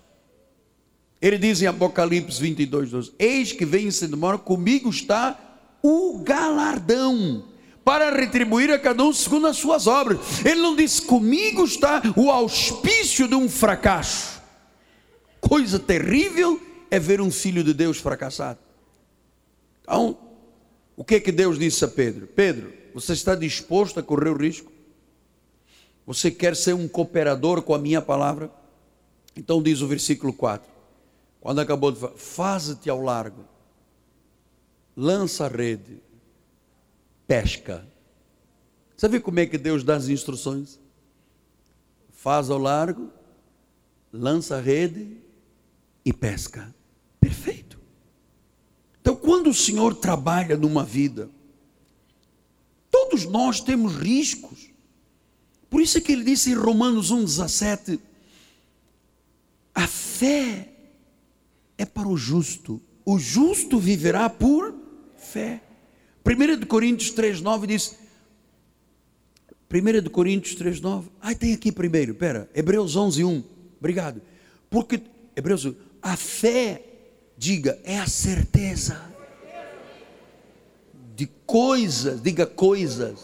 Ele 1.20 1.38
diz 1.38 1.62
em 1.62 1.66
Apocalipse 1.66 2.40
22, 2.40 2.90
12: 2.90 3.12
Eis 3.18 3.52
que 3.52 3.64
vem 3.64 3.90
sem 3.90 4.08
demora, 4.08 4.36
comigo 4.36 4.90
está 4.90 5.38
o 5.82 6.18
galardão, 6.18 7.44
para 7.84 8.14
retribuir 8.14 8.70
a 8.70 8.78
cada 8.78 9.02
um 9.02 9.12
segundo 9.12 9.46
as 9.46 9.56
suas 9.56 9.86
obras. 9.86 10.44
Ele 10.44 10.60
não 10.60 10.76
diz, 10.76 11.00
comigo 11.00 11.64
está 11.64 12.02
o 12.16 12.30
auspício 12.30 13.28
de 13.28 13.34
um 13.34 13.48
fracasso. 13.48 14.42
Coisa 15.40 15.78
terrível 15.78 16.60
é 16.90 16.98
ver 16.98 17.20
um 17.20 17.30
filho 17.30 17.64
de 17.64 17.72
Deus 17.72 17.98
fracassado. 17.98 18.58
Então, 19.82 20.18
o 20.96 21.04
que 21.04 21.16
é 21.16 21.20
que 21.20 21.32
Deus 21.32 21.58
disse 21.58 21.84
a 21.84 21.88
Pedro? 21.88 22.26
Pedro, 22.26 22.72
você 22.94 23.12
está 23.12 23.34
disposto 23.34 23.98
a 23.98 24.02
correr 24.02 24.30
o 24.30 24.36
risco? 24.36 24.71
Você 26.06 26.30
quer 26.30 26.56
ser 26.56 26.74
um 26.74 26.88
cooperador 26.88 27.62
com 27.62 27.74
a 27.74 27.78
minha 27.78 28.02
palavra? 28.02 28.50
Então 29.36 29.62
diz 29.62 29.80
o 29.80 29.88
versículo 29.88 30.32
4. 30.32 30.70
Quando 31.40 31.60
acabou 31.60 31.90
de 31.90 31.98
falar, 31.98 32.14
faze-te 32.16 32.88
ao 32.88 33.00
largo, 33.00 33.44
lança 34.96 35.46
a 35.46 35.48
rede, 35.48 36.00
pesca. 37.26 37.86
Sabe 38.96 39.18
como 39.18 39.40
é 39.40 39.46
que 39.46 39.58
Deus 39.58 39.82
dá 39.82 39.96
as 39.96 40.08
instruções? 40.08 40.78
Faz 42.10 42.50
ao 42.50 42.58
largo, 42.58 43.10
lança 44.12 44.56
a 44.56 44.60
rede 44.60 45.16
e 46.04 46.12
pesca. 46.12 46.72
Perfeito. 47.18 47.80
Então, 49.00 49.16
quando 49.16 49.50
o 49.50 49.54
Senhor 49.54 49.94
trabalha 49.96 50.56
numa 50.56 50.84
vida, 50.84 51.28
todos 52.90 53.24
nós 53.24 53.60
temos 53.60 53.96
riscos. 53.96 54.71
Por 55.72 55.80
isso 55.80 55.96
é 55.96 56.02
que 56.02 56.12
ele 56.12 56.22
disse 56.22 56.50
em 56.50 56.54
Romanos 56.54 57.10
1,17: 57.10 57.98
a 59.74 59.86
fé 59.86 60.68
é 61.78 61.86
para 61.86 62.06
o 62.06 62.14
justo, 62.14 62.78
o 63.06 63.18
justo 63.18 63.78
viverá 63.78 64.28
por 64.28 64.74
fé. 65.16 65.62
1 66.26 66.66
Coríntios 66.66 67.10
3,9 67.14 67.66
diz: 67.66 67.96
1 69.72 70.10
Coríntios 70.10 70.54
3,9, 70.56 71.04
ai 71.22 71.34
tem 71.34 71.54
aqui 71.54 71.72
primeiro, 71.72 72.14
pera, 72.14 72.50
Hebreus 72.54 72.94
11,1, 72.94 73.42
obrigado, 73.80 74.20
porque, 74.68 75.00
Hebreus, 75.34 75.66
a 76.02 76.18
fé 76.18 76.84
Diga, 77.34 77.80
é 77.82 77.98
a 77.98 78.06
certeza 78.06 79.10
de 81.16 81.26
coisas, 81.46 82.22
diga 82.22 82.46
coisas, 82.46 83.18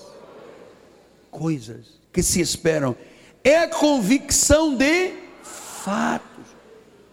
coisas 1.31 1.98
que 2.13 2.23
se 2.23 2.41
esperam. 2.41 2.97
É 3.45 3.61
a 3.61 3.69
convicção 3.69 4.75
de 4.75 5.13
fatos. 5.43 6.29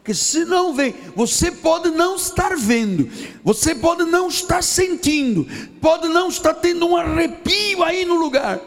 Que 0.04 0.14
se 0.14 0.46
não 0.46 0.74
vem, 0.74 0.94
você 1.16 1.52
pode 1.52 1.90
não 1.90 2.16
estar 2.16 2.56
vendo, 2.56 3.10
você 3.44 3.74
pode 3.74 4.04
não 4.04 4.28
estar 4.28 4.62
sentindo, 4.62 5.48
pode 5.82 6.08
não 6.10 6.30
estar 6.30 6.54
tendo 6.54 6.88
um 6.88 6.96
arrepio 6.96 7.84
aí 7.84 8.06
no 8.06 8.14
lugar, 8.14 8.62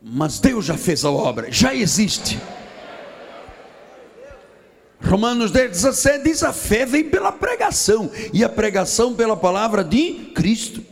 mas 0.00 0.38
Deus 0.38 0.64
já 0.64 0.78
fez 0.78 1.04
a 1.04 1.10
obra, 1.10 1.52
já 1.52 1.74
existe. 1.74 2.40
Romanos 5.02 5.50
10, 5.50 5.70
17 5.70 6.24
diz: 6.24 6.42
a 6.42 6.52
fé 6.52 6.86
vem 6.86 7.04
pela 7.04 7.30
pregação, 7.30 8.10
e 8.32 8.42
a 8.42 8.48
pregação 8.48 9.14
pela 9.14 9.36
palavra 9.36 9.84
de 9.84 10.32
Cristo. 10.34 10.82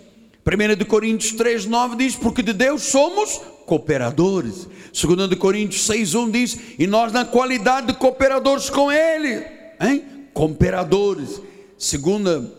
1 0.44 0.84
Coríntios 0.84 1.32
3, 1.32 1.64
9 1.64 1.96
diz: 1.96 2.14
porque 2.14 2.42
de 2.42 2.52
Deus 2.52 2.82
somos 2.82 3.40
cooperadores. 3.66 4.66
2 4.92 5.34
Coríntios 5.38 5.84
6, 5.86 6.14
1 6.14 6.30
diz: 6.30 6.58
e 6.78 6.86
nós, 6.86 7.12
na 7.12 7.24
qualidade 7.24 7.88
de 7.88 7.94
cooperadores 7.94 8.70
com 8.70 8.90
Ele, 8.90 9.44
hein? 9.80 10.04
cooperadores. 10.32 11.42
Segunda, 11.76 12.50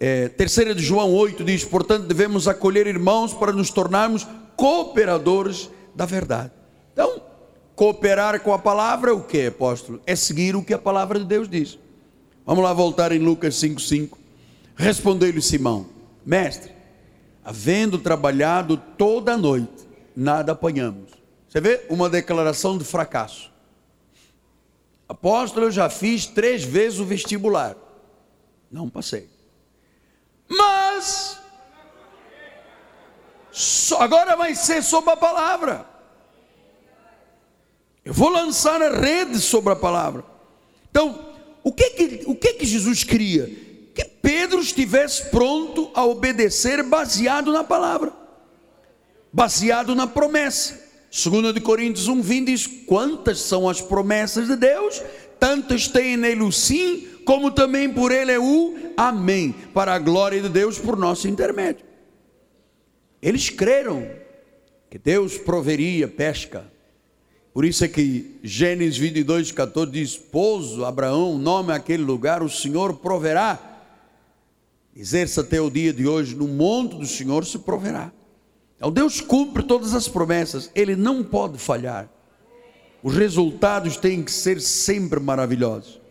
é, 0.00 0.28
terceira 0.28 0.74
de 0.74 0.82
João 0.82 1.12
8 1.12 1.44
diz: 1.44 1.64
portanto, 1.64 2.06
devemos 2.06 2.48
acolher 2.48 2.86
irmãos 2.86 3.32
para 3.32 3.52
nos 3.52 3.70
tornarmos 3.70 4.26
cooperadores 4.56 5.70
da 5.94 6.06
verdade. 6.06 6.50
Então, 6.92 7.22
Cooperar 7.74 8.40
com 8.40 8.52
a 8.52 8.58
palavra, 8.58 9.12
o 9.14 9.22
que, 9.22 9.46
apóstolo? 9.46 10.00
É 10.06 10.14
seguir 10.14 10.54
o 10.54 10.62
que 10.62 10.72
a 10.72 10.78
palavra 10.78 11.18
de 11.18 11.24
Deus 11.24 11.48
diz. 11.48 11.76
Vamos 12.46 12.62
lá 12.62 12.72
voltar 12.72 13.10
em 13.10 13.18
Lucas 13.18 13.56
5,5. 13.56 14.16
Respondeu-lhe 14.76 15.42
Simão: 15.42 15.86
Mestre, 16.24 16.70
havendo 17.44 17.98
trabalhado 17.98 18.76
toda 18.96 19.34
a 19.34 19.36
noite, 19.36 19.83
nada 20.14 20.52
apanhamos. 20.52 21.12
Você 21.48 21.60
vê? 21.60 21.86
Uma 21.88 22.08
declaração 22.08 22.76
de 22.76 22.84
fracasso. 22.84 23.52
Apóstolo, 25.08 25.66
eu 25.66 25.70
já 25.70 25.88
fiz 25.88 26.26
três 26.26 26.64
vezes 26.64 26.98
o 26.98 27.04
vestibular. 27.04 27.76
Não 28.70 28.88
passei. 28.88 29.28
Mas, 30.48 31.38
agora 33.98 34.36
vai 34.36 34.54
ser 34.54 34.82
sobre 34.82 35.10
a 35.10 35.16
palavra. 35.16 35.86
Eu 38.04 38.12
vou 38.12 38.28
lançar 38.28 38.82
a 38.82 38.90
rede 38.90 39.38
sobre 39.40 39.72
a 39.72 39.76
palavra. 39.76 40.24
Então, 40.90 41.34
o 41.62 41.72
que 41.72 41.90
que, 41.90 42.24
o 42.26 42.34
que, 42.34 42.54
que 42.54 42.66
Jesus 42.66 43.02
queria? 43.02 43.46
Que 43.94 44.04
Pedro 44.04 44.60
estivesse 44.60 45.30
pronto 45.30 45.90
a 45.94 46.04
obedecer 46.04 46.82
baseado 46.82 47.52
na 47.52 47.64
palavra, 47.64 48.12
baseado 49.34 49.96
na 49.96 50.06
promessa. 50.06 50.80
2 51.10 51.52
de 51.52 51.60
Coríntios 51.60 52.08
1,20 52.08 52.44
diz: 52.46 52.66
Quantas 52.86 53.40
são 53.40 53.68
as 53.68 53.80
promessas 53.80 54.46
de 54.46 54.54
Deus? 54.54 55.02
Tantas 55.40 55.88
tem 55.88 56.16
nele 56.16 56.42
o 56.42 56.52
sim, 56.52 57.08
como 57.24 57.50
também 57.50 57.92
por 57.92 58.12
ele 58.12 58.30
é 58.30 58.38
o 58.38 58.76
amém, 58.96 59.52
para 59.74 59.92
a 59.92 59.98
glória 59.98 60.40
de 60.40 60.48
Deus 60.48 60.78
por 60.78 60.96
nosso 60.96 61.26
intermédio. 61.26 61.84
Eles 63.20 63.50
creram 63.50 64.08
que 64.88 64.98
Deus 64.98 65.36
proveria 65.36 66.06
pesca, 66.06 66.70
por 67.52 67.64
isso 67.64 67.84
é 67.84 67.88
que 67.88 68.38
Gênesis 68.42 68.96
22, 68.98 69.50
14 69.50 69.90
diz: 69.90 70.16
Pouso, 70.16 70.84
Abraão, 70.84 71.38
nome 71.38 71.72
aquele 71.72 72.04
lugar, 72.04 72.42
o 72.42 72.48
Senhor 72.48 72.94
proverá. 72.94 73.72
Exerça 74.96 75.40
até 75.40 75.60
o 75.60 75.68
dia 75.68 75.92
de 75.92 76.06
hoje, 76.06 76.36
no 76.36 76.46
monte 76.46 76.96
do 76.96 77.06
Senhor 77.06 77.44
se 77.44 77.58
proverá. 77.58 78.12
Então 78.84 78.92
Deus 78.92 79.18
cumpre 79.18 79.62
todas 79.62 79.94
as 79.94 80.06
promessas, 80.08 80.70
Ele 80.74 80.94
não 80.94 81.24
pode 81.24 81.56
falhar. 81.56 82.06
Os 83.02 83.16
resultados 83.16 83.96
têm 83.96 84.22
que 84.22 84.30
ser 84.30 84.60
sempre 84.60 85.18
maravilhosos. 85.18 86.02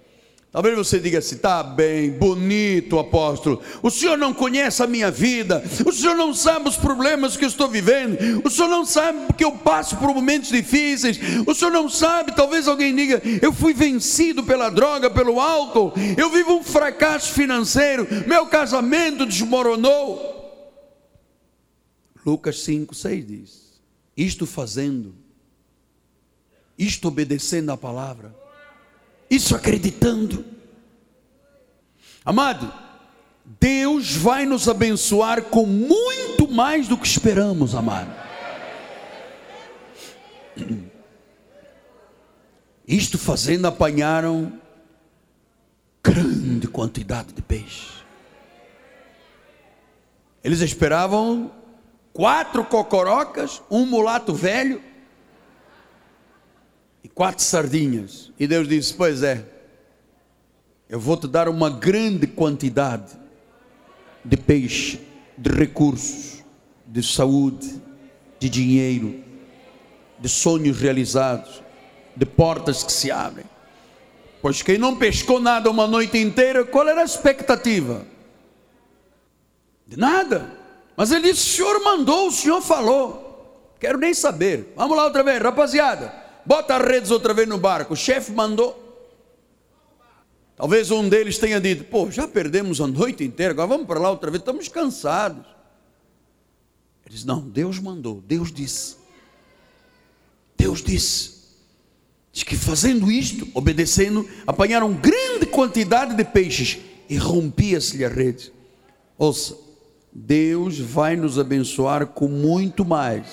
Talvez 0.51 0.75
você 0.75 0.99
diga 0.99 1.19
assim, 1.19 1.37
tá 1.37 1.61
bem, 1.61 2.09
bonito, 2.09 2.97
apóstolo. 2.97 3.61
O 3.83 3.91
senhor 3.91 4.17
não 4.17 4.33
conhece 4.33 4.81
a 4.81 4.87
minha 4.87 5.11
vida, 5.11 5.63
o 5.85 5.91
senhor 5.91 6.15
não 6.15 6.33
sabe 6.33 6.67
os 6.67 6.75
problemas 6.75 7.37
que 7.37 7.45
eu 7.45 7.49
estou 7.49 7.67
vivendo, 7.67 8.41
o 8.43 8.49
senhor 8.49 8.67
não 8.67 8.83
sabe 8.83 9.31
que 9.37 9.45
eu 9.45 9.51
passo 9.51 9.95
por 9.97 10.11
momentos 10.11 10.49
difíceis, 10.49 11.19
o 11.45 11.53
senhor 11.53 11.69
não 11.69 11.87
sabe, 11.87 12.35
talvez 12.35 12.67
alguém 12.67 12.95
diga, 12.95 13.21
eu 13.39 13.53
fui 13.53 13.75
vencido 13.75 14.43
pela 14.43 14.69
droga, 14.69 15.11
pelo 15.11 15.39
álcool, 15.39 15.93
eu 16.17 16.31
vivo 16.31 16.53
um 16.53 16.63
fracasso 16.63 17.33
financeiro, 17.33 18.07
meu 18.25 18.47
casamento 18.47 19.27
desmoronou. 19.27 20.32
Lucas 22.25 22.61
5, 22.63 22.93
6 22.93 23.27
diz: 23.27 23.81
Isto 24.15 24.45
fazendo, 24.45 25.15
isto 26.77 27.07
obedecendo 27.07 27.71
a 27.71 27.77
palavra 27.77 28.43
isso 29.33 29.55
acreditando. 29.55 30.45
Amado, 32.23 32.71
Deus 33.59 34.15
vai 34.15 34.45
nos 34.45 34.69
abençoar 34.69 35.43
com 35.43 35.65
muito 35.65 36.47
mais 36.47 36.87
do 36.87 36.95
que 36.95 37.07
esperamos, 37.07 37.73
amado. 37.73 38.13
Isto 42.87 43.17
fazendo, 43.17 43.65
apanharam 43.65 44.53
grande 46.03 46.67
quantidade 46.67 47.33
de 47.33 47.41
peixe. 47.41 48.03
Eles 50.43 50.59
esperavam 50.59 51.51
quatro 52.13 52.63
cocorocas, 52.63 53.61
um 53.69 53.85
mulato 53.85 54.33
velho 54.33 54.81
e 57.03 57.09
quatro 57.09 57.43
sardinhas. 57.43 58.31
E 58.39 58.47
Deus 58.47 58.67
disse: 58.67 58.93
Pois 58.93 59.23
é, 59.23 59.43
eu 60.87 60.99
vou 60.99 61.17
te 61.17 61.27
dar 61.27 61.49
uma 61.49 61.69
grande 61.69 62.27
quantidade 62.27 63.11
de 64.23 64.37
peixe, 64.37 65.01
de 65.37 65.49
recursos, 65.49 66.43
de 66.85 67.01
saúde, 67.01 67.81
de 68.39 68.47
dinheiro, 68.47 69.21
de 70.19 70.29
sonhos 70.29 70.79
realizados, 70.79 71.63
de 72.15 72.25
portas 72.25 72.83
que 72.83 72.91
se 72.91 73.11
abrem. 73.11 73.45
Pois 74.41 74.61
quem 74.61 74.77
não 74.77 74.95
pescou 74.95 75.39
nada 75.39 75.69
uma 75.69 75.87
noite 75.87 76.17
inteira, 76.17 76.65
qual 76.65 76.87
era 76.87 77.01
a 77.01 77.05
expectativa? 77.05 78.05
De 79.87 79.97
nada. 79.97 80.62
Mas 80.95 81.11
ele 81.11 81.31
disse: 81.31 81.41
o 81.41 81.55
senhor 81.55 81.83
mandou, 81.83 82.27
o 82.27 82.31
senhor 82.31 82.61
falou. 82.61 83.75
Quero 83.79 83.97
nem 83.97 84.13
saber. 84.13 84.73
Vamos 84.75 84.95
lá 84.95 85.05
outra 85.05 85.23
vez, 85.23 85.41
rapaziada. 85.41 86.13
Bota 86.45 86.75
as 86.75 86.85
redes 86.85 87.11
outra 87.11 87.33
vez 87.33 87.47
no 87.47 87.57
barco. 87.57 87.93
O 87.93 87.97
chefe 87.97 88.31
mandou. 88.31 88.81
Talvez 90.55 90.91
um 90.91 91.09
deles 91.09 91.37
tenha 91.37 91.59
dito: 91.59 91.83
pô, 91.85 92.09
já 92.09 92.27
perdemos 92.27 92.79
a 92.79 92.87
noite 92.87 93.23
inteira, 93.23 93.51
agora 93.51 93.67
vamos 93.67 93.87
para 93.87 93.99
lá 93.99 94.09
outra 94.09 94.29
vez, 94.29 94.41
estamos 94.41 94.67
cansados. 94.67 95.45
Ele 97.05 97.15
disse: 97.15 97.27
não, 97.27 97.41
Deus 97.41 97.79
mandou, 97.79 98.21
Deus 98.25 98.51
disse. 98.51 98.97
Deus 100.55 100.81
disse. 100.81 101.33
Diz 102.31 102.43
que 102.43 102.55
fazendo 102.55 103.11
isto, 103.11 103.47
obedecendo, 103.53 104.27
apanharam 104.47 104.91
grande 104.93 105.45
quantidade 105.45 106.15
de 106.15 106.23
peixes 106.23 106.79
e 107.07 107.15
rompia-se-lhe 107.15 108.03
a 108.03 108.09
rede. 108.09 108.51
Ouça, 109.17 109.55
Deus 110.15 110.77
vai 110.77 111.15
nos 111.15 111.39
abençoar 111.39 112.05
com 112.05 112.27
muito 112.27 112.85
mais 112.85 113.25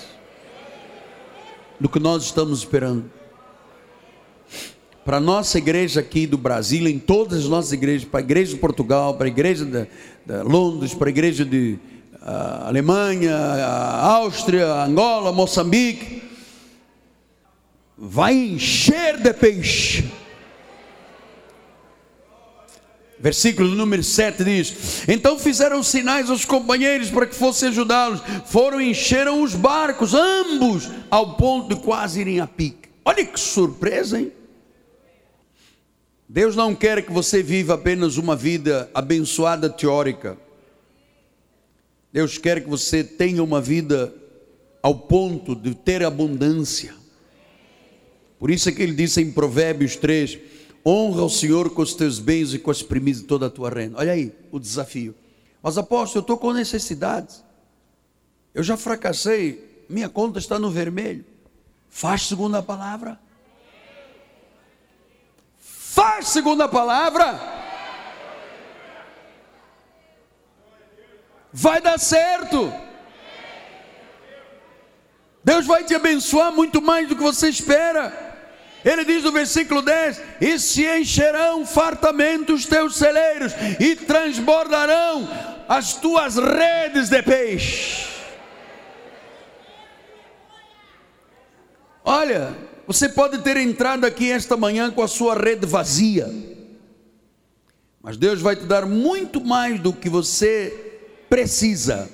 do 1.79 1.87
que 1.87 1.99
nós 1.99 2.23
estamos 2.23 2.59
esperando. 2.59 3.05
Para 5.05 5.17
a 5.17 5.19
nossa 5.19 5.59
igreja 5.59 5.99
aqui 5.99 6.25
do 6.25 6.37
Brasil, 6.37 6.87
em 6.87 6.97
todas 6.97 7.39
as 7.39 7.47
nossas 7.47 7.71
igrejas, 7.71 8.07
para 8.07 8.19
a 8.19 8.23
igreja 8.23 8.53
de 8.53 8.59
Portugal, 8.59 9.13
para 9.15 9.25
a 9.25 9.29
igreja 9.29 9.63
de, 9.63 9.87
de 10.25 10.43
Londres, 10.43 10.93
para 10.93 11.09
a 11.09 11.11
igreja 11.11 11.45
de 11.45 11.77
uh, 12.15 12.67
Alemanha, 12.67 13.35
uh, 13.35 14.05
Áustria, 14.05 14.83
Angola, 14.83 15.31
Moçambique, 15.31 16.23
vai 17.95 18.33
encher 18.33 19.17
de 19.17 19.33
peixe 19.33 20.20
Versículo 23.21 23.75
número 23.75 24.03
7 24.03 24.43
diz: 24.43 25.03
Então 25.07 25.37
fizeram 25.37 25.83
sinais 25.83 26.29
aos 26.29 26.43
companheiros 26.43 27.11
para 27.11 27.27
que 27.27 27.35
fossem 27.35 27.69
ajudá-los. 27.69 28.21
Foram 28.47 28.81
e 28.81 28.89
encheram 28.89 29.43
os 29.43 29.53
barcos, 29.53 30.13
ambos, 30.13 30.89
ao 31.09 31.35
ponto 31.35 31.75
de 31.75 31.81
quase 31.81 32.21
irem 32.21 32.39
a 32.39 32.47
pique. 32.47 32.89
Olha 33.05 33.23
que 33.23 33.39
surpresa, 33.39 34.19
hein? 34.19 34.31
Deus 36.27 36.55
não 36.55 36.73
quer 36.73 37.05
que 37.05 37.11
você 37.11 37.43
viva 37.43 37.75
apenas 37.75 38.17
uma 38.17 38.35
vida 38.35 38.89
abençoada 38.93 39.69
teórica. 39.69 40.37
Deus 42.11 42.37
quer 42.37 42.63
que 42.63 42.69
você 42.69 43.03
tenha 43.03 43.43
uma 43.43 43.61
vida 43.61 44.13
ao 44.81 44.95
ponto 44.95 45.55
de 45.55 45.75
ter 45.75 46.03
abundância. 46.03 46.93
Por 48.39 48.49
isso 48.49 48.67
é 48.67 48.71
que 48.71 48.81
ele 48.81 48.93
disse 48.93 49.21
em 49.21 49.31
Provérbios 49.31 49.95
3: 49.95 50.39
honra 50.85 51.23
o 51.23 51.29
Senhor 51.29 51.69
com 51.69 51.81
os 51.81 51.93
teus 51.93 52.19
bens 52.19 52.53
e 52.53 52.59
com 52.59 52.71
as 52.71 52.81
primícias 52.81 53.21
de 53.21 53.27
toda 53.27 53.47
a 53.47 53.49
tua 53.49 53.69
renda. 53.69 53.97
Olha 53.99 54.13
aí 54.13 54.33
o 54.51 54.59
desafio. 54.59 55.15
Mas 55.61 55.77
apóstolo, 55.77 56.19
eu 56.19 56.21
estou 56.21 56.37
com 56.37 56.53
necessidades. 56.53 57.43
Eu 58.53 58.63
já 58.63 58.75
fracassei, 58.75 59.85
minha 59.89 60.09
conta 60.09 60.39
está 60.39 60.57
no 60.57 60.71
vermelho. 60.71 61.23
Faz 61.89 62.23
segundo 62.23 62.55
a 62.55 62.63
palavra. 62.63 63.19
Faz 65.59 66.29
segundo 66.29 66.61
a 66.61 66.67
palavra. 66.67 67.39
Vai 71.51 71.81
dar 71.81 71.99
certo. 71.99 72.71
Deus 75.43 75.65
vai 75.65 75.83
te 75.83 75.93
abençoar 75.93 76.51
muito 76.51 76.81
mais 76.81 77.07
do 77.09 77.15
que 77.15 77.21
você 77.21 77.49
espera. 77.49 78.30
Ele 78.83 79.05
diz 79.05 79.23
no 79.23 79.31
versículo 79.31 79.81
10: 79.81 80.21
E 80.41 80.59
se 80.59 80.85
encherão 80.85 81.65
fartamente 81.65 82.51
os 82.51 82.65
teus 82.65 82.95
celeiros, 82.95 83.53
e 83.79 83.95
transbordarão 83.95 85.29
as 85.67 85.93
tuas 85.95 86.35
redes 86.35 87.09
de 87.09 87.21
peixe. 87.21 88.09
Olha, 92.03 92.57
você 92.87 93.07
pode 93.07 93.39
ter 93.39 93.57
entrado 93.57 94.05
aqui 94.05 94.31
esta 94.31 94.57
manhã 94.57 94.89
com 94.89 95.03
a 95.03 95.07
sua 95.07 95.35
rede 95.35 95.67
vazia, 95.67 96.27
mas 98.01 98.17
Deus 98.17 98.41
vai 98.41 98.55
te 98.55 98.65
dar 98.65 98.87
muito 98.87 99.39
mais 99.39 99.79
do 99.79 99.93
que 99.93 100.09
você 100.09 100.97
precisa. 101.29 102.09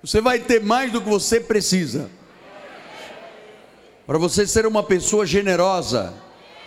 Você 0.00 0.22
vai 0.22 0.38
ter 0.38 0.62
mais 0.62 0.90
do 0.90 1.02
que 1.02 1.08
você 1.08 1.38
precisa 1.38 2.08
para 4.08 4.16
você 4.16 4.46
ser 4.46 4.64
uma 4.64 4.82
pessoa 4.82 5.26
generosa. 5.26 6.14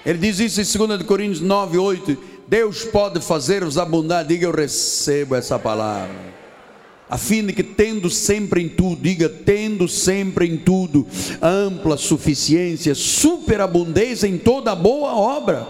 Ele 0.06 0.20
diz 0.20 0.38
isso 0.40 0.62
em 0.62 0.88
2 0.88 1.02
Coríntios 1.02 1.42
9, 1.42 1.76
8. 1.76 2.18
Deus 2.48 2.84
pode 2.86 3.20
fazer-vos 3.20 3.80
abundar. 3.80 4.24
Diga, 4.24 4.46
eu 4.46 4.52
recebo 4.52 5.34
essa 5.34 5.58
palavra. 5.58 6.14
A 7.10 7.18
fim 7.18 7.44
de 7.44 7.52
que, 7.52 7.64
tendo 7.64 8.12
sempre 8.12 8.62
em 8.62 8.70
tudo, 8.70 9.02
diga, 9.02 9.28
tendo 9.28 9.88
sempre 9.88 10.48
em 10.48 10.56
tudo, 10.56 11.08
ampla 11.42 11.98
suficiência, 11.98 12.94
superabundância 12.94 14.28
em 14.28 14.38
toda 14.38 14.76
boa 14.76 15.16
obra. 15.16 15.68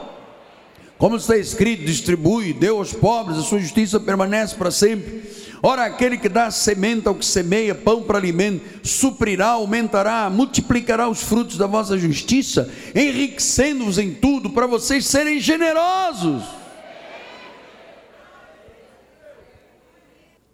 Como 1.02 1.16
está 1.16 1.36
escrito, 1.36 1.84
distribui, 1.84 2.54
deu 2.54 2.78
aos 2.78 2.93
pobres, 2.93 3.39
a 3.39 3.41
sua 3.41 3.58
justiça 3.58 3.99
permanece 3.99 4.54
para 4.54 4.70
sempre. 4.70 5.24
Ora, 5.64 5.84
aquele 5.84 6.16
que 6.16 6.30
dá 6.30 6.52
semente 6.52 7.08
ao 7.08 7.16
que 7.16 7.26
semeia, 7.26 7.74
pão 7.74 8.04
para 8.04 8.20
alimento, 8.20 8.88
suprirá, 8.88 9.47
aumentará, 9.47 10.30
multiplicará 10.30 11.10
os 11.10 11.24
frutos 11.24 11.58
da 11.58 11.66
vossa 11.66 11.97
justiça, 11.97 12.72
enriquecendo-vos 12.93 13.97
em 13.97 14.14
tudo, 14.14 14.52
para 14.52 14.68
vocês 14.68 15.08
serem 15.08 15.39
generosos. 15.39 16.43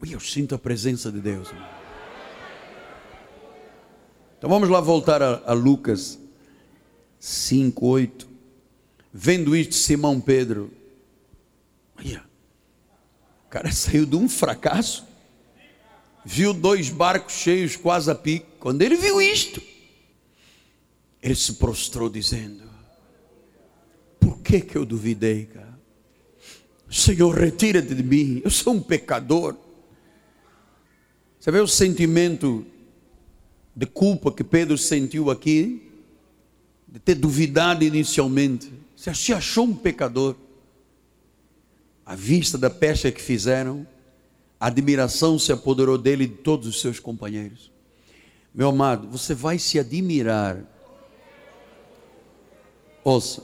E 0.05 0.13
eu 0.13 0.19
sinto 0.21 0.55
a 0.55 0.57
presença 0.57 1.11
de 1.11 1.19
Deus. 1.19 1.53
Então 4.37 4.49
vamos 4.49 4.69
lá 4.69 4.79
voltar 4.79 5.21
a, 5.21 5.41
a 5.45 5.51
Lucas 5.51 6.17
5, 7.19 7.85
8. 7.85 8.26
Vendo 9.19 9.55
isto, 9.55 9.73
Simão 9.73 10.21
Pedro, 10.21 10.71
olha, 11.97 12.23
o 13.47 13.49
cara 13.49 13.71
saiu 13.71 14.05
de 14.05 14.15
um 14.15 14.29
fracasso, 14.29 15.03
viu 16.23 16.53
dois 16.53 16.91
barcos 16.91 17.33
cheios 17.33 17.75
quase 17.75 18.11
a 18.11 18.15
pique. 18.15 18.45
Quando 18.59 18.83
ele 18.83 18.95
viu 18.95 19.19
isto, 19.19 19.59
ele 21.19 21.33
se 21.33 21.53
prostrou 21.53 22.11
dizendo: 22.11 22.61
Por 24.19 24.37
que 24.41 24.61
que 24.61 24.77
eu 24.77 24.85
duvidei, 24.85 25.47
cara? 25.47 25.79
Senhor, 26.87 27.33
retira-te 27.35 27.95
de 27.95 28.03
mim, 28.03 28.39
eu 28.45 28.51
sou 28.51 28.75
um 28.75 28.81
pecador. 28.83 29.57
Você 31.39 31.49
vê 31.49 31.59
o 31.59 31.67
sentimento 31.67 32.63
de 33.75 33.87
culpa 33.87 34.31
que 34.31 34.43
Pedro 34.43 34.77
sentiu 34.77 35.31
aqui, 35.31 35.91
de 36.87 36.99
ter 36.99 37.15
duvidado 37.15 37.83
inicialmente. 37.83 38.85
Você 38.97 39.13
se 39.13 39.31
achou 39.31 39.65
um 39.65 39.75
pecador 39.75 40.35
à 42.03 42.15
vista 42.15 42.57
da 42.57 42.67
pecha 42.67 43.11
que 43.11 43.21
fizeram, 43.21 43.85
a 44.59 44.65
admiração 44.65 45.37
se 45.37 45.51
apoderou 45.51 45.99
dele 45.99 46.23
e 46.23 46.27
de 46.27 46.37
todos 46.37 46.67
os 46.67 46.81
seus 46.81 46.99
companheiros. 46.99 47.71
Meu 48.51 48.69
amado, 48.69 49.07
você 49.07 49.35
vai 49.35 49.59
se 49.59 49.77
admirar. 49.77 50.63
Ouça, 53.03 53.43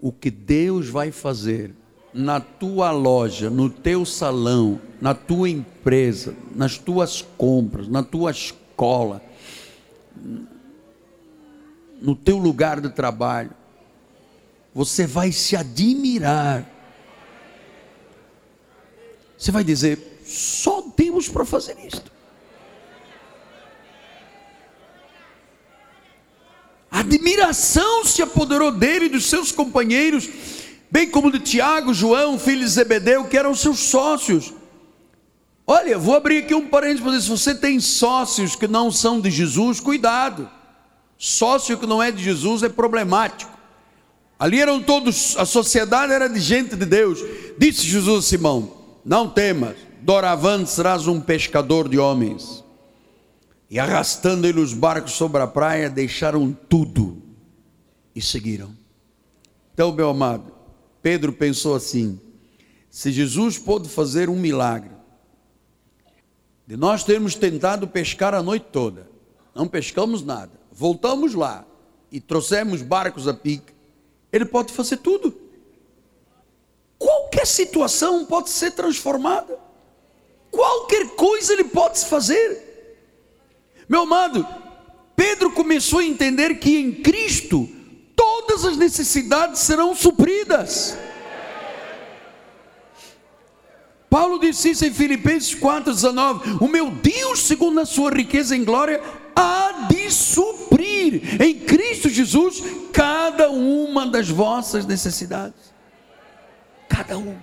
o 0.00 0.10
que 0.10 0.30
Deus 0.30 0.88
vai 0.88 1.12
fazer 1.12 1.74
na 2.14 2.40
tua 2.40 2.90
loja, 2.90 3.50
no 3.50 3.68
teu 3.68 4.06
salão, 4.06 4.80
na 5.02 5.12
tua 5.12 5.50
empresa, 5.50 6.34
nas 6.56 6.78
tuas 6.78 7.20
compras, 7.20 7.88
na 7.88 8.02
tua 8.02 8.30
escola, 8.30 9.20
no 12.00 12.16
teu 12.16 12.38
lugar 12.38 12.80
de 12.80 12.88
trabalho, 12.88 13.50
você 14.78 15.08
vai 15.08 15.32
se 15.32 15.56
admirar 15.56 16.64
você 19.38 19.52
vai 19.52 19.62
dizer: 19.62 20.20
só 20.26 20.84
Deus 20.96 21.28
para 21.28 21.44
fazer 21.44 21.76
isto. 21.86 22.10
Admiração 26.90 28.04
se 28.04 28.20
apoderou 28.20 28.72
dele 28.72 29.06
e 29.06 29.10
dos 29.10 29.26
seus 29.26 29.52
companheiros, 29.52 30.28
bem 30.90 31.08
como 31.08 31.30
de 31.30 31.38
Tiago, 31.38 31.94
João, 31.94 32.38
filho 32.38 32.64
de 32.64 32.68
Zebedeu, 32.68 33.26
que 33.26 33.38
eram 33.38 33.54
seus 33.54 33.78
sócios. 33.78 34.52
Olha, 35.64 35.98
vou 35.98 36.16
abrir 36.16 36.38
aqui 36.38 36.54
um 36.54 36.66
parênteses 36.66 37.02
para 37.02 37.12
dizer: 37.12 37.22
se 37.22 37.30
você 37.30 37.54
tem 37.54 37.78
sócios 37.78 38.56
que 38.56 38.66
não 38.66 38.90
são 38.90 39.20
de 39.20 39.30
Jesus, 39.30 39.78
cuidado. 39.78 40.50
Sócio 41.16 41.76
que 41.76 41.86
não 41.86 42.00
é 42.02 42.12
de 42.12 42.22
Jesus 42.22 42.62
é 42.62 42.68
problemático. 42.68 43.57
Ali 44.38 44.60
eram 44.60 44.80
todos, 44.80 45.36
a 45.36 45.44
sociedade 45.44 46.12
era 46.12 46.28
de 46.28 46.38
gente 46.38 46.76
de 46.76 46.86
Deus. 46.86 47.18
Disse 47.58 47.82
Jesus 47.82 48.24
a 48.24 48.28
Simão: 48.28 48.72
Não 49.04 49.28
temas, 49.28 49.76
doravante 50.00 50.70
serás 50.70 51.08
um 51.08 51.20
pescador 51.20 51.88
de 51.88 51.98
homens. 51.98 52.64
E 53.68 53.78
arrastando 53.78 54.46
ele 54.46 54.60
os 54.60 54.72
barcos 54.72 55.12
sobre 55.12 55.42
a 55.42 55.46
praia, 55.46 55.90
deixaram 55.90 56.56
tudo 56.68 57.20
e 58.14 58.22
seguiram. 58.22 58.74
Então, 59.74 59.92
meu 59.92 60.08
amado, 60.08 60.52
Pedro 61.02 61.32
pensou 61.32 61.74
assim: 61.74 62.20
se 62.90 63.10
Jesus 63.10 63.58
pôde 63.58 63.88
fazer 63.88 64.28
um 64.28 64.36
milagre, 64.36 64.90
de 66.66 66.76
nós 66.76 67.02
termos 67.02 67.34
tentado 67.34 67.88
pescar 67.88 68.34
a 68.34 68.42
noite 68.42 68.66
toda, 68.72 69.10
não 69.54 69.66
pescamos 69.66 70.22
nada, 70.22 70.52
voltamos 70.70 71.34
lá 71.34 71.64
e 72.10 72.20
trouxemos 72.20 72.82
barcos 72.82 73.26
a 73.26 73.34
pique, 73.34 73.72
ele 74.32 74.44
pode 74.44 74.72
fazer 74.72 74.98
tudo. 74.98 75.34
Qualquer 76.98 77.46
situação 77.46 78.24
pode 78.24 78.50
ser 78.50 78.72
transformada, 78.72 79.58
qualquer 80.50 81.10
coisa 81.10 81.52
ele 81.52 81.64
pode 81.64 82.04
fazer. 82.04 82.66
Meu 83.88 84.02
amado, 84.02 84.46
Pedro 85.14 85.50
começou 85.52 86.00
a 86.00 86.04
entender 86.04 86.56
que 86.56 86.76
em 86.76 86.92
Cristo 86.92 87.68
todas 88.14 88.64
as 88.64 88.76
necessidades 88.76 89.60
serão 89.60 89.94
supridas. 89.94 90.96
Paulo 94.10 94.38
disse 94.38 94.70
isso 94.70 94.84
em 94.84 94.92
Filipenses 94.92 95.54
4,19: 95.54 96.58
O 96.60 96.68
meu 96.68 96.90
Deus, 96.90 97.40
segundo 97.40 97.80
a 97.80 97.86
sua 97.86 98.10
riqueza 98.10 98.56
em 98.56 98.64
glória, 98.64 99.02
há 99.38 99.86
de 99.88 100.10
suprir 100.10 101.40
em 101.40 101.60
Cristo 101.60 102.08
Jesus 102.08 102.62
cada 102.92 103.50
uma 103.50 104.06
das 104.06 104.28
vossas 104.28 104.84
necessidades. 104.84 105.72
Cada 106.88 107.16
uma. 107.16 107.40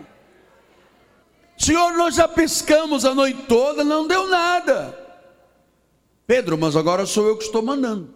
Senhor, 1.58 1.94
nós 1.94 2.16
já 2.16 2.28
pescamos 2.28 3.06
a 3.06 3.16
noite 3.16 3.44
toda, 3.48 3.84
não 3.84 4.08
deu 4.08 4.28
nada. 4.28 5.00
Pedro, 6.28 6.58
mas 6.58 6.76
agora 6.76 7.06
sou 7.06 7.28
eu 7.28 7.38
que 7.38 7.46
estou 7.46 7.62
mandando. 7.62 8.14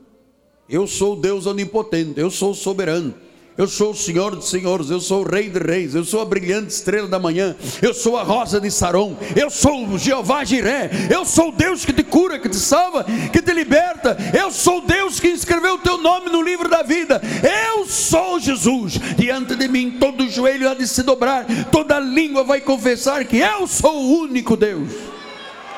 Eu 0.67 0.85
sou 0.85 1.15
Deus 1.15 1.45
onipotente, 1.45 2.19
eu 2.19 2.29
sou 2.29 2.53
soberano. 2.53 3.15
Eu 3.59 3.67
sou 3.67 3.91
o 3.91 3.93
Senhor 3.93 4.37
dos 4.37 4.49
Senhores, 4.49 4.89
eu 4.89 5.01
sou 5.01 5.21
o 5.21 5.29
Rei 5.29 5.49
de 5.49 5.59
Reis, 5.59 5.93
eu 5.93 6.05
sou 6.05 6.21
a 6.21 6.25
brilhante 6.25 6.69
estrela 6.69 7.09
da 7.09 7.19
manhã, 7.19 7.57
eu 7.81 7.93
sou 7.93 8.15
a 8.15 8.23
rosa 8.23 8.57
de 8.57 8.71
Saron, 8.71 9.17
eu 9.35 9.49
sou 9.49 9.85
o 9.85 9.99
Jeová 9.99 10.45
Jiré, 10.45 10.89
eu 11.13 11.25
sou 11.25 11.49
o 11.49 11.51
Deus 11.51 11.83
que 11.83 11.91
te 11.91 12.01
cura, 12.01 12.39
que 12.39 12.47
te 12.47 12.55
salva, 12.55 13.05
que 13.33 13.41
te 13.41 13.51
liberta, 13.51 14.15
eu 14.33 14.49
sou 14.49 14.77
o 14.77 14.87
Deus 14.87 15.19
que 15.19 15.27
escreveu 15.27 15.73
o 15.73 15.79
teu 15.79 15.97
nome 15.97 16.29
no 16.29 16.41
livro 16.41 16.69
da 16.69 16.83
vida, 16.83 17.21
eu 17.67 17.85
sou 17.85 18.39
Jesus. 18.39 18.93
Diante 19.17 19.53
de 19.57 19.67
mim 19.67 19.97
todo 19.99 20.29
joelho 20.29 20.69
há 20.69 20.73
de 20.73 20.87
se 20.87 21.03
dobrar, 21.03 21.45
toda 21.69 21.99
língua 21.99 22.45
vai 22.45 22.61
confessar 22.61 23.25
que 23.25 23.39
eu 23.39 23.67
sou 23.67 23.93
o 23.93 24.19
único 24.21 24.55
Deus. 24.55 24.89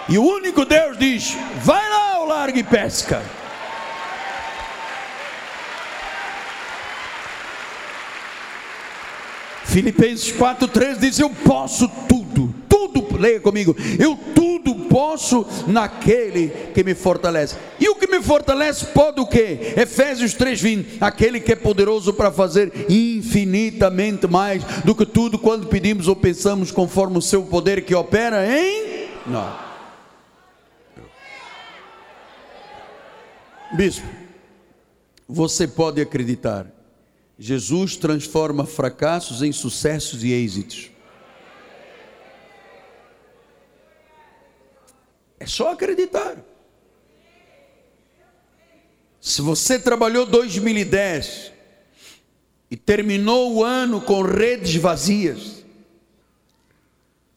E 0.08 0.20
o 0.20 0.24
único 0.24 0.66
Deus 0.66 1.00
diz: 1.00 1.36
vai 1.64 1.90
lá 1.90 2.14
ao 2.18 2.50
e 2.50 2.62
pesca. 2.62 3.41
Filipenses 9.72 10.34
4,3 10.34 11.00
diz: 11.00 11.18
Eu 11.18 11.30
posso 11.30 11.90
tudo, 12.08 12.54
tudo, 12.68 13.18
leia 13.18 13.40
comigo, 13.40 13.74
eu 13.98 14.20
tudo 14.36 14.76
posso 14.90 15.48
naquele 15.66 16.50
que 16.74 16.84
me 16.84 16.94
fortalece. 16.94 17.56
E 17.80 17.88
o 17.88 17.96
que 17.96 18.06
me 18.06 18.22
fortalece 18.22 18.88
pode 18.88 19.22
o 19.22 19.26
que? 19.26 19.74
Efésios 19.78 20.36
3,20: 20.36 20.98
Aquele 21.00 21.40
que 21.40 21.54
é 21.54 21.56
poderoso 21.56 22.14
para 22.14 22.30
fazer 22.30 22.86
infinitamente 22.90 24.28
mais 24.28 24.62
do 24.84 24.94
que 24.94 25.06
tudo 25.06 25.40
quando 25.40 25.68
pedimos 25.68 26.10
ou 26.10 26.18
pensamos, 26.18 26.70
conforme 26.70 27.18
o 27.18 27.22
seu 27.22 27.44
poder 27.44 27.86
que 27.86 27.96
opera 27.96 28.46
em 28.46 29.08
nós. 29.26 29.54
Bispo, 33.74 34.06
você 35.30 35.66
pode 35.66 36.02
acreditar 36.02 36.81
Jesus 37.44 37.96
transforma 37.96 38.68
fracassos 38.68 39.42
em 39.42 39.52
sucessos 39.52 40.24
e 40.24 40.32
êxitos. 40.32 40.92
É 45.40 45.48
só 45.48 45.72
acreditar. 45.72 46.38
Se 49.20 49.42
você 49.42 49.80
trabalhou 49.80 50.28
2010 50.28 51.52
e 52.70 52.78
terminou 52.78 53.56
o 53.56 53.64
ano 53.64 54.02
com 54.02 54.22
redes 54.22 54.76
vazias, 54.76 55.66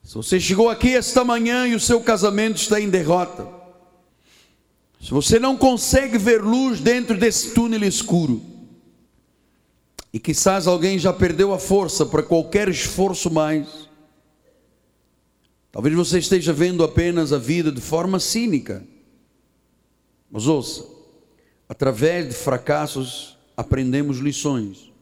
se 0.02 0.14
você 0.14 0.38
chegou 0.38 0.68
aqui 0.68 0.94
esta 0.94 1.24
manhã 1.24 1.66
e 1.66 1.74
o 1.74 1.80
seu 1.80 2.02
casamento 2.02 2.59
está 2.59 2.78
em 2.78 2.90
derrota, 2.90 3.48
se 5.00 5.11
você 5.11 5.38
não 5.38 5.57
consegue 5.57 6.18
ver 6.18 6.42
luz 6.42 6.78
dentro 6.78 7.16
desse 7.16 7.55
túnel 7.55 7.84
escuro, 7.84 8.53
e 10.15 10.21
quizás 10.21 10.69
alguém 10.69 10.97
já 10.97 11.12
perdeu 11.12 11.53
a 11.53 11.59
força 11.59 12.07
para 12.07 12.23
qualquer 12.23 12.69
esforço 12.69 13.29
mais. 13.29 13.89
Talvez 15.73 15.93
você 15.93 16.21
esteja 16.21 16.53
vendo 16.53 16.85
apenas 16.85 17.33
a 17.33 17.39
vida 17.39 17.73
de 17.73 17.81
forma 17.81 18.21
cínica. 18.21 18.87
Mas 20.31 20.47
ouça, 20.47 20.87
através 21.69 22.29
de 22.29 22.33
fracassos 22.33 23.37
aprendemos 23.57 24.19
lições. 24.19 24.93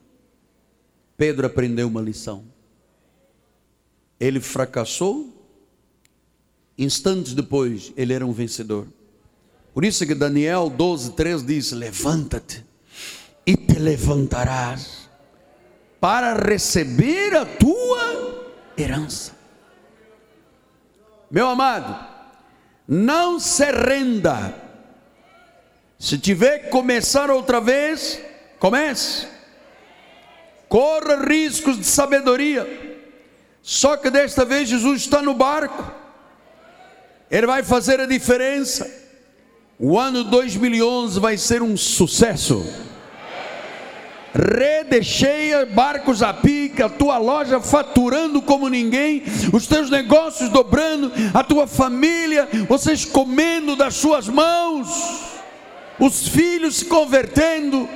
Pedro 1.15 1.45
aprendeu 1.45 1.87
uma 1.87 2.01
lição. 2.01 2.45
Ele 4.19 4.39
fracassou, 4.39 5.31
instantes 6.75 7.35
depois 7.35 7.93
ele 7.95 8.13
era 8.13 8.25
um 8.25 8.33
vencedor. 8.33 8.87
Por 9.75 9.85
isso 9.85 10.07
que 10.07 10.15
Daniel 10.15 10.71
12, 10.71 11.11
3 11.11 11.45
diz: 11.45 11.71
Levanta-te 11.71 12.65
e 13.45 13.55
te 13.55 13.77
levantarás 13.77 15.02
para 16.03 16.33
receber 16.33 17.33
a 17.33 17.45
tua 17.45 18.51
herança. 18.77 19.31
Meu 21.31 21.47
amado, 21.47 21.97
não 22.85 23.39
se 23.39 23.63
renda. 23.71 24.53
Se 25.97 26.17
tiver 26.17 26.59
que 26.59 26.69
começar 26.71 27.31
outra 27.31 27.61
vez, 27.61 28.19
comece. 28.59 29.29
Corra 30.67 31.25
riscos 31.25 31.77
de 31.77 31.85
sabedoria. 31.85 32.67
Só 33.61 33.95
que 33.95 34.09
desta 34.09 34.43
vez 34.43 34.67
Jesus 34.67 35.03
está 35.03 35.21
no 35.21 35.33
barco. 35.33 35.89
Ele 37.31 37.47
vai 37.47 37.63
fazer 37.63 38.01
a 38.01 38.05
diferença. 38.05 38.91
O 39.79 39.97
ano 39.97 40.25
2011 40.25 41.17
vai 41.21 41.37
ser 41.37 41.61
um 41.61 41.77
sucesso 41.77 42.61
rede 44.33 45.03
cheia, 45.03 45.65
barcos 45.65 46.23
a 46.23 46.33
pique, 46.33 46.81
a 46.81 46.89
tua 46.89 47.17
loja 47.17 47.61
faturando 47.61 48.41
como 48.41 48.67
ninguém, 48.67 49.23
os 49.53 49.67
teus 49.67 49.89
negócios 49.89 50.49
dobrando, 50.49 51.11
a 51.33 51.43
tua 51.43 51.67
família, 51.67 52.49
vocês 52.67 53.05
comendo 53.05 53.75
das 53.75 53.93
suas 53.95 54.27
mãos, 54.27 54.89
os 55.99 56.27
filhos 56.27 56.77
se 56.77 56.85
convertendo. 56.85 57.87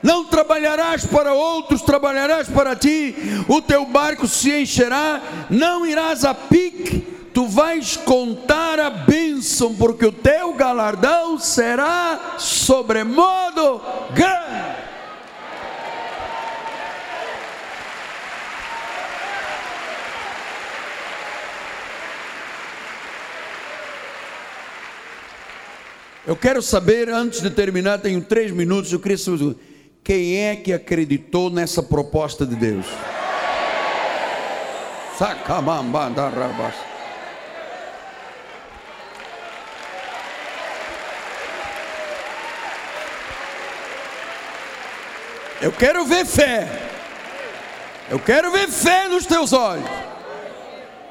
Não 0.00 0.24
trabalharás 0.24 1.04
para 1.04 1.34
outros, 1.34 1.82
trabalharás 1.82 2.48
para 2.48 2.76
ti. 2.76 3.16
O 3.48 3.60
teu 3.60 3.84
barco 3.84 4.28
se 4.28 4.62
encherá, 4.62 5.20
não 5.50 5.84
irás 5.84 6.24
a 6.24 6.32
pique. 6.32 7.00
Tu 7.34 7.46
vais 7.46 7.96
contar 7.96 8.78
a 8.78 8.90
bênção, 8.90 9.74
porque 9.74 10.06
o 10.06 10.12
teu 10.12 10.54
galardão 10.54 11.36
será 11.38 12.36
sobremodo 12.38 13.80
grande. 14.14 14.87
Eu 26.28 26.36
quero 26.36 26.60
saber, 26.60 27.08
antes 27.08 27.40
de 27.40 27.48
terminar, 27.48 28.00
tenho 28.00 28.20
três 28.20 28.50
minutos, 28.50 28.92
eu 28.92 29.00
queria 29.00 29.16
saber 29.16 29.56
quem 30.04 30.36
é 30.44 30.56
que 30.56 30.74
acreditou 30.74 31.48
nessa 31.48 31.82
proposta 31.82 32.44
de 32.44 32.54
Deus. 32.54 32.84
Sacamambandarabas. 35.16 36.74
Eu 45.62 45.72
quero 45.72 46.04
ver 46.04 46.26
fé. 46.26 46.68
Eu 48.10 48.18
quero 48.18 48.52
ver 48.52 48.68
fé 48.68 49.08
nos 49.08 49.24
teus 49.24 49.54
olhos. 49.54 49.88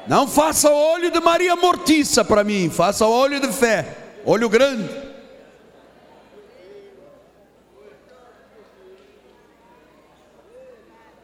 Não 0.06 0.28
faça 0.28 0.70
olho 0.70 1.10
de 1.10 1.18
Maria 1.18 1.56
Mortiça 1.56 2.24
para 2.24 2.44
mim, 2.44 2.70
faça 2.70 3.04
olho 3.04 3.40
de 3.40 3.52
fé, 3.52 3.84
olho 4.24 4.48
grande. 4.48 5.07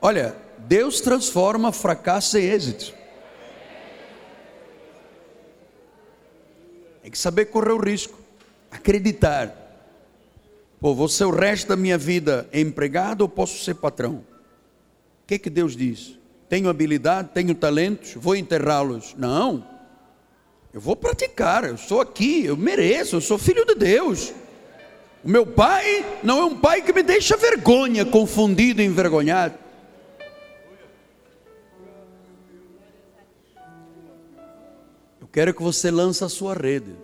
Olha, 0.06 0.36
Deus 0.58 1.00
transforma 1.00 1.72
fracasso 1.72 2.36
em 2.36 2.44
êxito. 2.44 2.92
Tem 7.00 7.10
que 7.10 7.16
saber 7.16 7.46
correr 7.46 7.72
o 7.72 7.78
risco, 7.78 8.18
acreditar. 8.70 9.56
Pô, 10.78 10.94
vou 10.94 11.08
ser 11.08 11.24
o 11.24 11.30
resto 11.30 11.68
da 11.68 11.76
minha 11.76 11.96
vida 11.96 12.46
empregado 12.52 13.22
ou 13.22 13.30
posso 13.30 13.64
ser 13.64 13.76
patrão? 13.76 14.16
O 14.16 15.26
que, 15.26 15.38
que 15.38 15.48
Deus 15.48 15.74
diz? 15.74 16.18
Tenho 16.50 16.68
habilidade, 16.68 17.30
tenho 17.32 17.54
talentos, 17.54 18.12
vou 18.14 18.36
enterrá-los. 18.36 19.14
Não. 19.16 19.66
Eu 20.70 20.82
vou 20.82 20.96
praticar, 20.96 21.64
eu 21.64 21.78
sou 21.78 22.02
aqui, 22.02 22.44
eu 22.44 22.58
mereço, 22.58 23.16
eu 23.16 23.22
sou 23.22 23.38
filho 23.38 23.64
de 23.64 23.74
Deus. 23.74 24.34
O 25.24 25.30
meu 25.30 25.46
pai 25.46 26.04
não 26.22 26.40
é 26.40 26.44
um 26.44 26.58
pai 26.58 26.82
que 26.82 26.92
me 26.92 27.02
deixa 27.02 27.38
vergonha, 27.38 28.04
confundido, 28.04 28.82
envergonhado. 28.82 29.63
Quero 35.34 35.52
que 35.52 35.64
você 35.64 35.90
lance 35.90 36.22
a 36.22 36.28
sua 36.28 36.54
rede. 36.54 36.94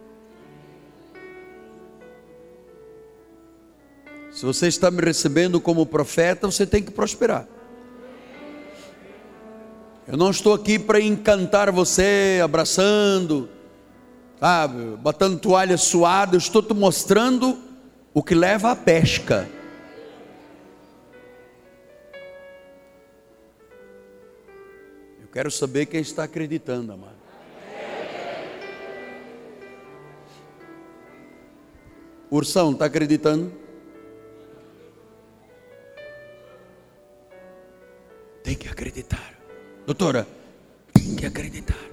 Se 4.30 4.46
você 4.46 4.68
está 4.68 4.88
me 4.88 5.02
recebendo 5.02 5.60
como 5.60 5.84
profeta, 5.84 6.48
você 6.48 6.64
tem 6.64 6.80
que 6.80 6.92
prosperar. 6.92 7.48
Eu 10.06 10.16
não 10.16 10.30
estou 10.30 10.54
aqui 10.54 10.78
para 10.78 11.00
encantar 11.00 11.72
você, 11.72 12.40
abraçando, 12.42 13.48
sabe, 14.38 14.96
botando 14.98 15.40
toalha 15.40 15.76
suada, 15.76 16.36
eu 16.36 16.38
estou 16.38 16.62
te 16.62 16.72
mostrando 16.72 17.58
o 18.14 18.22
que 18.22 18.36
leva 18.36 18.70
à 18.70 18.76
pesca. 18.76 19.48
Eu 25.20 25.26
quero 25.32 25.50
saber 25.50 25.86
quem 25.86 26.00
está 26.00 26.22
acreditando, 26.22 26.92
amado. 26.92 27.19
Ursão, 32.30 32.70
está 32.72 32.84
acreditando? 32.84 33.52
Tem 38.44 38.56
que 38.56 38.68
acreditar. 38.68 39.34
Doutora, 39.84 40.26
tem 40.92 41.16
que 41.16 41.26
acreditar. 41.26 41.90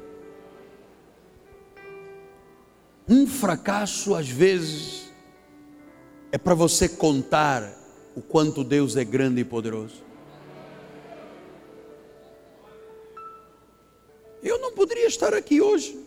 Um 3.09 3.25
fracasso, 3.25 4.13
às 4.13 4.29
vezes, 4.29 5.11
é 6.31 6.37
para 6.37 6.53
você 6.53 6.87
contar 6.87 7.73
o 8.15 8.21
quanto 8.21 8.63
Deus 8.63 8.95
é 8.95 9.03
grande 9.03 9.41
e 9.41 9.45
poderoso. 9.45 10.03
Eu 14.43 14.59
não 14.59 14.71
poderia 14.73 15.07
estar 15.07 15.33
aqui 15.33 15.61
hoje. 15.61 15.99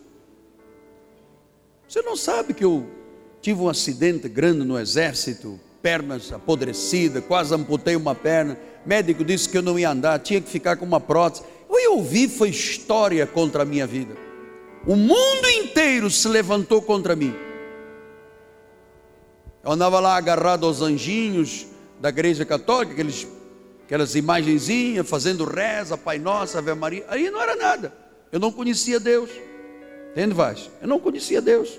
Você 1.87 2.01
não 2.01 2.15
sabe 2.15 2.53
que 2.53 2.63
eu 2.63 3.00
tive 3.41 3.61
um 3.61 3.69
acidente 3.69 4.29
grande 4.29 4.63
no 4.63 4.79
exército, 4.79 5.59
pernas 5.81 6.31
apodrecidas, 6.31 7.23
quase 7.25 7.53
amputei 7.53 7.95
uma 7.95 8.13
perna 8.13 8.57
médico 8.85 9.23
disse 9.23 9.47
que 9.47 9.57
eu 9.57 9.61
não 9.61 9.77
ia 9.77 9.89
andar, 9.89 10.19
tinha 10.19 10.41
que 10.41 10.49
ficar 10.49 10.77
com 10.77 10.85
uma 10.85 10.99
prótese. 10.99 11.43
Eu 11.69 11.93
ouvi 11.95 12.27
foi 12.27 12.49
história 12.49 13.25
contra 13.25 13.63
a 13.63 13.65
minha 13.65 13.87
vida. 13.87 14.15
O 14.85 14.95
mundo 14.95 15.49
inteiro 15.49 16.09
se 16.09 16.27
levantou 16.27 16.81
contra 16.81 17.15
mim. 17.15 17.35
Eu 19.63 19.71
andava 19.71 19.99
lá 19.99 20.15
agarrado 20.15 20.65
aos 20.65 20.81
anjinhos 20.81 21.67
da 21.99 22.09
igreja 22.09 22.45
católica, 22.45 22.93
aqueles, 22.93 23.27
aquelas 23.85 24.15
imagenzinhas, 24.15 25.07
fazendo 25.07 25.43
reza, 25.43 25.97
Pai 25.97 26.17
Nosso, 26.17 26.57
Ave 26.57 26.73
Maria. 26.73 27.05
Aí 27.07 27.29
não 27.29 27.41
era 27.41 27.55
nada. 27.55 27.93
Eu 28.31 28.39
não 28.39 28.51
conhecia 28.51 28.99
Deus. 28.99 29.29
Entende, 30.11 30.33
Vaz? 30.33 30.69
Eu 30.81 30.87
não 30.87 30.99
conhecia 30.99 31.41
Deus. 31.41 31.77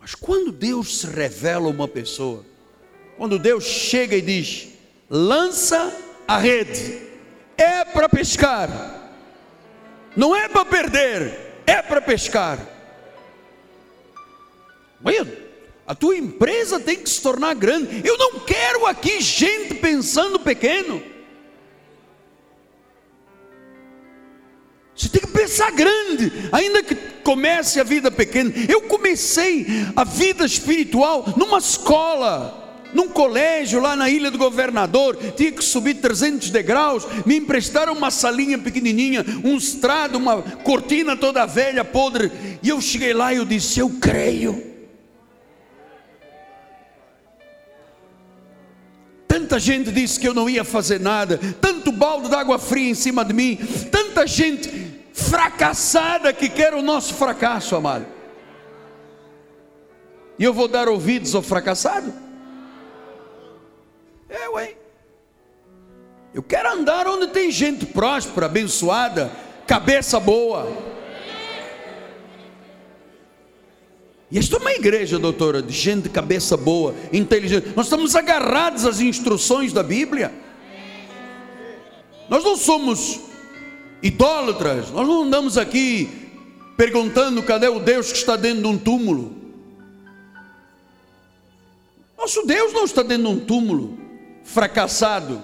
Mas 0.00 0.14
quando 0.14 0.50
Deus 0.50 1.00
se 1.00 1.06
revela 1.06 1.66
a 1.66 1.70
uma 1.70 1.86
pessoa, 1.86 2.44
quando 3.16 3.38
Deus 3.38 3.64
chega 3.64 4.16
e 4.16 4.22
diz: 4.22 4.68
lança 5.08 5.94
a 6.26 6.38
rede, 6.38 7.02
é 7.56 7.84
para 7.84 8.08
pescar, 8.08 9.12
não 10.16 10.34
é 10.34 10.48
para 10.48 10.64
perder, 10.64 11.62
é 11.66 11.82
para 11.82 12.00
pescar. 12.00 12.58
Olha, 15.04 15.50
a 15.86 15.94
tua 15.94 16.16
empresa 16.16 16.78
tem 16.78 16.96
que 16.96 17.10
se 17.10 17.20
tornar 17.20 17.54
grande. 17.54 18.02
Eu 18.06 18.16
não 18.16 18.40
quero 18.40 18.86
aqui 18.86 19.20
gente 19.20 19.74
pensando 19.74 20.38
pequeno. 20.38 21.02
Você 25.00 25.08
tem 25.08 25.22
que 25.22 25.28
pensar 25.28 25.70
grande, 25.70 26.30
ainda 26.52 26.82
que 26.82 26.94
comece 27.24 27.80
a 27.80 27.82
vida 27.82 28.10
pequena. 28.10 28.52
Eu 28.68 28.82
comecei 28.82 29.66
a 29.96 30.04
vida 30.04 30.44
espiritual 30.44 31.24
numa 31.38 31.56
escola 31.56 32.58
num 32.92 33.08
colégio 33.08 33.80
lá 33.80 33.94
na 33.94 34.10
Ilha 34.10 34.32
do 34.32 34.36
Governador, 34.36 35.16
tinha 35.36 35.52
que 35.52 35.64
subir 35.64 35.94
300 35.94 36.50
degraus, 36.50 37.06
me 37.24 37.36
emprestaram 37.36 37.92
uma 37.92 38.10
salinha 38.10 38.58
pequenininha, 38.58 39.24
um 39.44 39.56
estrado, 39.56 40.18
uma 40.18 40.42
cortina 40.42 41.16
toda 41.16 41.46
velha, 41.46 41.84
podre, 41.84 42.32
e 42.60 42.68
eu 42.68 42.80
cheguei 42.80 43.14
lá 43.14 43.32
e 43.32 43.36
eu 43.36 43.44
disse: 43.44 43.78
Eu 43.78 43.90
creio. 44.00 44.70
Tanta 49.28 49.60
gente 49.60 49.92
disse 49.92 50.18
que 50.18 50.26
eu 50.26 50.34
não 50.34 50.50
ia 50.50 50.64
fazer 50.64 50.98
nada, 50.98 51.38
tanto 51.60 51.92
balde 51.92 52.28
de 52.28 52.34
água 52.34 52.58
fria 52.58 52.90
em 52.90 52.94
cima 52.94 53.24
de 53.24 53.32
mim, 53.32 53.56
tanta 53.90 54.26
gente 54.26 54.79
fracassada 55.30 56.32
que 56.32 56.48
quer 56.48 56.74
o 56.74 56.82
nosso 56.82 57.14
fracasso, 57.14 57.76
amado. 57.76 58.04
E 60.36 60.42
eu 60.42 60.52
vou 60.52 60.66
dar 60.66 60.88
ouvidos 60.88 61.34
ao 61.36 61.42
fracassado? 61.42 62.12
É, 64.28 64.48
ué. 64.48 64.74
Eu 66.34 66.42
quero 66.42 66.72
andar 66.72 67.06
onde 67.06 67.28
tem 67.28 67.50
gente 67.50 67.86
próspera, 67.86 68.46
abençoada, 68.46 69.30
cabeça 69.66 70.18
boa. 70.18 70.68
E 74.30 74.38
esta 74.38 74.56
é 74.56 74.58
uma 74.58 74.72
igreja, 74.72 75.18
doutora, 75.18 75.62
de 75.62 75.72
gente 75.72 76.04
de 76.04 76.08
cabeça 76.08 76.56
boa, 76.56 76.94
inteligente. 77.12 77.72
Nós 77.76 77.86
estamos 77.86 78.16
agarrados 78.16 78.84
às 78.84 79.00
instruções 79.00 79.72
da 79.72 79.82
Bíblia. 79.82 80.32
Nós 82.28 82.44
não 82.44 82.56
somos 82.56 83.29
idólatras, 84.02 84.90
nós 84.90 85.06
não 85.06 85.22
andamos 85.22 85.58
aqui 85.58 86.08
perguntando 86.76 87.42
cadê 87.42 87.68
o 87.68 87.78
Deus 87.78 88.10
que 88.10 88.18
está 88.18 88.36
dentro 88.36 88.62
de 88.62 88.68
um 88.68 88.78
túmulo. 88.78 89.36
Nosso 92.16 92.46
Deus 92.46 92.72
não 92.72 92.84
está 92.84 93.02
dentro 93.02 93.24
de 93.24 93.28
um 93.28 93.40
túmulo 93.40 93.98
fracassado, 94.44 95.42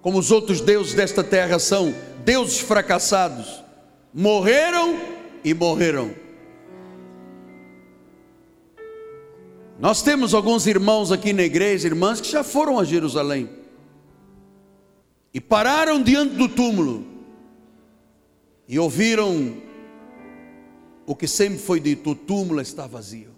como 0.00 0.18
os 0.18 0.30
outros 0.30 0.60
deuses 0.60 0.94
desta 0.94 1.22
terra 1.22 1.58
são 1.58 1.94
deuses 2.24 2.58
fracassados, 2.58 3.62
morreram 4.12 4.98
e 5.44 5.52
morreram. 5.52 6.14
Nós 9.78 10.02
temos 10.02 10.32
alguns 10.32 10.66
irmãos 10.66 11.10
aqui 11.12 11.32
na 11.32 11.42
igreja, 11.42 11.88
irmãs 11.88 12.20
que 12.20 12.30
já 12.30 12.42
foram 12.44 12.78
a 12.78 12.84
Jerusalém 12.84 13.50
e 15.32 15.40
pararam 15.40 16.02
diante 16.02 16.34
do 16.36 16.48
túmulo 16.48 17.13
e 18.68 18.78
ouviram 18.78 19.56
o 21.06 21.14
que 21.14 21.26
sempre 21.26 21.58
foi 21.58 21.80
dito: 21.80 22.10
o 22.10 22.14
túmulo 22.14 22.60
está 22.60 22.86
vazio. 22.86 23.34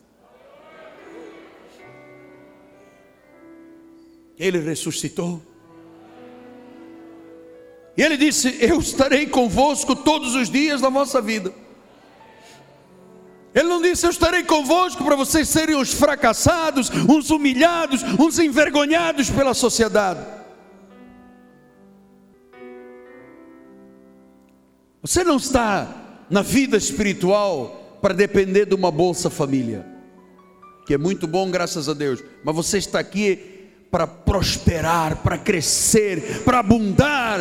Ele 4.38 4.58
ressuscitou. 4.58 5.42
E 7.96 8.02
ele 8.02 8.16
disse: 8.16 8.56
Eu 8.60 8.78
estarei 8.78 9.26
convosco 9.26 9.96
todos 9.96 10.34
os 10.34 10.50
dias 10.50 10.80
da 10.80 10.90
vossa 10.90 11.20
vida. 11.20 11.52
Ele 13.54 13.68
não 13.68 13.80
disse: 13.80 14.06
Eu 14.06 14.10
estarei 14.10 14.44
convosco 14.44 15.02
para 15.02 15.16
vocês 15.16 15.48
serem 15.48 15.76
os 15.76 15.94
fracassados, 15.94 16.90
uns 17.08 17.30
humilhados, 17.30 18.02
uns 18.20 18.38
envergonhados 18.38 19.30
pela 19.30 19.54
sociedade. 19.54 20.36
Você 25.07 25.22
não 25.22 25.36
está 25.36 25.86
na 26.28 26.42
vida 26.42 26.76
espiritual 26.76 27.98
para 28.02 28.12
depender 28.12 28.66
de 28.66 28.74
uma 28.74 28.90
bolsa 28.90 29.30
família. 29.30 29.86
que 30.84 30.94
é 30.94 30.98
muito 30.98 31.28
bom, 31.28 31.48
graças 31.48 31.88
a 31.88 31.94
Deus, 31.94 32.22
mas 32.42 32.54
você 32.57 32.78
está 32.78 32.98
aqui 32.98 33.68
para 33.88 34.04
prosperar, 34.04 35.16
para 35.18 35.38
crescer, 35.38 36.42
para 36.44 36.59
abundar. 36.59 37.38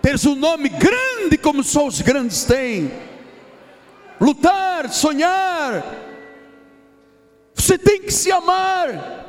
Teres 0.00 0.24
um 0.26 0.36
nome 0.36 0.68
grande 0.68 1.36
como 1.36 1.64
só 1.64 1.88
os 1.88 2.00
grandes 2.00 2.44
têm. 2.44 2.88
Lutar, 4.20 4.88
sonhar. 4.90 5.84
Você 7.52 7.76
tem 7.76 8.02
que 8.02 8.12
se 8.12 8.30
amar. 8.30 9.26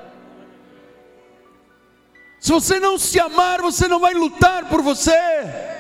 Se 2.40 2.52
você 2.52 2.80
não 2.80 3.00
se 3.00 3.20
amar, 3.20 3.64
você 3.64 3.88
não 3.88 4.00
vai 4.00 4.14
lutar 4.14 4.70
por 4.70 4.84
você. 4.84 5.77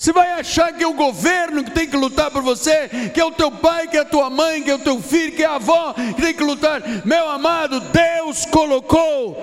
Você 0.00 0.14
vai 0.14 0.30
achar 0.30 0.72
que 0.72 0.82
é 0.82 0.86
o 0.86 0.94
governo 0.94 1.62
que 1.62 1.72
tem 1.72 1.86
que 1.86 1.94
lutar 1.94 2.30
por 2.30 2.40
você, 2.40 2.88
que 3.12 3.20
é 3.20 3.24
o 3.24 3.30
teu 3.30 3.50
pai, 3.50 3.86
que 3.86 3.98
é 3.98 4.00
a 4.00 4.04
tua 4.06 4.30
mãe, 4.30 4.62
que 4.62 4.70
é 4.70 4.74
o 4.74 4.78
teu 4.78 4.98
filho, 4.98 5.36
que 5.36 5.42
é 5.42 5.46
a 5.46 5.56
avó 5.56 5.92
que 5.92 6.22
tem 6.22 6.32
que 6.32 6.42
lutar. 6.42 6.80
Meu 7.04 7.28
amado, 7.28 7.80
Deus 7.80 8.46
colocou 8.46 9.36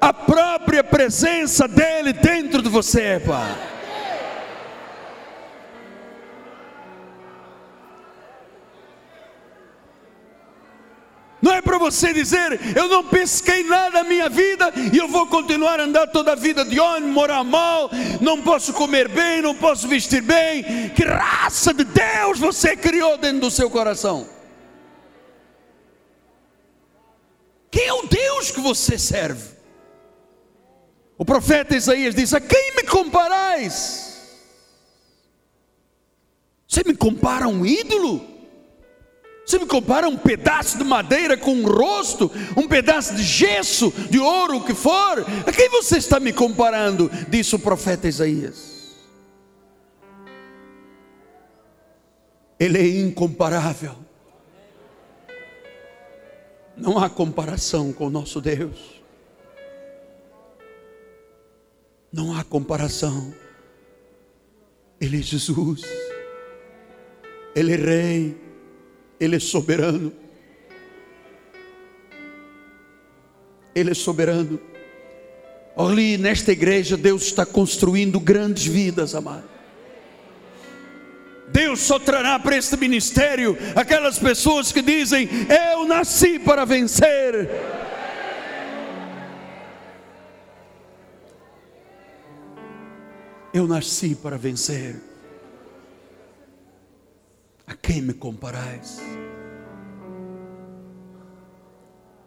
a 0.00 0.12
própria 0.12 0.82
presença 0.82 1.68
dele 1.68 2.12
dentro 2.12 2.60
de 2.60 2.68
você, 2.68 3.22
pai. 3.24 3.73
Não 11.44 11.52
é 11.52 11.60
para 11.60 11.76
você 11.76 12.10
dizer, 12.14 12.58
eu 12.74 12.88
não 12.88 13.04
pesquei 13.04 13.62
nada 13.64 14.02
na 14.02 14.08
minha 14.08 14.30
vida 14.30 14.72
e 14.90 14.96
eu 14.96 15.06
vou 15.06 15.26
continuar 15.26 15.78
a 15.78 15.82
andar 15.82 16.06
toda 16.06 16.32
a 16.32 16.34
vida 16.34 16.64
de 16.64 16.80
ônibus, 16.80 17.12
morar 17.12 17.44
mal, 17.44 17.90
não 18.18 18.40
posso 18.40 18.72
comer 18.72 19.08
bem, 19.10 19.42
não 19.42 19.54
posso 19.54 19.86
vestir 19.86 20.22
bem. 20.22 20.88
Que 20.96 21.04
raça 21.04 21.74
de 21.74 21.84
Deus 21.84 22.38
você 22.38 22.74
criou 22.74 23.18
dentro 23.18 23.40
do 23.40 23.50
seu 23.50 23.68
coração? 23.68 24.26
Quem 27.70 27.88
é 27.88 27.92
o 27.92 28.06
Deus 28.06 28.50
que 28.50 28.60
você 28.60 28.96
serve? 28.96 29.54
O 31.18 31.26
profeta 31.26 31.76
Isaías 31.76 32.14
diz: 32.14 32.32
A 32.32 32.40
quem 32.40 32.74
me 32.74 32.84
comparais? 32.84 34.40
Você 36.66 36.82
me 36.86 36.96
compara 36.96 37.44
a 37.44 37.48
um 37.48 37.66
ídolo? 37.66 38.33
Você 39.44 39.58
me 39.58 39.66
compara 39.66 40.08
um 40.08 40.16
pedaço 40.16 40.78
de 40.78 40.84
madeira 40.84 41.36
com 41.36 41.52
um 41.52 41.66
rosto, 41.66 42.30
um 42.56 42.66
pedaço 42.66 43.14
de 43.14 43.22
gesso, 43.22 43.92
de 44.08 44.18
ouro, 44.18 44.56
o 44.56 44.64
que 44.64 44.74
for? 44.74 45.20
A 45.46 45.52
quem 45.52 45.68
você 45.68 45.98
está 45.98 46.18
me 46.18 46.32
comparando? 46.32 47.10
Disse 47.28 47.54
o 47.54 47.58
profeta 47.58 48.08
Isaías. 48.08 48.74
Ele 52.58 52.78
é 52.78 53.00
incomparável. 53.00 53.94
Não 56.76 56.98
há 56.98 57.10
comparação 57.10 57.92
com 57.92 58.06
o 58.06 58.10
nosso 58.10 58.40
Deus. 58.40 59.02
Não 62.10 62.34
há 62.34 62.42
comparação. 62.42 63.34
Ele 64.98 65.18
é 65.18 65.22
Jesus. 65.22 65.82
Ele 67.54 67.74
é 67.74 67.76
Rei. 67.76 68.43
Ele 69.18 69.36
é 69.36 69.40
soberano. 69.40 70.12
Ele 73.74 73.90
é 73.90 73.94
soberano. 73.94 74.60
Ali 75.76 76.16
nesta 76.16 76.52
igreja, 76.52 76.96
Deus 76.96 77.24
está 77.24 77.44
construindo 77.44 78.20
grandes 78.20 78.64
vidas, 78.64 79.14
amado. 79.14 79.54
Deus 81.48 81.80
só 81.80 81.98
trará 81.98 82.38
para 82.38 82.56
este 82.56 82.76
ministério 82.76 83.56
aquelas 83.74 84.18
pessoas 84.18 84.72
que 84.72 84.82
dizem: 84.82 85.28
Eu 85.72 85.86
nasci 85.86 86.38
para 86.38 86.64
vencer. 86.64 87.48
Eu 93.52 93.68
nasci 93.68 94.16
para 94.16 94.36
vencer. 94.36 95.13
A 97.66 97.74
quem 97.74 98.02
me 98.02 98.12
comparais? 98.12 99.00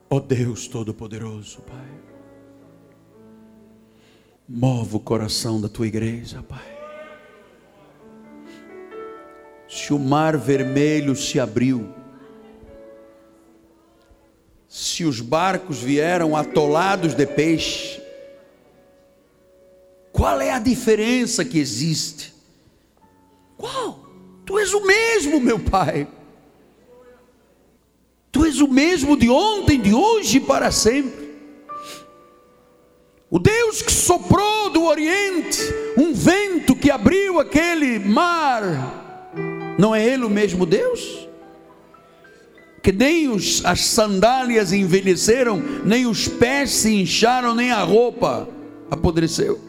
Ó 0.09 0.15
oh 0.15 0.19
Deus 0.19 0.67
Todo-Poderoso, 0.67 1.61
Pai. 1.61 1.89
Move 4.47 4.95
o 4.95 4.99
coração 4.99 5.59
da 5.59 5.67
tua 5.67 5.85
igreja, 5.85 6.41
Pai. 6.41 6.77
Se 9.67 9.93
o 9.93 9.99
mar 9.99 10.38
vermelho 10.38 11.15
se 11.15 11.39
abriu, 11.39 11.93
se 14.67 15.03
os 15.03 15.19
barcos 15.19 15.79
vieram 15.79 16.35
atolados 16.35 17.13
de 17.13 17.25
peixe, 17.25 18.01
qual 20.11 20.39
é 20.39 20.51
a 20.51 20.59
diferença 20.59 21.43
que 21.43 21.59
existe? 21.59 22.33
Qual? 23.57 24.07
Tu 24.48 24.58
és 24.58 24.74
o 24.74 24.80
mesmo, 24.80 25.41
meu 25.41 25.60
Pai. 25.60 26.08
Tu 28.32 28.45
és 28.45 28.62
o 28.62 28.68
mesmo 28.70 29.18
de 29.18 29.30
ontem, 29.30 29.78
de 29.78 29.93
hoje 29.93 30.38
e 30.38 30.39
para 30.39 30.72
sempre. 30.72 31.28
O 33.30 33.38
Deus 33.39 33.82
que 33.82 33.91
soprou 33.91 34.70
do 34.70 34.86
Oriente 34.86 35.60
um 35.98 36.14
vento 36.14 36.78
que 36.78 36.89
abriu 36.89 37.41
aquele 37.41 38.00
mar, 38.00 39.34
não 39.78 39.93
é 39.93 40.08
Ele 40.08 40.24
o 40.24 40.30
mesmo 40.30 40.66
Deus? 40.66 41.28
Que 42.82 42.93
nem 42.93 43.28
os, 43.28 43.66
as 43.66 43.82
sandálias 43.82 44.72
envelheceram, 44.72 45.62
nem 45.84 46.06
os 46.06 46.30
pés 46.30 46.70
se 46.70 46.95
incharam, 46.95 47.54
nem 47.54 47.70
a 47.70 47.84
roupa 47.84 48.48
apodreceu. 48.89 49.60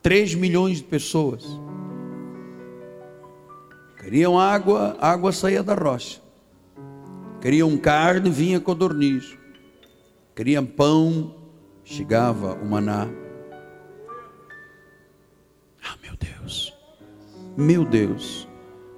Três 0.00 0.32
milhões 0.32 0.76
de 0.76 0.84
pessoas 0.84 1.44
Queriam 4.02 4.38
água, 4.38 4.96
água 5.00 5.32
saía 5.32 5.62
da 5.62 5.74
rocha. 5.74 6.20
Queriam 7.40 7.76
carne, 7.78 8.28
vinha 8.28 8.60
codorniz. 8.60 9.38
Queriam 10.34 10.66
pão, 10.66 11.34
chegava 11.84 12.54
o 12.54 12.66
maná. 12.66 13.08
Ah, 15.84 15.96
meu 16.02 16.16
Deus, 16.16 16.74
meu 17.56 17.84
Deus, 17.84 18.48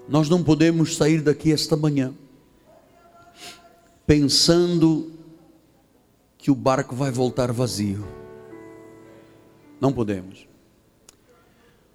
nós 0.09 0.29
não 0.29 0.43
podemos 0.43 0.97
sair 0.97 1.21
daqui 1.21 1.53
esta 1.53 1.77
manhã 1.77 2.15
pensando 4.07 5.13
que 6.39 6.51
o 6.51 6.55
barco 6.55 6.95
vai 6.95 7.11
voltar 7.11 7.53
vazio. 7.53 8.07
Não 9.81 9.93
podemos. 9.93 10.47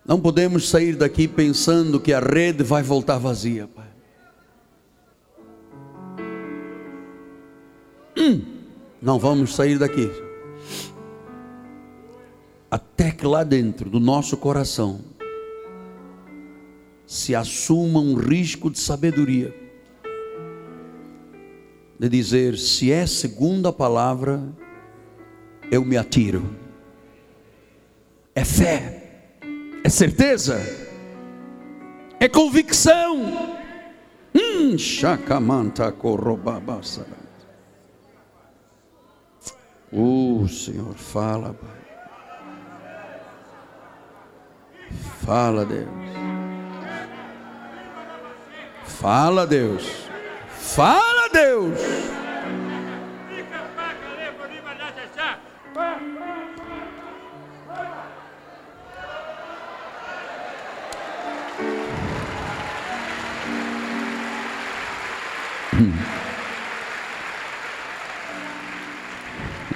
Não 0.10 0.20
podemos 0.20 0.68
sair 0.68 0.96
daqui 0.96 1.28
pensando 1.28 2.00
que 2.00 2.12
a 2.12 2.20
rede 2.20 2.64
vai 2.64 2.82
voltar 2.82 3.20
vazia, 3.20 3.68
Pai. 3.68 3.86
Hum, 8.18 8.42
não 9.00 9.20
vamos 9.20 9.54
sair 9.54 9.78
daqui. 9.78 10.10
Até 12.72 13.12
que 13.12 13.24
lá 13.24 13.44
dentro 13.44 13.88
do 13.88 14.00
nosso 14.00 14.36
coração 14.36 15.00
se 17.06 17.36
assuma 17.36 18.00
um 18.00 18.16
risco 18.16 18.72
de 18.72 18.80
sabedoria. 18.80 19.56
De 22.00 22.10
dizer, 22.10 22.58
se 22.58 22.92
é 22.92 23.06
segunda 23.06 23.72
palavra, 23.72 24.42
eu 25.72 25.86
me 25.86 25.98
atiro. 25.98 26.50
É 28.34 28.44
fé 28.44 28.99
é 29.84 29.90
certeza, 29.90 30.60
é 32.20 32.28
convicção. 32.28 33.58
Hum, 34.34 34.78
chacamanta 34.78 35.92
corrobabassa. 35.92 37.06
O 39.92 40.48
Senhor 40.48 40.94
fala, 40.94 41.54
Pai. 41.54 41.80
Fala, 45.26 45.66
Deus. 45.66 45.88
Fala, 48.84 49.48
Deus. 49.48 50.10
Fala, 50.50 51.30
Deus. 51.32 51.80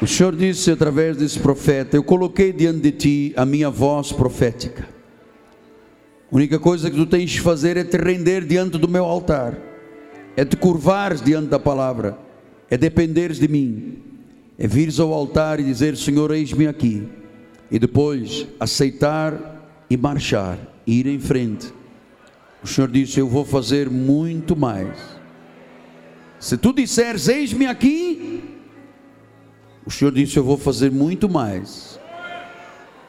O 0.04 0.08
Senhor 0.08 0.36
disse 0.36 0.70
através 0.70 1.16
desse 1.16 1.40
profeta: 1.40 1.96
Eu 1.96 2.04
coloquei 2.04 2.52
diante 2.52 2.82
de 2.82 2.92
ti 2.92 3.34
a 3.38 3.46
minha 3.46 3.70
voz 3.70 4.12
profética. 4.12 4.86
A 6.30 6.36
única 6.36 6.60
coisa 6.60 6.92
que 6.92 6.98
tu 6.98 7.06
tens 7.06 7.32
de 7.32 7.40
fazer 7.40 7.78
é 7.78 7.86
te 7.86 7.96
render 7.96 8.46
diante 8.46 8.78
do 8.78 8.90
meu 8.90 9.06
altar. 9.06 9.58
é 10.36 10.44
te 10.44 10.58
curvares 10.58 11.22
diante 11.22 11.48
da 11.48 11.58
palavra, 11.58 12.18
é 12.70 12.78
dependeres 12.78 13.40
de 13.40 13.48
mim, 13.48 14.00
é 14.60 14.68
vires 14.68 15.00
ao 15.00 15.14
altar 15.14 15.62
e 15.62 15.64
dizer: 15.64 15.96
Senhor, 15.96 16.32
eis-me 16.32 16.68
aqui, 16.68 17.08
e 17.72 17.80
depois 17.80 18.46
aceitar 18.60 19.86
e 19.90 19.96
marchar, 19.96 20.60
e 20.86 21.00
ir 21.00 21.08
em 21.08 21.20
frente. 21.20 21.74
O 22.62 22.68
Senhor 22.68 22.92
disse: 22.92 23.22
Eu 23.22 23.30
vou 23.30 23.46
fazer 23.46 23.90
muito 23.90 24.54
mais. 24.54 24.98
Se 26.42 26.58
tu 26.58 26.74
disseres: 26.74 27.30
Eis-me 27.30 27.68
aqui, 27.68 28.54
o 29.86 29.92
Senhor 29.92 30.12
disse: 30.12 30.38
Eu 30.38 30.44
vou 30.44 30.58
fazer 30.58 30.92
muito 30.92 31.30
mais. 31.30 32.00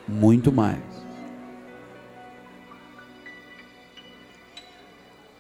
Muito 0.07 0.53
mais. 0.53 0.83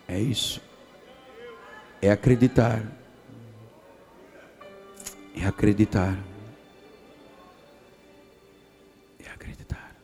É 0.09 0.19
isso. 0.19 0.61
É 2.01 2.11
acreditar. 2.11 2.83
É 5.37 5.47
acreditar. 5.47 6.17
É 9.19 9.31
acreditar. 9.31 9.97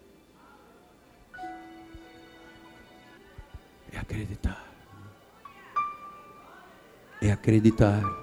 É 3.92 3.98
acreditar. 3.98 4.66
É 7.22 7.30
acreditar. 7.30 8.19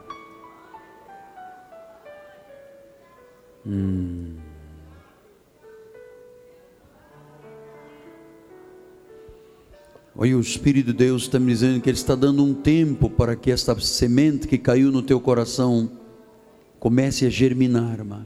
Hum. 3.68 4.35
Olha, 10.15 10.38
o 10.38 10.39
Espírito 10.39 10.88
de 10.88 10.94
Deus 10.94 11.23
está 11.23 11.38
me 11.38 11.48
dizendo 11.48 11.81
que 11.81 11.89
Ele 11.89 11.98
está 11.98 12.15
dando 12.15 12.44
um 12.44 12.53
tempo 12.53 13.10
para 13.10 13.35
que 13.35 13.52
esta 13.52 13.77
semente 13.80 14.48
que 14.48 14.57
caiu 14.57 14.91
no 14.91 15.03
teu 15.03 15.19
coração 15.19 15.91
comece 16.80 17.26
a 17.26 17.30
germinar, 17.30 18.03
mano. 18.03 18.26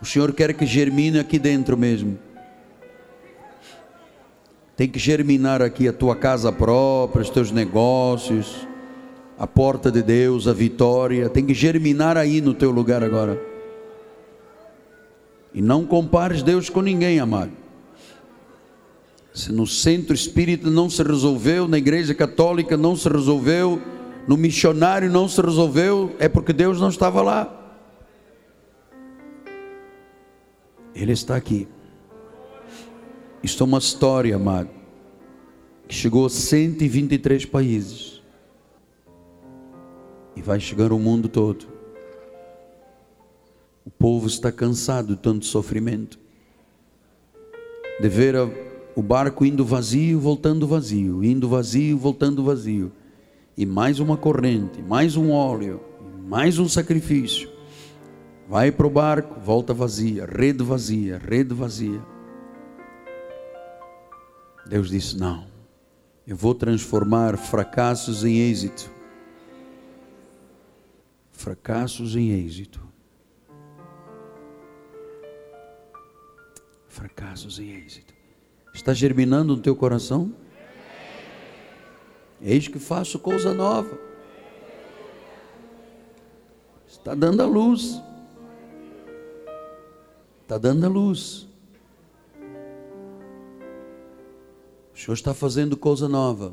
O 0.00 0.06
Senhor 0.06 0.32
quer 0.32 0.54
que 0.54 0.64
germine 0.64 1.18
aqui 1.18 1.38
dentro 1.38 1.76
mesmo. 1.76 2.16
Tem 4.76 4.88
que 4.88 4.98
germinar 4.98 5.60
aqui 5.60 5.88
a 5.88 5.92
tua 5.92 6.14
casa 6.14 6.52
própria, 6.52 7.22
os 7.22 7.30
teus 7.30 7.50
negócios, 7.50 8.66
a 9.36 9.46
porta 9.46 9.90
de 9.90 10.02
Deus, 10.02 10.46
a 10.46 10.52
vitória. 10.52 11.28
Tem 11.28 11.44
que 11.44 11.52
germinar 11.52 12.16
aí 12.16 12.40
no 12.40 12.54
teu 12.54 12.70
lugar 12.70 13.02
agora. 13.02 13.47
E 15.52 15.62
não 15.62 15.84
compares 15.84 16.42
Deus 16.42 16.68
com 16.68 16.80
ninguém, 16.80 17.18
amado. 17.18 17.52
Se 19.32 19.52
no 19.52 19.66
centro 19.66 20.14
espírita 20.14 20.68
não 20.68 20.90
se 20.90 21.02
resolveu, 21.02 21.68
na 21.68 21.78
igreja 21.78 22.14
católica 22.14 22.76
não 22.76 22.96
se 22.96 23.08
resolveu, 23.08 23.80
no 24.26 24.36
missionário 24.36 25.10
não 25.10 25.28
se 25.28 25.40
resolveu, 25.40 26.14
é 26.18 26.28
porque 26.28 26.52
Deus 26.52 26.80
não 26.80 26.88
estava 26.88 27.22
lá. 27.22 27.54
Ele 30.94 31.12
está 31.12 31.36
aqui. 31.36 31.68
Isto 33.42 33.62
é 33.62 33.66
uma 33.66 33.78
história, 33.78 34.34
amado, 34.34 34.70
que 35.86 35.94
chegou 35.94 36.26
a 36.26 36.30
123 36.30 37.46
países 37.46 38.20
e 40.34 40.42
vai 40.42 40.58
chegar 40.58 40.90
ao 40.90 40.98
mundo 40.98 41.28
todo. 41.28 41.77
Povo 43.98 44.26
está 44.26 44.52
cansado 44.52 45.16
de 45.16 45.20
tanto 45.20 45.44
sofrimento, 45.44 46.18
de 48.00 48.08
ver 48.08 48.36
o 48.94 49.02
barco 49.02 49.44
indo 49.44 49.64
vazio, 49.64 50.20
voltando 50.20 50.66
vazio, 50.66 51.24
indo 51.24 51.48
vazio, 51.48 51.98
voltando 51.98 52.44
vazio. 52.44 52.92
E 53.56 53.66
mais 53.66 53.98
uma 53.98 54.16
corrente, 54.16 54.80
mais 54.80 55.16
um 55.16 55.32
óleo, 55.32 55.80
mais 56.24 56.58
um 56.58 56.68
sacrifício. 56.68 57.50
Vai 58.48 58.72
para 58.72 58.86
o 58.86 58.90
barco, 58.90 59.38
volta 59.40 59.74
vazia, 59.74 60.24
rede 60.26 60.64
vazia, 60.64 61.18
rede 61.18 61.52
vazia. 61.52 62.00
Deus 64.66 64.90
disse: 64.90 65.18
Não, 65.18 65.46
eu 66.26 66.36
vou 66.36 66.54
transformar 66.54 67.36
fracassos 67.36 68.24
em 68.24 68.38
êxito. 68.38 68.90
Fracassos 71.32 72.16
em 72.16 72.30
êxito. 72.30 72.87
Fracassos 76.98 77.60
em 77.60 77.70
êxito. 77.70 78.12
Está 78.74 78.92
germinando 78.92 79.54
no 79.54 79.62
teu 79.62 79.76
coração? 79.76 80.34
Eis 82.42 82.66
que 82.66 82.80
faço 82.80 83.20
coisa 83.20 83.54
nova. 83.54 83.96
Está 86.88 87.14
dando 87.14 87.40
a 87.40 87.46
luz. 87.46 88.02
Está 90.42 90.58
dando 90.58 90.86
a 90.86 90.88
luz. 90.88 91.46
O 94.92 94.98
Senhor 94.98 95.14
está 95.14 95.32
fazendo 95.32 95.76
coisa 95.76 96.08
nova. 96.08 96.52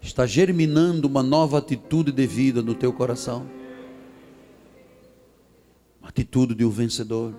Está 0.00 0.26
germinando 0.26 1.06
uma 1.06 1.22
nova 1.22 1.58
atitude 1.58 2.10
de 2.10 2.26
vida 2.26 2.60
no 2.62 2.74
teu 2.74 2.92
coração. 2.92 3.46
Uma 6.00 6.08
atitude 6.08 6.52
de 6.56 6.64
um 6.64 6.70
vencedor. 6.70 7.32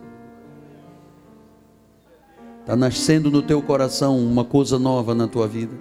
Está 2.63 2.77
nascendo 2.77 3.29
no 3.29 3.41
teu 3.41 3.61
coração 3.61 4.17
uma 4.17 4.45
coisa 4.45 4.79
nova 4.79 5.13
na 5.13 5.27
tua 5.27 5.49
vida. 5.49 5.75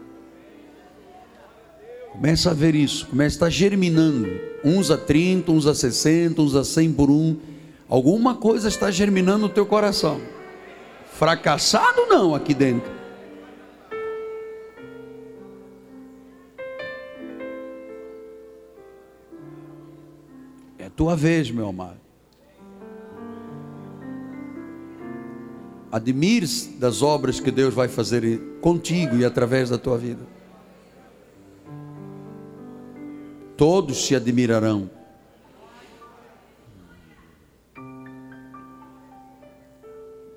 Começa 2.11 2.51
a 2.51 2.55
ver 2.55 2.75
isso, 2.75 3.07
começa 3.07 3.37
a 3.37 3.37
estar 3.37 3.51
germinando. 3.51 4.29
Uns 4.65 4.91
a 4.91 4.99
30, 4.99 5.53
uns 5.53 5.65
a 5.69 5.77
60, 5.77 6.43
uns 6.43 6.57
a 6.57 6.65
100 6.65 6.93
por 6.95 7.09
um. 7.09 7.37
Alguma 7.89 8.35
coisa 8.35 8.67
está 8.67 8.91
germinando 8.91 9.43
no 9.43 9.49
teu 9.49 9.65
coração. 9.65 10.21
Fracassado 11.13 12.07
não 12.09 12.35
aqui 12.35 12.53
dentro. 12.53 12.91
É 20.81 20.91
tua 20.91 21.15
vez, 21.15 21.49
meu 21.49 21.69
amado. 21.69 22.12
Admires 25.93 26.71
das 26.79 27.03
obras 27.03 27.39
que 27.39 27.51
Deus 27.51 27.75
vai 27.75 27.87
fazer 27.87 28.41
contigo 28.63 29.15
e 29.17 29.27
através 29.27 29.69
da 29.69 29.77
tua 29.77 29.99
vida. 29.99 30.23
Todos 33.59 34.07
se 34.07 34.17
admirarão. 34.17 34.91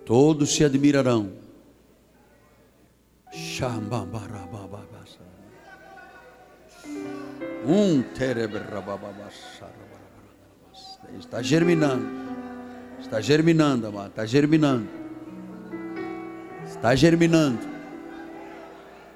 Todos 0.04 0.54
se 0.54 0.66
admirarão. 0.66 1.32
Um 7.66 8.04
Está 11.18 11.42
germinando. 11.42 12.06
Está 13.00 13.22
germinando, 13.22 13.88
amado. 13.88 14.10
Está 14.10 14.26
germinando. 14.26 15.05
Está 16.86 16.96
germinando. 16.96 17.60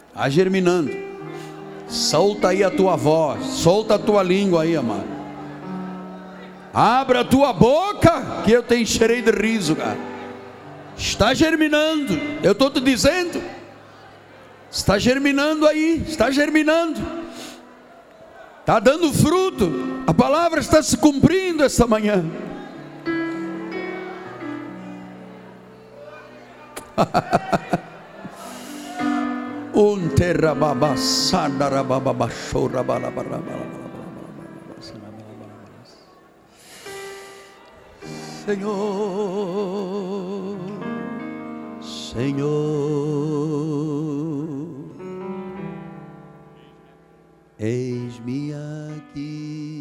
Está 0.07 0.27
germinando. 0.27 0.91
Solta 1.87 2.47
aí 2.47 2.63
a 2.63 2.71
tua 2.71 2.95
voz. 2.95 3.45
Solta 3.45 3.93
a 3.93 3.99
tua 3.99 4.23
língua 4.23 4.63
aí, 4.63 4.75
amado. 4.75 5.05
Abra 6.73 7.19
a 7.19 7.23
tua 7.23 7.53
boca, 7.53 8.41
que 8.43 8.51
eu 8.51 8.63
te 8.63 8.75
encherei 8.75 9.21
de 9.21 9.29
riso, 9.29 9.75
cara. 9.75 9.99
Está 10.97 11.35
germinando. 11.35 12.19
Eu 12.41 12.53
estou 12.53 12.71
te 12.71 12.81
dizendo. 12.81 13.39
Está 14.71 14.97
germinando 14.97 15.67
aí. 15.67 16.03
Está 16.07 16.31
germinando. 16.31 16.99
Está 18.61 18.79
dando 18.79 19.13
fruto. 19.13 20.01
A 20.07 20.13
palavra 20.13 20.59
está 20.59 20.81
se 20.81 20.97
cumprindo 20.97 21.63
esta 21.63 21.85
manhã. 21.85 22.25
Senhor, 38.43 38.76
Senhor, 41.80 42.60
eis-me 47.57 48.51
aqui. 48.51 49.78